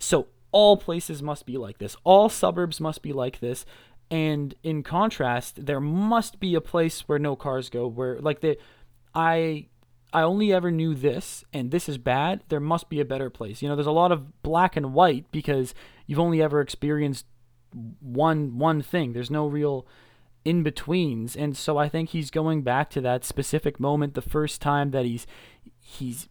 So 0.00 0.28
all 0.54 0.76
places 0.76 1.20
must 1.20 1.46
be 1.46 1.58
like 1.58 1.78
this. 1.78 1.96
All 2.04 2.28
suburbs 2.28 2.80
must 2.80 3.02
be 3.02 3.12
like 3.12 3.40
this. 3.40 3.66
And 4.08 4.54
in 4.62 4.84
contrast, 4.84 5.66
there 5.66 5.80
must 5.80 6.38
be 6.38 6.54
a 6.54 6.60
place 6.60 7.00
where 7.08 7.18
no 7.18 7.34
cars 7.34 7.68
go, 7.68 7.88
where 7.88 8.20
like 8.20 8.40
the 8.40 8.56
I 9.12 9.66
I 10.12 10.22
only 10.22 10.52
ever 10.52 10.70
knew 10.70 10.94
this 10.94 11.44
and 11.52 11.72
this 11.72 11.88
is 11.88 11.98
bad, 11.98 12.44
there 12.50 12.60
must 12.60 12.88
be 12.88 13.00
a 13.00 13.04
better 13.04 13.30
place. 13.30 13.62
You 13.62 13.68
know, 13.68 13.74
there's 13.74 13.88
a 13.88 13.90
lot 13.92 14.12
of 14.12 14.42
black 14.44 14.76
and 14.76 14.94
white 14.94 15.28
because 15.32 15.74
you've 16.06 16.20
only 16.20 16.40
ever 16.40 16.60
experienced 16.60 17.26
one 18.00 18.56
one 18.56 18.80
thing. 18.80 19.12
There's 19.12 19.32
no 19.32 19.48
real 19.48 19.88
in 20.44 20.62
betweens. 20.62 21.34
And 21.34 21.56
so 21.56 21.78
I 21.78 21.88
think 21.88 22.10
he's 22.10 22.30
going 22.30 22.62
back 22.62 22.90
to 22.90 23.00
that 23.00 23.24
specific 23.24 23.80
moment 23.80 24.14
the 24.14 24.22
first 24.22 24.62
time 24.62 24.92
that 24.92 25.04
he's 25.04 25.26
he's 25.80 26.28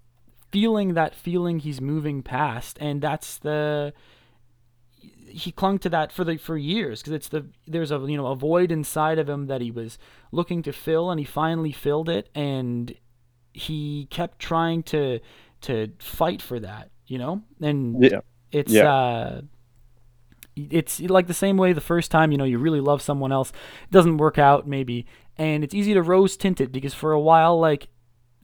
feeling 0.53 0.93
that 0.93 1.13
feeling 1.13 1.59
he's 1.59 1.81
moving 1.81 2.21
past 2.21 2.77
and 2.79 3.01
that's 3.01 3.37
the 3.39 3.91
he 5.27 5.51
clung 5.51 5.79
to 5.79 5.89
that 5.89 6.11
for 6.11 6.23
the 6.23 6.37
for 6.37 6.55
years 6.55 7.01
because 7.01 7.13
it's 7.13 7.27
the 7.27 7.45
there's 7.67 7.91
a 7.91 7.97
you 7.97 8.15
know 8.15 8.27
a 8.27 8.35
void 8.35 8.71
inside 8.71 9.17
of 9.17 9.27
him 9.27 9.47
that 9.47 9.61
he 9.61 9.71
was 9.71 9.97
looking 10.31 10.61
to 10.61 10.71
fill 10.71 11.09
and 11.09 11.19
he 11.19 11.25
finally 11.25 11.71
filled 11.71 12.07
it 12.07 12.29
and 12.35 12.95
he 13.53 14.07
kept 14.09 14.39
trying 14.39 14.83
to 14.83 15.19
to 15.61 15.89
fight 15.99 16.41
for 16.41 16.59
that, 16.59 16.89
you 17.07 17.17
know? 17.17 17.41
And 17.61 18.03
yeah. 18.03 18.19
it's 18.51 18.71
yeah. 18.71 18.93
uh 18.93 19.41
it's 20.55 20.99
like 20.99 21.25
the 21.25 21.33
same 21.33 21.57
way 21.57 21.73
the 21.73 21.81
first 21.81 22.11
time, 22.11 22.31
you 22.31 22.37
know, 22.37 22.43
you 22.43 22.59
really 22.59 22.81
love 22.81 23.01
someone 23.01 23.31
else, 23.31 23.49
it 23.49 23.91
doesn't 23.91 24.17
work 24.17 24.37
out 24.37 24.67
maybe, 24.67 25.07
and 25.35 25.63
it's 25.63 25.73
easy 25.73 25.95
to 25.95 26.01
rose 26.03 26.37
tint 26.37 26.61
it 26.61 26.71
because 26.71 26.93
for 26.93 27.11
a 27.11 27.19
while 27.19 27.59
like 27.59 27.87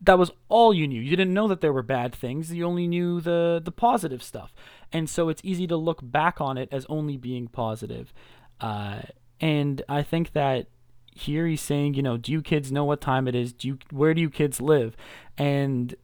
that 0.01 0.17
was 0.17 0.31
all 0.47 0.73
you 0.73 0.87
knew. 0.87 1.01
You 1.01 1.15
didn't 1.15 1.33
know 1.33 1.47
that 1.47 1.61
there 1.61 1.73
were 1.73 1.83
bad 1.83 2.13
things. 2.15 2.53
You 2.53 2.65
only 2.65 2.87
knew 2.87 3.21
the 3.21 3.61
the 3.63 3.71
positive 3.71 4.23
stuff. 4.23 4.53
And 4.91 5.09
so 5.09 5.29
it's 5.29 5.41
easy 5.43 5.67
to 5.67 5.77
look 5.77 5.99
back 6.01 6.41
on 6.41 6.57
it 6.57 6.69
as 6.71 6.85
only 6.89 7.17
being 7.17 7.47
positive. 7.47 8.13
Uh, 8.59 9.01
and 9.39 9.81
I 9.87 10.03
think 10.03 10.33
that 10.33 10.67
here 11.13 11.45
he's 11.47 11.61
saying, 11.61 11.93
you 11.95 12.01
know, 12.01 12.17
do 12.17 12.31
you 12.31 12.41
kids 12.41 12.71
know 12.71 12.85
what 12.85 13.01
time 13.01 13.27
it 13.27 13.35
is? 13.35 13.53
Do 13.53 13.67
you 13.67 13.77
where 13.91 14.13
do 14.13 14.21
you 14.21 14.29
kids 14.29 14.61
live? 14.61 14.95
And 15.37 15.95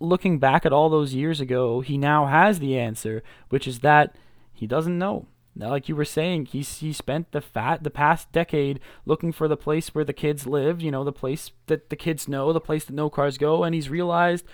looking 0.00 0.38
back 0.38 0.66
at 0.66 0.72
all 0.72 0.88
those 0.88 1.14
years 1.14 1.40
ago, 1.40 1.80
he 1.80 1.96
now 1.96 2.26
has 2.26 2.58
the 2.58 2.78
answer, 2.78 3.22
which 3.48 3.66
is 3.66 3.80
that 3.80 4.16
he 4.52 4.66
doesn't 4.66 4.98
know. 4.98 5.26
Now, 5.58 5.70
like 5.70 5.88
you 5.88 5.96
were 5.96 6.04
saying, 6.04 6.46
he's 6.46 6.78
he 6.78 6.92
spent 6.92 7.32
the 7.32 7.40
fat 7.40 7.82
the 7.82 7.90
past 7.90 8.30
decade 8.30 8.78
looking 9.06 9.32
for 9.32 9.48
the 9.48 9.56
place 9.56 9.94
where 9.94 10.04
the 10.04 10.12
kids 10.12 10.46
live, 10.46 10.82
you 10.82 10.90
know, 10.90 11.02
the 11.02 11.12
place 11.12 11.50
that 11.66 11.88
the 11.88 11.96
kids 11.96 12.28
know, 12.28 12.52
the 12.52 12.60
place 12.60 12.84
that 12.84 12.92
no 12.92 13.08
cars 13.08 13.38
go, 13.38 13.64
and 13.64 13.74
he's 13.74 13.88
realized, 13.88 14.44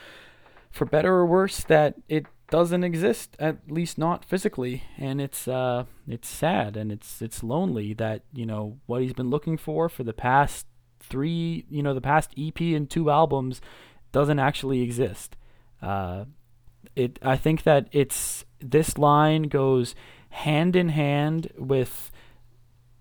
for 0.71 0.85
better 0.85 1.13
or 1.13 1.27
worse, 1.27 1.65
that 1.65 1.97
it 2.09 2.27
doesn't 2.51 2.85
exist 2.85 3.35
at 3.41 3.57
least 3.69 3.99
not 3.99 4.25
physically. 4.25 4.85
And 4.97 5.21
it's 5.21 5.49
uh 5.49 5.87
it's 6.07 6.29
sad 6.29 6.77
and 6.77 6.93
it's 6.93 7.21
it's 7.21 7.43
lonely 7.43 7.95
that 7.95 8.23
you 8.33 8.47
know 8.47 8.79
what 8.87 9.03
he's 9.03 9.15
been 9.15 9.31
looking 9.31 9.57
for 9.57 9.89
for 9.89 10.05
the 10.05 10.13
past 10.13 10.67
three 11.01 11.65
you 11.69 11.83
know 11.83 11.95
the 11.95 12.01
past 12.01 12.33
EP 12.39 12.61
and 12.61 12.89
two 12.89 13.11
albums 13.11 13.61
doesn't 14.13 14.39
actually 14.39 14.83
exist. 14.83 15.37
Uh 15.81 16.27
it 16.95 17.19
I 17.23 17.37
think 17.37 17.65
that 17.65 17.89
it's 17.91 18.45
this 18.61 18.99
line 18.99 19.45
goes 19.45 19.95
hand 20.33 20.75
in 20.77 20.89
hand 20.89 21.51
with 21.57 22.11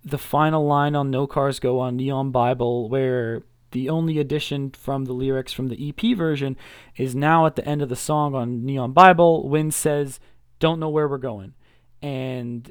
the 0.03 0.17
final 0.17 0.65
line 0.65 0.95
on 0.95 1.09
No 1.09 1.27
Cars 1.27 1.59
Go 1.59 1.79
on 1.79 1.95
Neon 1.95 2.31
Bible 2.31 2.89
where 2.89 3.43
the 3.71 3.89
only 3.89 4.19
addition 4.19 4.71
from 4.71 5.05
the 5.05 5.13
lyrics 5.13 5.53
from 5.53 5.69
the 5.69 5.89
EP 5.89 6.17
version 6.17 6.57
is 6.97 7.15
now 7.15 7.45
at 7.45 7.55
the 7.55 7.65
end 7.65 7.81
of 7.81 7.89
the 7.89 7.95
song 7.95 8.35
on 8.35 8.65
Neon 8.65 8.91
Bible. 8.91 9.47
Win 9.47 9.71
says, 9.71 10.19
Don't 10.59 10.79
know 10.79 10.89
where 10.89 11.07
we're 11.07 11.17
going. 11.17 11.53
And 12.01 12.69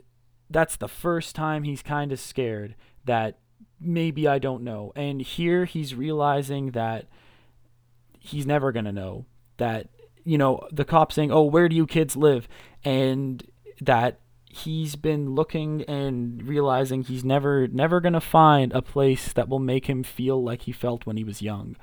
that's 0.50 0.76
the 0.76 0.88
first 0.88 1.34
time 1.34 1.62
he's 1.62 1.82
kind 1.82 2.12
of 2.12 2.20
scared 2.20 2.74
that 3.04 3.38
maybe 3.80 4.28
I 4.28 4.38
don't 4.38 4.62
know. 4.62 4.92
And 4.94 5.22
here 5.22 5.64
he's 5.64 5.94
realizing 5.94 6.72
that 6.72 7.06
he's 8.18 8.46
never 8.46 8.72
going 8.72 8.84
to 8.84 8.92
know. 8.92 9.24
That, 9.56 9.88
you 10.24 10.36
know, 10.36 10.66
the 10.70 10.84
cop 10.84 11.12
saying, 11.12 11.32
Oh, 11.32 11.44
where 11.44 11.68
do 11.68 11.76
you 11.76 11.86
kids 11.86 12.14
live? 12.14 12.46
And 12.84 13.42
that 13.80 14.20
he's 14.52 14.96
been 14.96 15.34
looking 15.34 15.82
and 15.82 16.42
realizing 16.42 17.02
he's 17.02 17.24
never 17.24 17.68
never 17.68 18.00
going 18.00 18.12
to 18.12 18.20
find 18.20 18.72
a 18.72 18.82
place 18.82 19.32
that 19.32 19.48
will 19.48 19.60
make 19.60 19.86
him 19.86 20.02
feel 20.02 20.42
like 20.42 20.62
he 20.62 20.72
felt 20.72 21.06
when 21.06 21.16
he 21.16 21.24
was 21.24 21.40
young. 21.40 21.76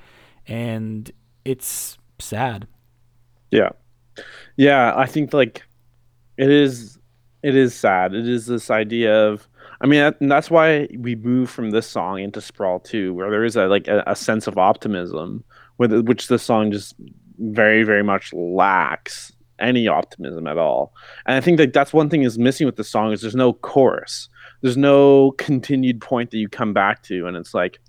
And 0.46 1.10
it's 1.46 1.98
sad. 2.20 2.68
Yeah. 3.52 3.70
Yeah 4.58 4.94
i 4.98 5.06
think 5.06 5.34
like 5.34 5.64
it 6.38 6.50
is 6.50 6.98
it 7.44 7.56
is 7.56 7.76
sad. 7.76 8.14
It 8.14 8.28
is 8.28 8.48
this 8.48 8.70
idea 8.70 9.28
of 9.28 9.48
i 9.80 9.86
mean 9.86 10.02
that, 10.02 10.18
that's 10.20 10.50
why 10.50 10.88
we 10.98 11.16
move 11.16 11.50
from 11.50 11.70
this 11.70 11.88
song 11.88 12.20
into 12.20 12.42
sprawl 12.42 12.80
2 12.80 13.14
where 13.14 13.30
there 13.30 13.46
is 13.46 13.56
a 13.56 13.68
like 13.68 13.88
a, 13.88 14.04
a 14.08 14.16
sense 14.16 14.48
of 14.48 14.58
optimism 14.58 15.44
with 15.78 15.94
which 16.08 16.28
the 16.28 16.40
song 16.40 16.72
just 16.72 16.96
very 17.40 17.84
very 17.84 18.04
much 18.04 18.34
lacks 18.34 19.32
any 19.60 19.88
optimism 19.88 20.48
at 20.48 20.58
all. 20.58 20.94
And 21.26 21.36
I 21.36 21.42
think 21.42 21.58
that 21.58 21.74
that's 21.74 21.94
one 21.94 22.10
thing 22.10 22.24
is 22.24 22.38
missing 22.38 22.66
with 22.66 22.76
the 22.76 22.84
song 22.84 23.12
is 23.12 23.22
there's 23.22 23.36
no 23.36 23.54
chorus. 23.54 24.30
There's 24.62 24.78
no 24.78 25.32
continued 25.38 26.02
point 26.02 26.32
that 26.32 26.38
you 26.38 26.50
come 26.50 26.74
back 26.74 27.04
to, 27.04 27.28
and 27.28 27.38
it's 27.38 27.54
like 27.54 27.80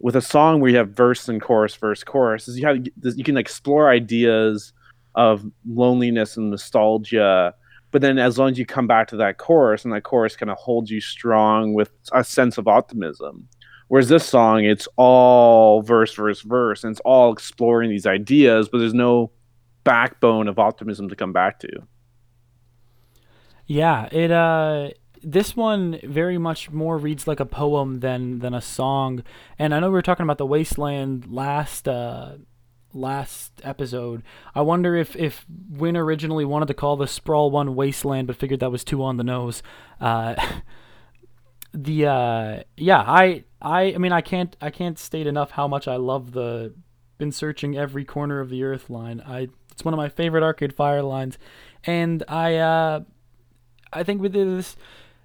with 0.00 0.16
a 0.16 0.22
song 0.22 0.60
where 0.60 0.70
you 0.70 0.76
have 0.76 0.90
verse 0.90 1.28
and 1.28 1.40
chorus, 1.40 1.74
verse, 1.76 2.02
chorus, 2.02 2.48
you 2.48 2.66
have 2.66 2.84
you 3.16 3.24
can 3.24 3.36
explore 3.36 3.90
ideas 3.90 4.72
of 5.14 5.44
loneliness 5.68 6.36
and 6.36 6.50
nostalgia, 6.50 7.54
but 7.90 8.00
then 8.00 8.18
as 8.18 8.38
long 8.38 8.50
as 8.50 8.58
you 8.58 8.66
come 8.66 8.86
back 8.86 9.08
to 9.08 9.16
that 9.16 9.38
chorus 9.38 9.84
and 9.84 9.92
that 9.92 10.02
chorus 10.02 10.36
kind 10.36 10.50
of 10.50 10.56
holds 10.56 10.90
you 10.90 11.00
strong 11.00 11.74
with 11.74 11.90
a 12.12 12.24
sense 12.24 12.58
of 12.58 12.66
optimism. 12.66 13.48
Whereas 13.88 14.08
this 14.08 14.24
song, 14.24 14.64
it's 14.64 14.86
all 14.96 15.82
verse, 15.82 16.14
verse, 16.14 16.42
verse, 16.42 16.84
and 16.84 16.92
it's 16.92 17.00
all 17.04 17.32
exploring 17.32 17.90
these 17.90 18.06
ideas, 18.06 18.68
but 18.68 18.78
there's 18.78 18.94
no 18.94 19.32
backbone 19.84 20.48
of 20.48 20.58
optimism 20.58 21.08
to 21.08 21.16
come 21.16 21.32
back 21.32 21.58
to. 21.60 21.68
Yeah, 23.66 24.08
it 24.12 24.30
uh 24.30 24.90
this 25.22 25.54
one 25.54 26.00
very 26.02 26.38
much 26.38 26.70
more 26.70 26.96
reads 26.96 27.26
like 27.26 27.40
a 27.40 27.46
poem 27.46 28.00
than 28.00 28.38
than 28.38 28.54
a 28.54 28.60
song. 28.60 29.22
And 29.58 29.74
I 29.74 29.80
know 29.80 29.88
we 29.88 29.92
were 29.92 30.02
talking 30.02 30.24
about 30.24 30.38
the 30.38 30.46
Wasteland 30.46 31.26
last 31.30 31.86
uh, 31.86 32.36
last 32.92 33.52
episode. 33.62 34.22
I 34.54 34.62
wonder 34.62 34.96
if 34.96 35.14
if 35.16 35.46
Win 35.68 35.96
originally 35.96 36.44
wanted 36.44 36.66
to 36.66 36.74
call 36.74 36.96
the 36.96 37.06
Sprawl 37.06 37.50
one 37.50 37.74
Wasteland, 37.74 38.26
but 38.26 38.36
figured 38.36 38.60
that 38.60 38.72
was 38.72 38.84
too 38.84 39.02
on 39.02 39.16
the 39.16 39.24
nose. 39.24 39.62
Uh, 40.00 40.34
the 41.72 42.06
uh, 42.06 42.62
yeah, 42.76 43.04
I 43.06 43.44
I 43.60 43.94
I 43.94 43.98
mean 43.98 44.12
I 44.12 44.20
can't 44.20 44.56
I 44.60 44.70
can't 44.70 44.98
state 44.98 45.26
enough 45.26 45.52
how 45.52 45.68
much 45.68 45.86
I 45.86 45.96
love 45.96 46.32
the 46.32 46.74
been 47.18 47.32
searching 47.32 47.76
every 47.76 48.04
corner 48.04 48.40
of 48.40 48.48
the 48.48 48.64
earth 48.64 48.88
line. 48.88 49.20
I 49.26 49.48
it's 49.72 49.84
one 49.84 49.94
of 49.94 49.98
my 49.98 50.08
favorite 50.08 50.42
Arcade 50.42 50.74
Fire 50.74 51.02
lines, 51.02 51.38
and 51.84 52.22
I 52.28 52.56
uh, 52.56 53.00
I 53.92 54.02
think 54.02 54.20
with 54.20 54.32
this 54.32 54.76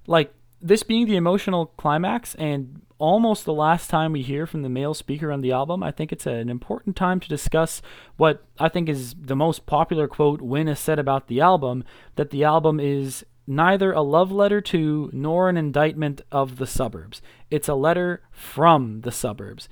like 0.08 0.34
this 0.62 0.84
being 0.84 1.08
the 1.08 1.16
emotional 1.16 1.68
climax 1.78 2.36
and 2.36 2.82
almost 2.98 3.46
the 3.46 3.54
last 3.54 3.89
time 3.89 4.14
we 4.14 4.22
hear 4.22 4.46
from 4.46 4.62
the 4.62 4.70
male 4.70 4.93
speaker 4.93 5.32
on 5.32 5.41
the 5.41 5.52
album, 5.52 5.84
I 5.84 5.91
think 5.91 6.12
it's 6.12 6.26
an 6.26 6.50
important 6.50 6.96
time 6.96 7.20
to 7.20 7.28
discuss 7.28 7.82
what 8.18 8.46
I 8.58 8.70
think 8.70 8.88
is 8.88 9.16
the 9.16 9.36
most 9.36 9.66
popular 9.66 10.08
quote 10.08 10.41
Win 10.41 10.68
has 10.68 10.80
said 10.80 11.00
about 11.00 11.28
the 11.28 11.41
album 11.41 11.84
that 12.16 12.30
the 12.30 12.43
album 12.43 12.80
is 12.80 13.26
neither 13.48 13.91
a 13.91 14.02
love 14.02 14.32
letter 14.32 14.60
to 14.60 15.10
nor 15.14 15.50
an 15.50 15.58
indictment 15.58 16.22
of 16.32 16.58
the 16.58 16.66
suburbs. 16.66 17.22
It's 17.52 17.68
a 17.68 17.76
letter 17.76 18.22
from 18.32 19.02
the 19.02 19.12
suburbs. 19.12 19.70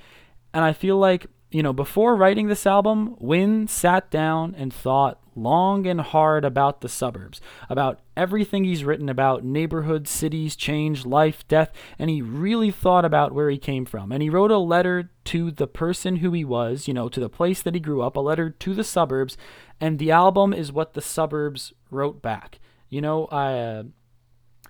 And 0.54 0.64
I 0.64 0.74
feel 0.74 0.98
like 0.98 1.28
you 1.54 1.62
know, 1.62 1.74
before 1.74 2.16
writing 2.16 2.48
this 2.48 2.66
album, 2.66 3.16
Win 3.20 3.68
sat 3.68 4.10
down 4.10 4.56
and 4.58 4.74
thought 4.74 5.20
long 5.36 5.86
and 5.86 6.02
hard 6.02 6.44
about 6.46 6.82
the 6.82 6.90
suburbs, 6.90 7.40
about 7.70 8.00
everything 8.18 8.64
he's 8.64 8.84
written 8.84 9.08
about 9.08 9.44
neighborhoods, 9.44 10.10
cities, 10.10 10.56
change, 10.56 11.06
life, 11.06 11.48
death, 11.48 11.72
and 12.00 12.10
he 12.10 12.22
really 12.22 12.72
thought 12.72 13.06
about 13.06 13.34
where 13.34 13.50
he 13.50 13.58
came 13.58 13.86
from. 13.86 14.12
And 14.12 14.22
he 14.22 14.30
wrote 14.30 14.52
a 14.52 14.58
letter 14.58 15.12
to 15.26 15.52
the 15.52 15.68
person 15.68 16.18
who 16.18 16.32
he 16.32 16.44
was, 16.44 16.88
you 16.88 16.94
know, 16.94 17.08
to 17.10 17.20
the 17.20 17.30
place 17.30 17.62
that 17.62 17.76
he 17.76 17.80
grew 17.80 18.02
up, 18.02 18.16
a 18.16 18.20
letter 18.20 18.50
to 18.50 18.74
the 18.74 18.84
suburbs, 18.84 19.38
and 19.80 20.00
the 20.00 20.12
album 20.12 20.54
is 20.54 20.72
what 20.72 20.94
the 20.94 21.02
suburbs 21.02 21.74
wrote 21.92 22.22
back. 22.22 22.60
You 22.90 23.02
know, 23.02 23.26
I. 23.28 23.54
Uh, 23.54 23.84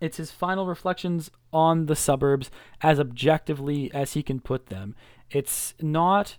it's 0.01 0.17
his 0.17 0.31
final 0.31 0.65
reflections 0.65 1.31
on 1.53 1.85
the 1.85 1.95
suburbs 1.95 2.51
as 2.81 2.99
objectively 2.99 3.93
as 3.93 4.13
he 4.13 4.23
can 4.23 4.41
put 4.41 4.65
them. 4.65 4.95
It's 5.29 5.75
not 5.79 6.37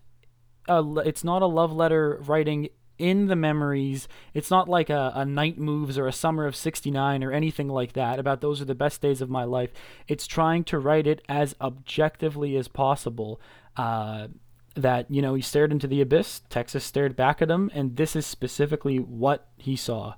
a, 0.69 0.83
it's 1.05 1.25
not 1.25 1.43
a 1.43 1.47
love 1.47 1.73
letter 1.73 2.21
writing 2.25 2.69
in 2.99 3.27
the 3.27 3.37
memories. 3.37 4.09
It's 4.33 4.51
not 4.51 4.69
like 4.69 4.91
a, 4.91 5.13
a 5.15 5.25
night 5.25 5.59
moves 5.59 5.99
or 5.99 6.07
a 6.07 6.13
summer 6.13 6.47
of 6.47 6.57
69 6.57 7.25
or 7.25 7.33
anything 7.33 7.69
like 7.69 7.95
that 7.95 8.19
about 8.19 8.41
those 8.41 8.61
are 8.61 8.67
the 8.67 8.75
best 8.75 9.01
days 9.01 9.21
of 9.21 9.31
my 9.31 9.45
life. 9.45 9.71
It's 10.09 10.27
trying 10.27 10.65
to 10.65 10.79
write 10.79 11.07
it 11.07 11.23
as 11.29 11.55
objectively 11.61 12.57
as 12.57 12.69
possible. 12.69 13.41
Uh, 13.77 14.29
that, 14.77 15.09
you 15.09 15.23
know, 15.23 15.35
he 15.35 15.43
stared 15.43 15.71
into 15.71 15.87
the 15.87 16.01
abyss, 16.01 16.43
Texas 16.51 16.85
stared 16.85 17.15
back 17.15 17.41
at 17.41 17.51
him, 17.51 17.71
and 17.75 17.97
this 17.97 18.17
is 18.17 18.27
specifically 18.27 18.99
what 18.99 19.47
he 19.57 19.77
saw. 19.77 20.15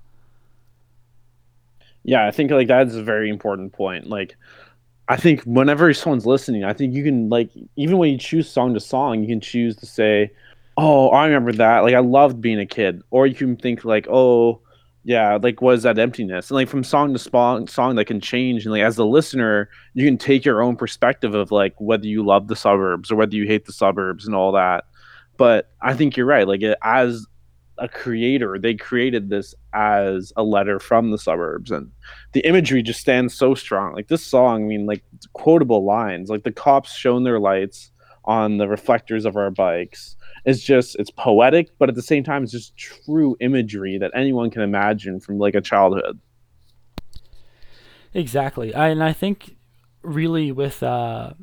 Yeah, 2.05 2.27
I 2.27 2.31
think 2.31 2.51
like 2.51 2.69
that's 2.69 2.95
a 2.95 3.03
very 3.03 3.29
important 3.29 3.73
point. 3.73 4.07
Like 4.07 4.37
I 5.09 5.17
think 5.17 5.43
whenever 5.43 5.93
someone's 5.95 6.27
listening, 6.27 6.65
I 6.65 6.73
think 6.73 6.95
you 6.95 7.05
can 7.05 7.29
like 7.29 7.51
even 7.77 7.99
when 7.99 8.11
you 8.11 8.19
choose 8.19 8.51
song 8.51 8.75
to 8.75 8.81
song, 8.81 9.21
you 9.21 9.29
can 9.29 9.41
choose 9.41 9.77
to 9.77 9.87
say, 9.87 10.33
"Oh, 10.77 11.11
I 11.11 11.27
remember 11.27 11.53
that. 11.53 11.81
Like 11.81 11.95
I 11.95 12.01
loved 12.01 12.41
being 12.41 12.59
a 12.59 12.67
kid," 12.67 13.03
or 13.11 13.27
you 13.27 13.35
can 13.35 13.57
think 13.57 13.85
like, 13.85 14.09
"Oh, 14.11 14.61
yeah, 15.05 15.39
like 15.41 15.63
what 15.63 15.77
is 15.77 15.85
that 15.85 15.99
emptiness?" 15.99 16.51
And 16.51 16.57
like 16.57 16.69
from 16.69 16.83
song 16.83 17.13
to 17.13 17.19
song, 17.21 17.69
song 17.69 17.95
that 17.97 18.07
can 18.07 18.21
change. 18.21 18.65
And 18.65 18.73
like 18.73 18.83
as 18.83 18.97
the 18.97 19.07
listener, 19.07 19.69
you 19.95 20.05
can 20.05 20.19
take 20.19 20.45
your 20.45 20.63
own 20.63 20.77
perspective 20.77 21.35
of 21.35 21.53
like 21.53 21.75
whether 21.81 22.07
you 22.07 22.25
love 22.25 22.49
the 22.49 22.57
suburbs 22.57 23.11
or 23.13 23.17
whether 23.17 23.37
you 23.37 23.47
hate 23.47 23.67
the 23.67 23.73
suburbs 23.73 24.27
and 24.27 24.35
all 24.35 24.53
that. 24.53 24.85
But 25.37 25.71
I 25.83 25.95
think 25.95 26.17
you're 26.17 26.27
right. 26.27 26.49
Like 26.49 26.63
it, 26.63 26.79
as 26.83 27.27
a 27.79 27.89
creator, 27.89 28.59
they 28.59 28.75
created 28.75 29.29
this 29.29 29.55
as 29.75 30.33
a 30.37 30.43
letter 30.43 30.79
from 30.79 31.11
the 31.11 31.19
suburbs, 31.19 31.71
and 31.71 31.91
the 32.33 32.41
imagery 32.41 32.83
just 32.83 33.01
stands 33.01 33.35
so 33.35 33.55
strong. 33.55 33.95
Like 33.95 34.09
this 34.09 34.25
song, 34.25 34.65
I 34.65 34.67
mean, 34.67 34.87
like 34.87 35.05
quotable 35.33 35.85
lines, 35.85 36.29
like 36.29 36.45
the 36.45 36.53
cops 36.53 36.95
shone 36.95 37.25
their 37.25 37.41
lights 37.41 37.91
on 38.25 38.59
the 38.59 38.69
reflectors 38.69 39.25
of 39.25 39.37
our 39.37 39.51
bikes. 39.51 40.17
It's 40.45 40.63
just 40.63 40.97
it's 40.99 41.11
poetic, 41.11 41.71
but 41.79 41.89
at 41.89 41.95
the 41.95 42.03
same 42.03 42.25
time, 42.25 42.43
it's 42.43 42.53
just 42.53 42.77
true 42.77 43.37
imagery 43.41 43.99
that 43.99 44.13
anyone 44.15 44.51
can 44.51 44.63
imagine 44.63 45.21
from 45.21 45.39
like 45.39 45.55
a 45.55 45.61
childhood. 45.61 46.19
Exactly, 48.15 48.75
I, 48.75 48.89
and 48.89 49.03
I 49.03 49.13
think 49.13 49.57
really 50.03 50.53
with 50.53 50.83
uh, 50.83 51.35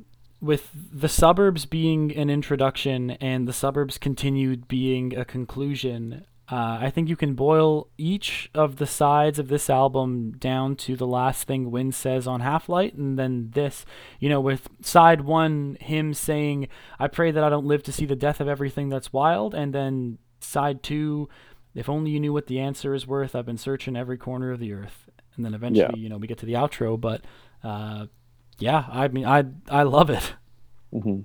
with 0.43 0.69
the 0.73 1.07
suburbs 1.07 1.65
being 1.65 2.11
an 2.15 2.29
introduction 2.29 3.11
and 3.11 3.47
the 3.47 3.53
suburbs 3.53 3.97
continued 3.97 4.67
being 4.67 5.15
a 5.15 5.23
conclusion, 5.23 6.25
uh, 6.51 6.79
I 6.81 6.89
think 6.89 7.07
you 7.07 7.15
can 7.15 7.33
boil 7.33 7.87
each 7.97 8.51
of 8.53 8.75
the 8.75 8.85
sides 8.85 9.39
of 9.39 9.47
this 9.47 9.69
album 9.69 10.33
down 10.33 10.75
to 10.75 10.97
the 10.97 11.07
last 11.07 11.47
thing 11.47 11.71
Win 11.71 11.93
says 11.93 12.27
on 12.27 12.41
Half 12.41 12.67
Light, 12.67 12.93
and 12.93 13.17
then 13.17 13.51
this. 13.53 13.85
You 14.19 14.27
know, 14.27 14.41
with 14.41 14.67
side 14.81 15.21
one, 15.21 15.77
him 15.79 16.13
saying, 16.13 16.67
I 16.99 17.07
pray 17.07 17.31
that 17.31 17.43
I 17.43 17.49
don't 17.49 17.65
live 17.65 17.83
to 17.83 17.93
see 17.93 18.05
the 18.05 18.15
death 18.15 18.41
of 18.41 18.49
everything 18.49 18.89
that's 18.89 19.13
wild, 19.13 19.55
and 19.55 19.73
then 19.73 20.17
side 20.41 20.83
two, 20.83 21.29
if 21.73 21.87
only 21.87 22.11
you 22.11 22.19
knew 22.19 22.33
what 22.33 22.47
the 22.47 22.59
answer 22.59 22.93
is 22.93 23.07
worth, 23.07 23.33
I've 23.33 23.45
been 23.45 23.57
searching 23.57 23.95
every 23.95 24.17
corner 24.17 24.51
of 24.51 24.59
the 24.59 24.73
earth. 24.73 25.09
And 25.37 25.45
then 25.45 25.53
eventually, 25.53 25.93
yeah. 25.95 26.03
you 26.03 26.09
know, 26.09 26.17
we 26.17 26.27
get 26.27 26.39
to 26.39 26.45
the 26.45 26.53
outro, 26.53 26.99
but. 26.99 27.21
Uh, 27.63 28.07
yeah, 28.63 28.85
I 28.89 29.09
mean, 29.09 29.25
I 29.25 29.43
I 29.69 29.83
love 29.83 30.09
it. 30.09 30.33
Mm-hmm. 30.93 31.21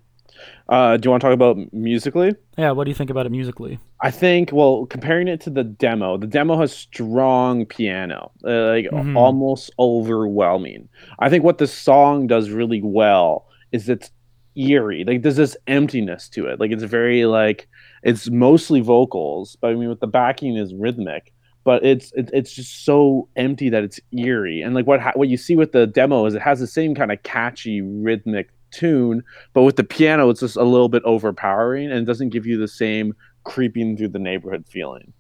Uh, 0.69 0.97
do 0.97 1.07
you 1.07 1.11
want 1.11 1.21
to 1.21 1.27
talk 1.27 1.35
about 1.35 1.57
musically? 1.73 2.35
Yeah, 2.57 2.73
what 2.73 2.85
do 2.85 2.91
you 2.91 2.95
think 2.95 3.11
about 3.11 3.27
it 3.27 3.33
musically? 3.33 3.79
I 4.03 4.11
think, 4.11 4.51
well, 4.53 4.87
comparing 4.87 5.29
it 5.29 5.41
to 5.43 5.51
the 5.51 5.65
demo, 5.65 6.17
the 6.17 6.27
demo 6.27 6.59
has 6.61 6.73
strong 6.73 7.65
piano, 7.65 8.31
uh, 8.45 8.67
like 8.67 8.87
mm-hmm. 8.87 9.17
almost 9.17 9.71
overwhelming. 9.79 10.89
I 11.21 11.31
think 11.31 11.45
what 11.45 11.59
the 11.59 11.67
song 11.67 12.27
does 12.27 12.51
really 12.51 12.83
well 12.83 13.47
is 13.73 13.89
it's 13.89 14.11
eerie. 14.57 15.05
Like 15.05 15.23
there's 15.23 15.37
this 15.37 15.57
emptiness 15.67 16.29
to 16.31 16.47
it. 16.47 16.61
Like 16.61 16.73
it's 16.73 16.83
very 16.83 17.25
like 17.25 17.69
it's 18.03 18.29
mostly 18.29 18.81
vocals, 18.81 19.57
but 19.61 19.69
I 19.69 19.75
mean 19.75 19.89
with 19.89 20.01
the 20.01 20.07
backing 20.07 20.57
is 20.57 20.75
rhythmic 20.75 21.33
but 21.65 21.85
it's 21.85 22.13
it, 22.13 22.31
it's 22.33 22.53
just 22.53 22.85
so 22.85 23.29
empty 23.37 23.69
that 23.71 23.85
it's 23.85 24.01
eerie. 24.13 24.63
And 24.63 24.75
like 24.75 24.87
what 24.87 25.01
ha- 25.01 25.13
what 25.15 25.29
you 25.29 25.37
see 25.37 25.57
with 25.57 25.73
the 25.73 25.87
demo 25.87 26.27
is 26.27 26.35
it 26.35 26.43
has 26.43 26.61
the 26.61 26.67
same 26.67 26.95
kind 26.95 27.13
of 27.13 27.23
catchy 27.23 27.81
rhythmic 27.81 28.51
tune, 28.71 29.23
but 29.55 29.63
with 29.63 29.77
the 29.77 29.85
piano 29.85 30.29
it's 30.31 30.41
just 30.41 30.57
a 30.57 30.63
little 30.63 30.89
bit 30.89 31.03
overpowering 31.05 31.91
and 31.91 32.01
it 32.01 32.05
doesn't 32.05 32.31
give 32.31 32.47
you 32.47 32.59
the 32.59 32.69
same 32.69 33.15
creeping 33.45 33.97
through 33.97 34.09
the 34.09 34.19
neighborhood 34.19 34.65
feeling. 34.69 35.13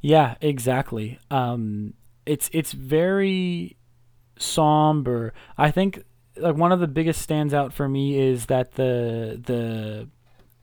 Yeah, 0.00 0.36
exactly. 0.40 1.18
Um, 1.30 1.94
it's 2.26 2.50
it's 2.52 2.72
very 2.72 3.76
somber. 4.38 5.32
I 5.56 5.70
think 5.70 6.02
like 6.36 6.56
one 6.56 6.72
of 6.72 6.80
the 6.80 6.86
biggest 6.86 7.22
stands 7.22 7.52
out 7.52 7.72
for 7.72 7.88
me 7.88 8.18
is 8.18 8.46
that 8.46 8.72
the 8.74 9.40
the 9.44 10.08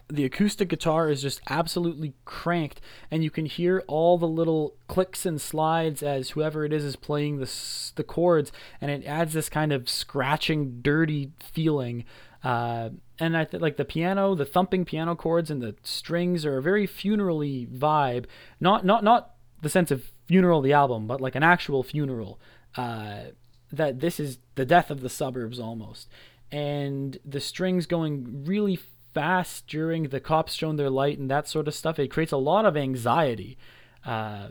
the 0.07 0.25
acoustic 0.25 0.69
guitar 0.69 1.09
is 1.09 1.21
just 1.21 1.41
absolutely 1.49 2.13
cranked 2.25 2.79
and 3.09 3.23
you 3.23 3.31
can 3.31 3.45
hear 3.45 3.83
all 3.87 4.17
the 4.17 4.27
little 4.27 4.75
clicks 4.87 5.25
and 5.25 5.41
slides 5.41 6.03
as 6.03 6.31
whoever 6.31 6.63
it 6.63 6.71
is 6.71 6.83
is 6.83 6.95
playing 6.95 7.39
the, 7.39 7.51
the 7.95 8.03
chords 8.03 8.51
and 8.79 8.91
it 8.91 9.03
adds 9.05 9.33
this 9.33 9.49
kind 9.49 9.73
of 9.73 9.89
scratching 9.89 10.79
dirty 10.81 11.31
feeling 11.39 12.05
uh, 12.45 12.89
and 13.19 13.35
I 13.35 13.43
think 13.43 13.63
like 13.63 13.77
the 13.77 13.85
piano, 13.85 14.35
the 14.35 14.45
thumping 14.45 14.85
piano 14.85 15.15
chords 15.15 15.49
and 15.49 15.61
the 15.61 15.75
strings 15.81 16.45
are 16.45 16.59
a 16.59 16.61
very 16.61 16.87
funerally 16.87 17.67
vibe. 17.67 18.25
Not 18.59 18.85
not 18.85 19.03
not 19.03 19.31
the 19.63 19.69
sense 19.69 19.89
of 19.89 20.11
funeral 20.27 20.61
the 20.61 20.71
album, 20.71 21.07
but 21.07 21.19
like 21.19 21.33
an 21.33 21.41
actual 21.41 21.81
funeral. 21.81 22.39
Uh, 22.77 23.31
that 23.71 23.99
this 23.99 24.19
is 24.19 24.37
the 24.53 24.65
death 24.65 24.91
of 24.91 25.01
the 25.01 25.09
suburbs 25.09 25.59
almost, 25.59 26.07
and 26.51 27.17
the 27.25 27.39
strings 27.39 27.87
going 27.87 28.45
really 28.45 28.79
fast 29.15 29.65
during 29.65 30.03
the 30.09 30.19
cops 30.19 30.53
showing 30.53 30.75
their 30.75 30.91
light 30.91 31.17
and 31.17 31.31
that 31.31 31.47
sort 31.47 31.67
of 31.67 31.73
stuff. 31.73 31.97
It 31.97 32.09
creates 32.09 32.31
a 32.31 32.37
lot 32.37 32.65
of 32.65 32.77
anxiety. 32.77 33.57
Uh, 34.05 34.49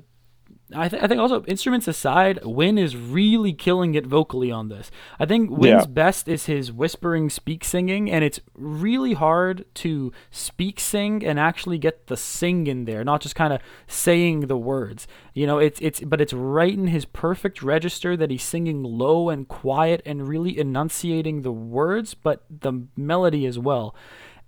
I, 0.75 0.89
th- 0.89 1.03
I 1.03 1.07
think 1.07 1.21
also 1.21 1.45
instruments 1.45 1.87
aside, 1.87 2.41
Win 2.43 2.79
is 2.79 2.97
really 2.97 3.53
killing 3.53 3.95
it 3.95 4.07
vocally 4.07 4.51
on 4.51 4.69
this. 4.69 4.91
I 5.21 5.27
think 5.27 5.51
Win's 5.51 5.83
yeah. 5.83 5.87
best 5.87 6.27
is 6.27 6.47
his 6.47 6.73
whispering 6.73 7.29
speak 7.29 7.65
singing, 7.65 8.11
and 8.11 8.25
it's 8.25 8.41
really 8.55 9.13
hard 9.13 9.67
to 9.75 10.11
speak 10.31 10.81
sing 10.81 11.25
and 11.25 11.39
actually 11.39 11.79
get 11.79 12.07
the 12.07 12.17
sing 12.17 12.67
in 12.67 12.87
there, 12.87 13.05
not 13.05 13.21
just 13.21 13.35
kind 13.35 13.53
of 13.53 13.61
saying 13.87 14.41
the 14.41 14.57
words. 14.57 15.07
You 15.35 15.47
know, 15.47 15.59
it's 15.59 15.81
it's 15.81 16.01
but 16.01 16.21
it's 16.21 16.33
right 16.33 16.73
in 16.73 16.89
his 16.89 17.05
perfect 17.05 17.63
register 17.63 18.17
that 18.17 18.31
he's 18.31 18.43
singing 18.43 18.83
low 18.83 19.29
and 19.29 19.47
quiet 19.47 20.01
and 20.07 20.27
really 20.27 20.59
enunciating 20.59 21.43
the 21.43 21.53
words, 21.53 22.15
but 22.15 22.45
the 22.49 22.87
melody 22.97 23.45
as 23.45 23.59
well. 23.59 23.95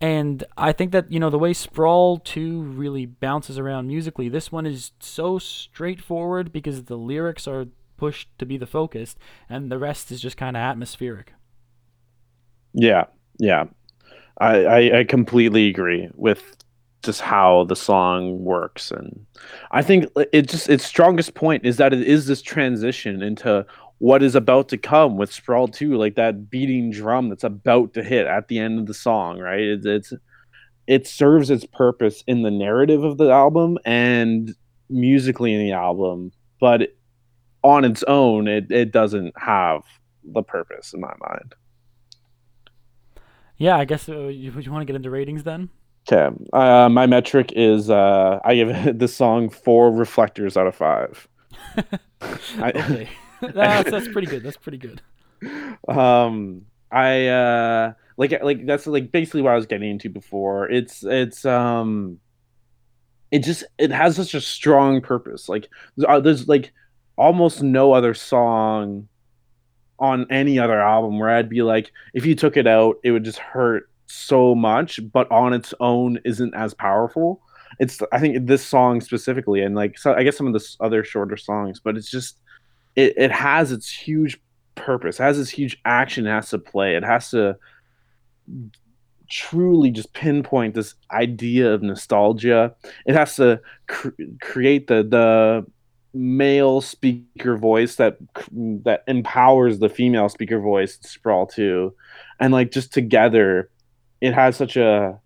And 0.00 0.44
I 0.56 0.72
think 0.72 0.92
that, 0.92 1.10
you 1.10 1.18
know, 1.18 1.30
the 1.30 1.38
way 1.38 1.54
Sprawl 1.54 2.18
2 2.18 2.60
really 2.62 3.06
bounces 3.06 3.58
around 3.58 3.86
musically, 3.86 4.28
this 4.28 4.52
one 4.52 4.66
is 4.66 4.92
so 5.00 5.38
straightforward 5.38 6.52
because 6.52 6.84
the 6.84 6.98
lyrics 6.98 7.48
are 7.48 7.66
pushed 7.96 8.28
to 8.38 8.46
be 8.46 8.58
the 8.58 8.66
focus, 8.66 9.16
and 9.48 9.72
the 9.72 9.78
rest 9.78 10.10
is 10.10 10.20
just 10.20 10.36
kind 10.36 10.56
of 10.56 10.60
atmospheric. 10.60 11.32
Yeah, 12.74 13.04
yeah, 13.38 13.64
I, 14.38 14.64
I 14.64 14.98
I 14.98 15.04
completely 15.04 15.68
agree 15.68 16.10
with 16.14 16.56
just 17.02 17.22
how 17.22 17.64
the 17.64 17.76
song 17.76 18.44
works, 18.44 18.90
and 18.90 19.24
I 19.70 19.80
think 19.80 20.10
it 20.30 20.48
just 20.48 20.68
its 20.68 20.84
strongest 20.84 21.34
point 21.34 21.64
is 21.64 21.78
that 21.78 21.94
it 21.94 22.02
is 22.02 22.26
this 22.26 22.42
transition 22.42 23.22
into 23.22 23.64
what 23.98 24.22
is 24.22 24.34
about 24.34 24.68
to 24.68 24.78
come 24.78 25.16
with 25.16 25.32
Sprawl 25.32 25.68
2, 25.68 25.96
like 25.96 26.16
that 26.16 26.50
beating 26.50 26.90
drum 26.90 27.28
that's 27.28 27.44
about 27.44 27.94
to 27.94 28.02
hit 28.02 28.26
at 28.26 28.48
the 28.48 28.58
end 28.58 28.78
of 28.78 28.86
the 28.86 28.94
song, 28.94 29.38
right? 29.38 29.60
It's, 29.60 29.86
it's 29.86 30.12
it 30.86 31.06
serves 31.06 31.50
its 31.50 31.64
purpose 31.64 32.22
in 32.26 32.42
the 32.42 32.50
narrative 32.50 33.02
of 33.02 33.18
the 33.18 33.30
album 33.30 33.76
and 33.84 34.54
musically 34.88 35.52
in 35.52 35.60
the 35.60 35.72
album, 35.72 36.30
but 36.60 36.94
on 37.62 37.84
its 37.84 38.04
own, 38.04 38.46
it, 38.46 38.70
it 38.70 38.92
doesn't 38.92 39.32
have 39.36 39.82
the 40.22 40.42
purpose 40.42 40.94
in 40.94 41.00
my 41.00 41.12
mind. 41.28 41.54
Yeah, 43.58 43.76
I 43.76 43.84
guess 43.84 44.08
uh, 44.08 44.26
you, 44.28 44.52
you 44.52 44.70
want 44.70 44.82
to 44.82 44.86
get 44.86 44.94
into 44.94 45.10
ratings 45.10 45.42
then? 45.42 45.70
Okay, 46.08 46.36
uh, 46.52 46.88
my 46.88 47.06
metric 47.06 47.52
is 47.56 47.90
uh, 47.90 48.38
I 48.44 48.54
give 48.54 48.98
this 48.98 49.16
song 49.16 49.48
four 49.48 49.90
reflectors 49.90 50.56
out 50.56 50.68
of 50.68 50.76
five. 50.76 51.26
okay, 52.60 53.08
that's 53.54 53.90
that's 53.90 54.08
pretty 54.08 54.28
good. 54.28 54.42
That's 54.42 54.56
pretty 54.56 54.78
good. 54.78 55.02
Um, 55.88 56.62
I 56.90 57.26
uh, 57.28 57.92
like 58.16 58.42
like 58.42 58.66
that's 58.66 58.86
like 58.86 59.12
basically 59.12 59.42
what 59.42 59.52
I 59.52 59.56
was 59.56 59.66
getting 59.66 59.90
into 59.90 60.08
before. 60.08 60.70
It's 60.70 61.04
it's 61.04 61.44
um, 61.44 62.18
it 63.30 63.40
just 63.40 63.64
it 63.78 63.90
has 63.90 64.16
such 64.16 64.34
a 64.34 64.40
strong 64.40 65.00
purpose. 65.00 65.48
Like 65.48 65.68
uh, 66.06 66.20
there's 66.20 66.48
like 66.48 66.72
almost 67.16 67.62
no 67.62 67.92
other 67.92 68.14
song 68.14 69.08
on 69.98 70.26
any 70.30 70.58
other 70.58 70.80
album 70.80 71.18
where 71.18 71.30
I'd 71.30 71.48
be 71.48 71.62
like, 71.62 71.90
if 72.14 72.26
you 72.26 72.34
took 72.34 72.56
it 72.56 72.66
out, 72.66 72.96
it 73.02 73.10
would 73.12 73.24
just 73.24 73.38
hurt 73.38 73.88
so 74.06 74.54
much, 74.54 75.00
but 75.12 75.30
on 75.30 75.52
its 75.52 75.74
own 75.80 76.18
isn't 76.24 76.54
as 76.54 76.74
powerful. 76.74 77.42
It's 77.78 78.00
I 78.12 78.18
think 78.20 78.46
this 78.46 78.64
song 78.64 79.00
specifically, 79.00 79.62
and 79.62 79.74
like 79.74 79.98
so 79.98 80.14
I 80.14 80.22
guess 80.22 80.36
some 80.36 80.46
of 80.46 80.52
the 80.52 80.76
other 80.80 81.04
shorter 81.04 81.36
songs, 81.36 81.80
but 81.80 81.96
it's 81.96 82.10
just 82.10 82.40
it, 82.96 83.14
it 83.16 83.30
has 83.30 83.70
its 83.72 83.90
huge 83.90 84.40
purpose, 84.74 85.18
has 85.18 85.38
this 85.38 85.50
huge 85.50 85.80
action 85.84 86.26
it 86.26 86.30
has 86.30 86.50
to 86.50 86.58
play. 86.58 86.96
It 86.96 87.04
has 87.04 87.30
to 87.30 87.56
truly 89.28 89.90
just 89.90 90.12
pinpoint 90.12 90.74
this 90.74 90.94
idea 91.10 91.72
of 91.72 91.82
nostalgia. 91.82 92.74
It 93.06 93.14
has 93.14 93.36
to 93.36 93.60
cr- 93.86 94.10
create 94.40 94.86
the 94.86 95.02
the 95.02 95.66
male 96.16 96.80
speaker 96.80 97.58
voice 97.58 97.96
that 97.96 98.16
that 98.56 99.04
empowers 99.06 99.80
the 99.80 99.88
female 99.88 100.30
speaker 100.30 100.58
voice 100.58 100.98
sprawl 101.02 101.46
2 101.46 101.94
and 102.40 102.54
like 102.54 102.70
just 102.70 102.90
together 102.90 103.68
it 104.22 104.32
has 104.32 104.56
such 104.56 104.78
a 104.78 105.20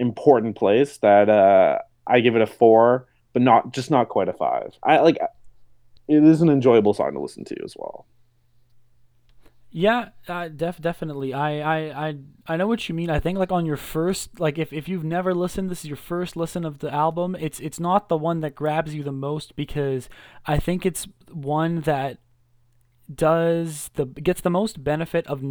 important 0.00 0.56
place 0.56 0.98
that 0.98 1.28
uh 1.28 1.78
i 2.08 2.18
give 2.18 2.34
it 2.34 2.42
a 2.42 2.46
four 2.46 3.06
but 3.32 3.42
not 3.42 3.72
just 3.72 3.92
not 3.92 4.08
quite 4.08 4.28
a 4.28 4.32
five 4.32 4.76
i 4.82 4.98
like 4.98 5.18
it 6.08 6.22
is 6.24 6.40
an 6.40 6.48
enjoyable 6.48 6.94
song 6.94 7.12
to 7.12 7.20
listen 7.20 7.44
to 7.44 7.56
as 7.64 7.74
well 7.76 8.06
yeah, 9.76 10.10
uh, 10.28 10.46
def 10.46 10.80
definitely. 10.80 11.34
I, 11.34 11.58
I 11.58 12.06
I 12.06 12.14
I 12.46 12.56
know 12.56 12.68
what 12.68 12.88
you 12.88 12.94
mean. 12.94 13.10
I 13.10 13.18
think 13.18 13.40
like 13.40 13.50
on 13.50 13.66
your 13.66 13.76
first 13.76 14.38
like 14.38 14.56
if, 14.56 14.72
if 14.72 14.88
you've 14.88 15.02
never 15.02 15.34
listened, 15.34 15.68
this 15.68 15.80
is 15.80 15.86
your 15.86 15.96
first 15.96 16.36
listen 16.36 16.64
of 16.64 16.78
the 16.78 16.94
album. 16.94 17.36
It's 17.40 17.58
it's 17.58 17.80
not 17.80 18.08
the 18.08 18.16
one 18.16 18.38
that 18.38 18.54
grabs 18.54 18.94
you 18.94 19.02
the 19.02 19.10
most 19.10 19.56
because 19.56 20.08
I 20.46 20.58
think 20.58 20.86
it's 20.86 21.08
one 21.32 21.80
that 21.80 22.18
does 23.12 23.90
the 23.94 24.06
gets 24.06 24.42
the 24.42 24.48
most 24.48 24.84
benefit 24.84 25.26
of 25.26 25.42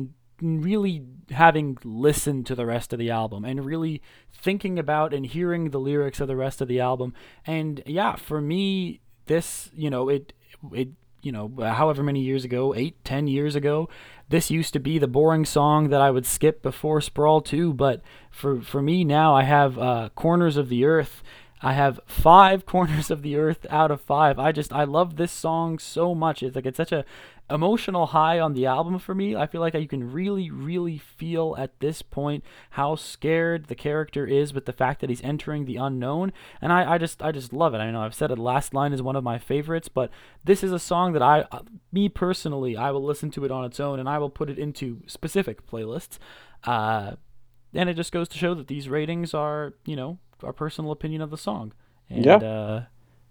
really 0.42 1.04
having 1.32 1.78
listened 1.84 2.46
to 2.46 2.56
the 2.56 2.66
rest 2.66 2.94
of 2.94 3.00
the 3.00 3.10
album 3.10 3.44
and 3.44 3.66
really 3.66 4.02
thinking 4.32 4.80
about 4.80 5.14
and 5.14 5.26
hearing 5.26 5.72
the 5.72 5.82
lyrics 5.82 6.22
of 6.22 6.30
the 6.30 6.38
rest 6.38 6.62
of 6.62 6.70
the 6.70 6.80
album. 6.80 7.14
And 7.46 7.84
yeah, 7.86 8.16
for 8.16 8.40
me, 8.40 9.02
this 9.26 9.70
you 9.76 9.90
know 9.90 10.08
it 10.08 10.32
it 10.72 10.90
you 11.24 11.32
know, 11.32 11.52
however 11.58 12.04
many 12.04 12.20
years 12.20 12.44
ago, 12.44 12.76
eight, 12.76 13.04
ten 13.06 13.28
years 13.28 13.56
ago, 13.56 13.90
this 14.30 14.52
used 14.52 14.74
to 14.74 14.80
be 14.80 15.00
the 15.00 15.08
boring 15.08 15.46
song 15.46 15.90
that 15.90 16.02
I 16.02 16.12
would 16.12 16.26
skip 16.26 16.62
before 16.62 17.00
Sprawl 17.02 17.42
2. 17.42 17.74
But 17.74 18.02
for, 18.30 18.62
for 18.62 18.82
me 18.82 19.04
now, 19.04 19.34
I 19.34 19.44
have 19.44 19.80
uh, 19.80 20.10
Corners 20.16 20.58
of 20.58 20.70
the 20.70 20.84
Earth. 20.86 21.24
I 21.62 21.74
have 21.74 22.02
five 22.06 22.66
Corners 22.66 23.10
of 23.10 23.22
the 23.22 23.38
Earth 23.38 23.66
out 23.70 23.90
of 23.90 24.02
five. 24.02 24.38
I 24.38 24.52
just, 24.52 24.74
I 24.74 24.84
love 24.84 25.16
this 25.16 25.32
song 25.32 25.80
so 25.80 26.14
much. 26.14 26.44
It's 26.44 26.56
like, 26.56 26.66
it's 26.66 26.78
such 26.78 26.92
a 26.92 27.06
emotional 27.50 28.08
high 28.08 28.40
on 28.40 28.54
the 28.54 28.66
album 28.66 28.98
for 29.00 29.14
me. 29.14 29.36
I 29.36 29.48
feel 29.48 29.62
like 29.62 29.74
you 29.74 29.88
can 29.88 30.12
really, 30.12 30.50
really 30.50 30.98
feel 30.98 31.56
at 31.58 31.80
this 31.80 32.02
point 32.02 32.44
how 32.72 32.96
scared 32.96 33.66
the 33.66 33.76
character 33.76 34.26
is 34.26 34.54
with 34.54 34.66
the 34.66 34.74
fact 34.74 35.02
that 35.02 35.10
he's 35.10 35.22
entering 35.24 35.66
the 35.66 35.76
unknown. 35.76 36.32
And 36.62 36.72
I, 36.72 36.94
I 36.94 36.98
just, 36.98 37.22
I 37.22 37.32
just 37.32 37.54
love 37.54 37.74
it. 37.74 37.80
I 37.80 37.92
know 37.92 38.02
I've 38.02 38.16
said 38.16 38.32
it. 38.32 38.40
Last 38.40 38.74
line 38.74 38.94
is 38.94 39.02
one 39.02 39.16
of 39.16 39.24
my 39.24 39.38
favorites, 39.38 39.90
but 39.90 40.10
this 40.44 40.64
is 40.64 40.72
a 40.72 40.80
song 40.80 41.14
that 41.14 41.22
I, 41.22 41.42
uh, 41.52 41.64
me 41.92 42.10
personally, 42.10 42.78
I 42.78 42.92
will 42.92 43.04
listen 43.04 43.30
to 43.32 43.46
it 43.46 43.52
on 43.52 43.66
its 43.66 43.80
own, 43.80 44.00
and 44.00 44.08
I 44.08 44.18
will 44.18 44.30
put 44.30 44.50
it 44.50 44.58
into 44.58 45.02
specific 45.08 45.68
playlists. 45.68 46.18
Uh, 46.64 47.18
and 47.74 47.90
it 47.90 47.96
just 47.96 48.12
goes 48.12 48.30
to 48.30 48.38
show 48.38 48.54
that 48.54 48.68
these 48.68 48.88
ratings 48.88 49.34
are, 49.34 49.74
you 49.86 49.96
know, 49.96 50.18
our 50.44 50.54
personal 50.54 50.92
opinion 50.92 51.22
of 51.22 51.30
the 51.30 51.38
song. 51.38 51.74
And, 52.10 52.26
yeah. 52.26 52.38
Uh, 52.38 52.84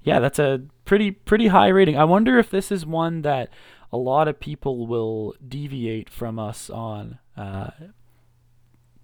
yeah, 0.05 0.19
that's 0.19 0.39
a 0.39 0.63
pretty 0.85 1.13
pretty 1.13 1.49
high 1.49 1.69
rating. 1.69 1.97
I 1.97 2.05
wonder 2.05 2.39
if 2.39 2.51
this 2.51 2.73
is 2.73 2.85
one 2.85 3.23
that 3.23 3.51
a 3.93 3.99
lot 3.99 4.27
of 4.27 4.41
people 4.41 4.87
will 4.87 5.35
deviate 5.47 6.09
from 6.09 6.39
us 6.39 6.71
on. 6.71 7.19
Uh, 7.37 7.71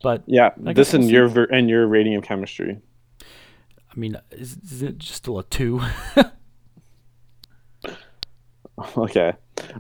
but 0.03 0.23
yeah, 0.27 0.51
this 0.57 0.95
and 0.95 1.11
your 1.11 1.29
ver- 1.29 1.49
and 1.53 1.69
your 1.69 1.87
rating 1.87 2.15
of 2.15 2.25
chemistry. 2.25 2.81
I 3.21 4.01
mean, 4.01 4.17
is, 4.31 4.57
is 4.65 4.83
it 4.83 4.99
just 4.99 5.15
still 5.15 5.39
a 5.39 5.45
two? 5.45 5.83
okay. 8.97 9.33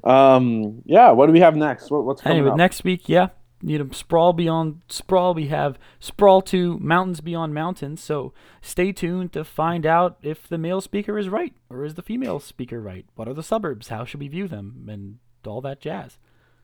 Um. 0.04 0.82
Yeah. 0.84 1.12
What 1.12 1.26
do 1.26 1.32
we 1.32 1.40
have 1.40 1.56
next? 1.56 1.90
What, 1.90 2.04
what's 2.04 2.22
coming 2.22 2.38
anyway? 2.38 2.50
Up? 2.50 2.56
Next 2.56 2.84
week, 2.84 3.08
yeah, 3.08 3.28
you 3.60 3.78
know, 3.78 3.88
sprawl 3.92 4.32
beyond 4.32 4.82
sprawl. 4.88 5.34
We 5.34 5.48
have 5.48 5.78
sprawl 5.98 6.42
to 6.42 6.78
mountains 6.78 7.20
beyond 7.20 7.54
mountains. 7.54 8.02
So 8.02 8.32
stay 8.60 8.92
tuned 8.92 9.32
to 9.32 9.44
find 9.44 9.84
out 9.84 10.18
if 10.22 10.46
the 10.48 10.58
male 10.58 10.80
speaker 10.80 11.18
is 11.18 11.28
right 11.28 11.54
or 11.68 11.84
is 11.84 11.94
the 11.94 12.02
female 12.02 12.40
speaker 12.40 12.80
right. 12.80 13.06
What 13.14 13.28
are 13.28 13.34
the 13.34 13.42
suburbs? 13.42 13.88
How 13.88 14.04
should 14.04 14.20
we 14.20 14.28
view 14.28 14.48
them? 14.48 14.86
And 14.88 15.18
all 15.46 15.60
that 15.62 15.80
jazz. 15.80 16.18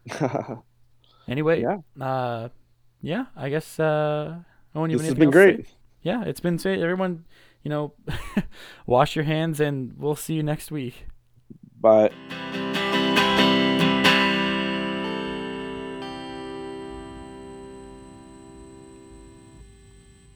anyway, 1.28 1.62
yeah, 1.62 1.78
uh, 2.01 2.49
yeah. 3.01 3.26
I 3.36 3.49
guess 3.49 3.80
uh, 3.80 4.36
Owen, 4.74 4.92
this 4.92 5.03
has 5.07 5.14
been 5.14 5.30
great. 5.30 5.66
Yeah, 6.03 6.22
it's 6.24 6.40
been 6.40 6.59
say 6.59 6.80
everyone, 6.80 7.24
you 7.62 7.70
know, 7.70 7.95
wash 8.86 9.16
your 9.16 9.24
hands, 9.24 9.59
and 9.59 9.95
we'll 9.97 10.16
see 10.16 10.34
you 10.34 10.42
next 10.42 10.70
week. 10.70 11.07
Bye. 11.80 12.11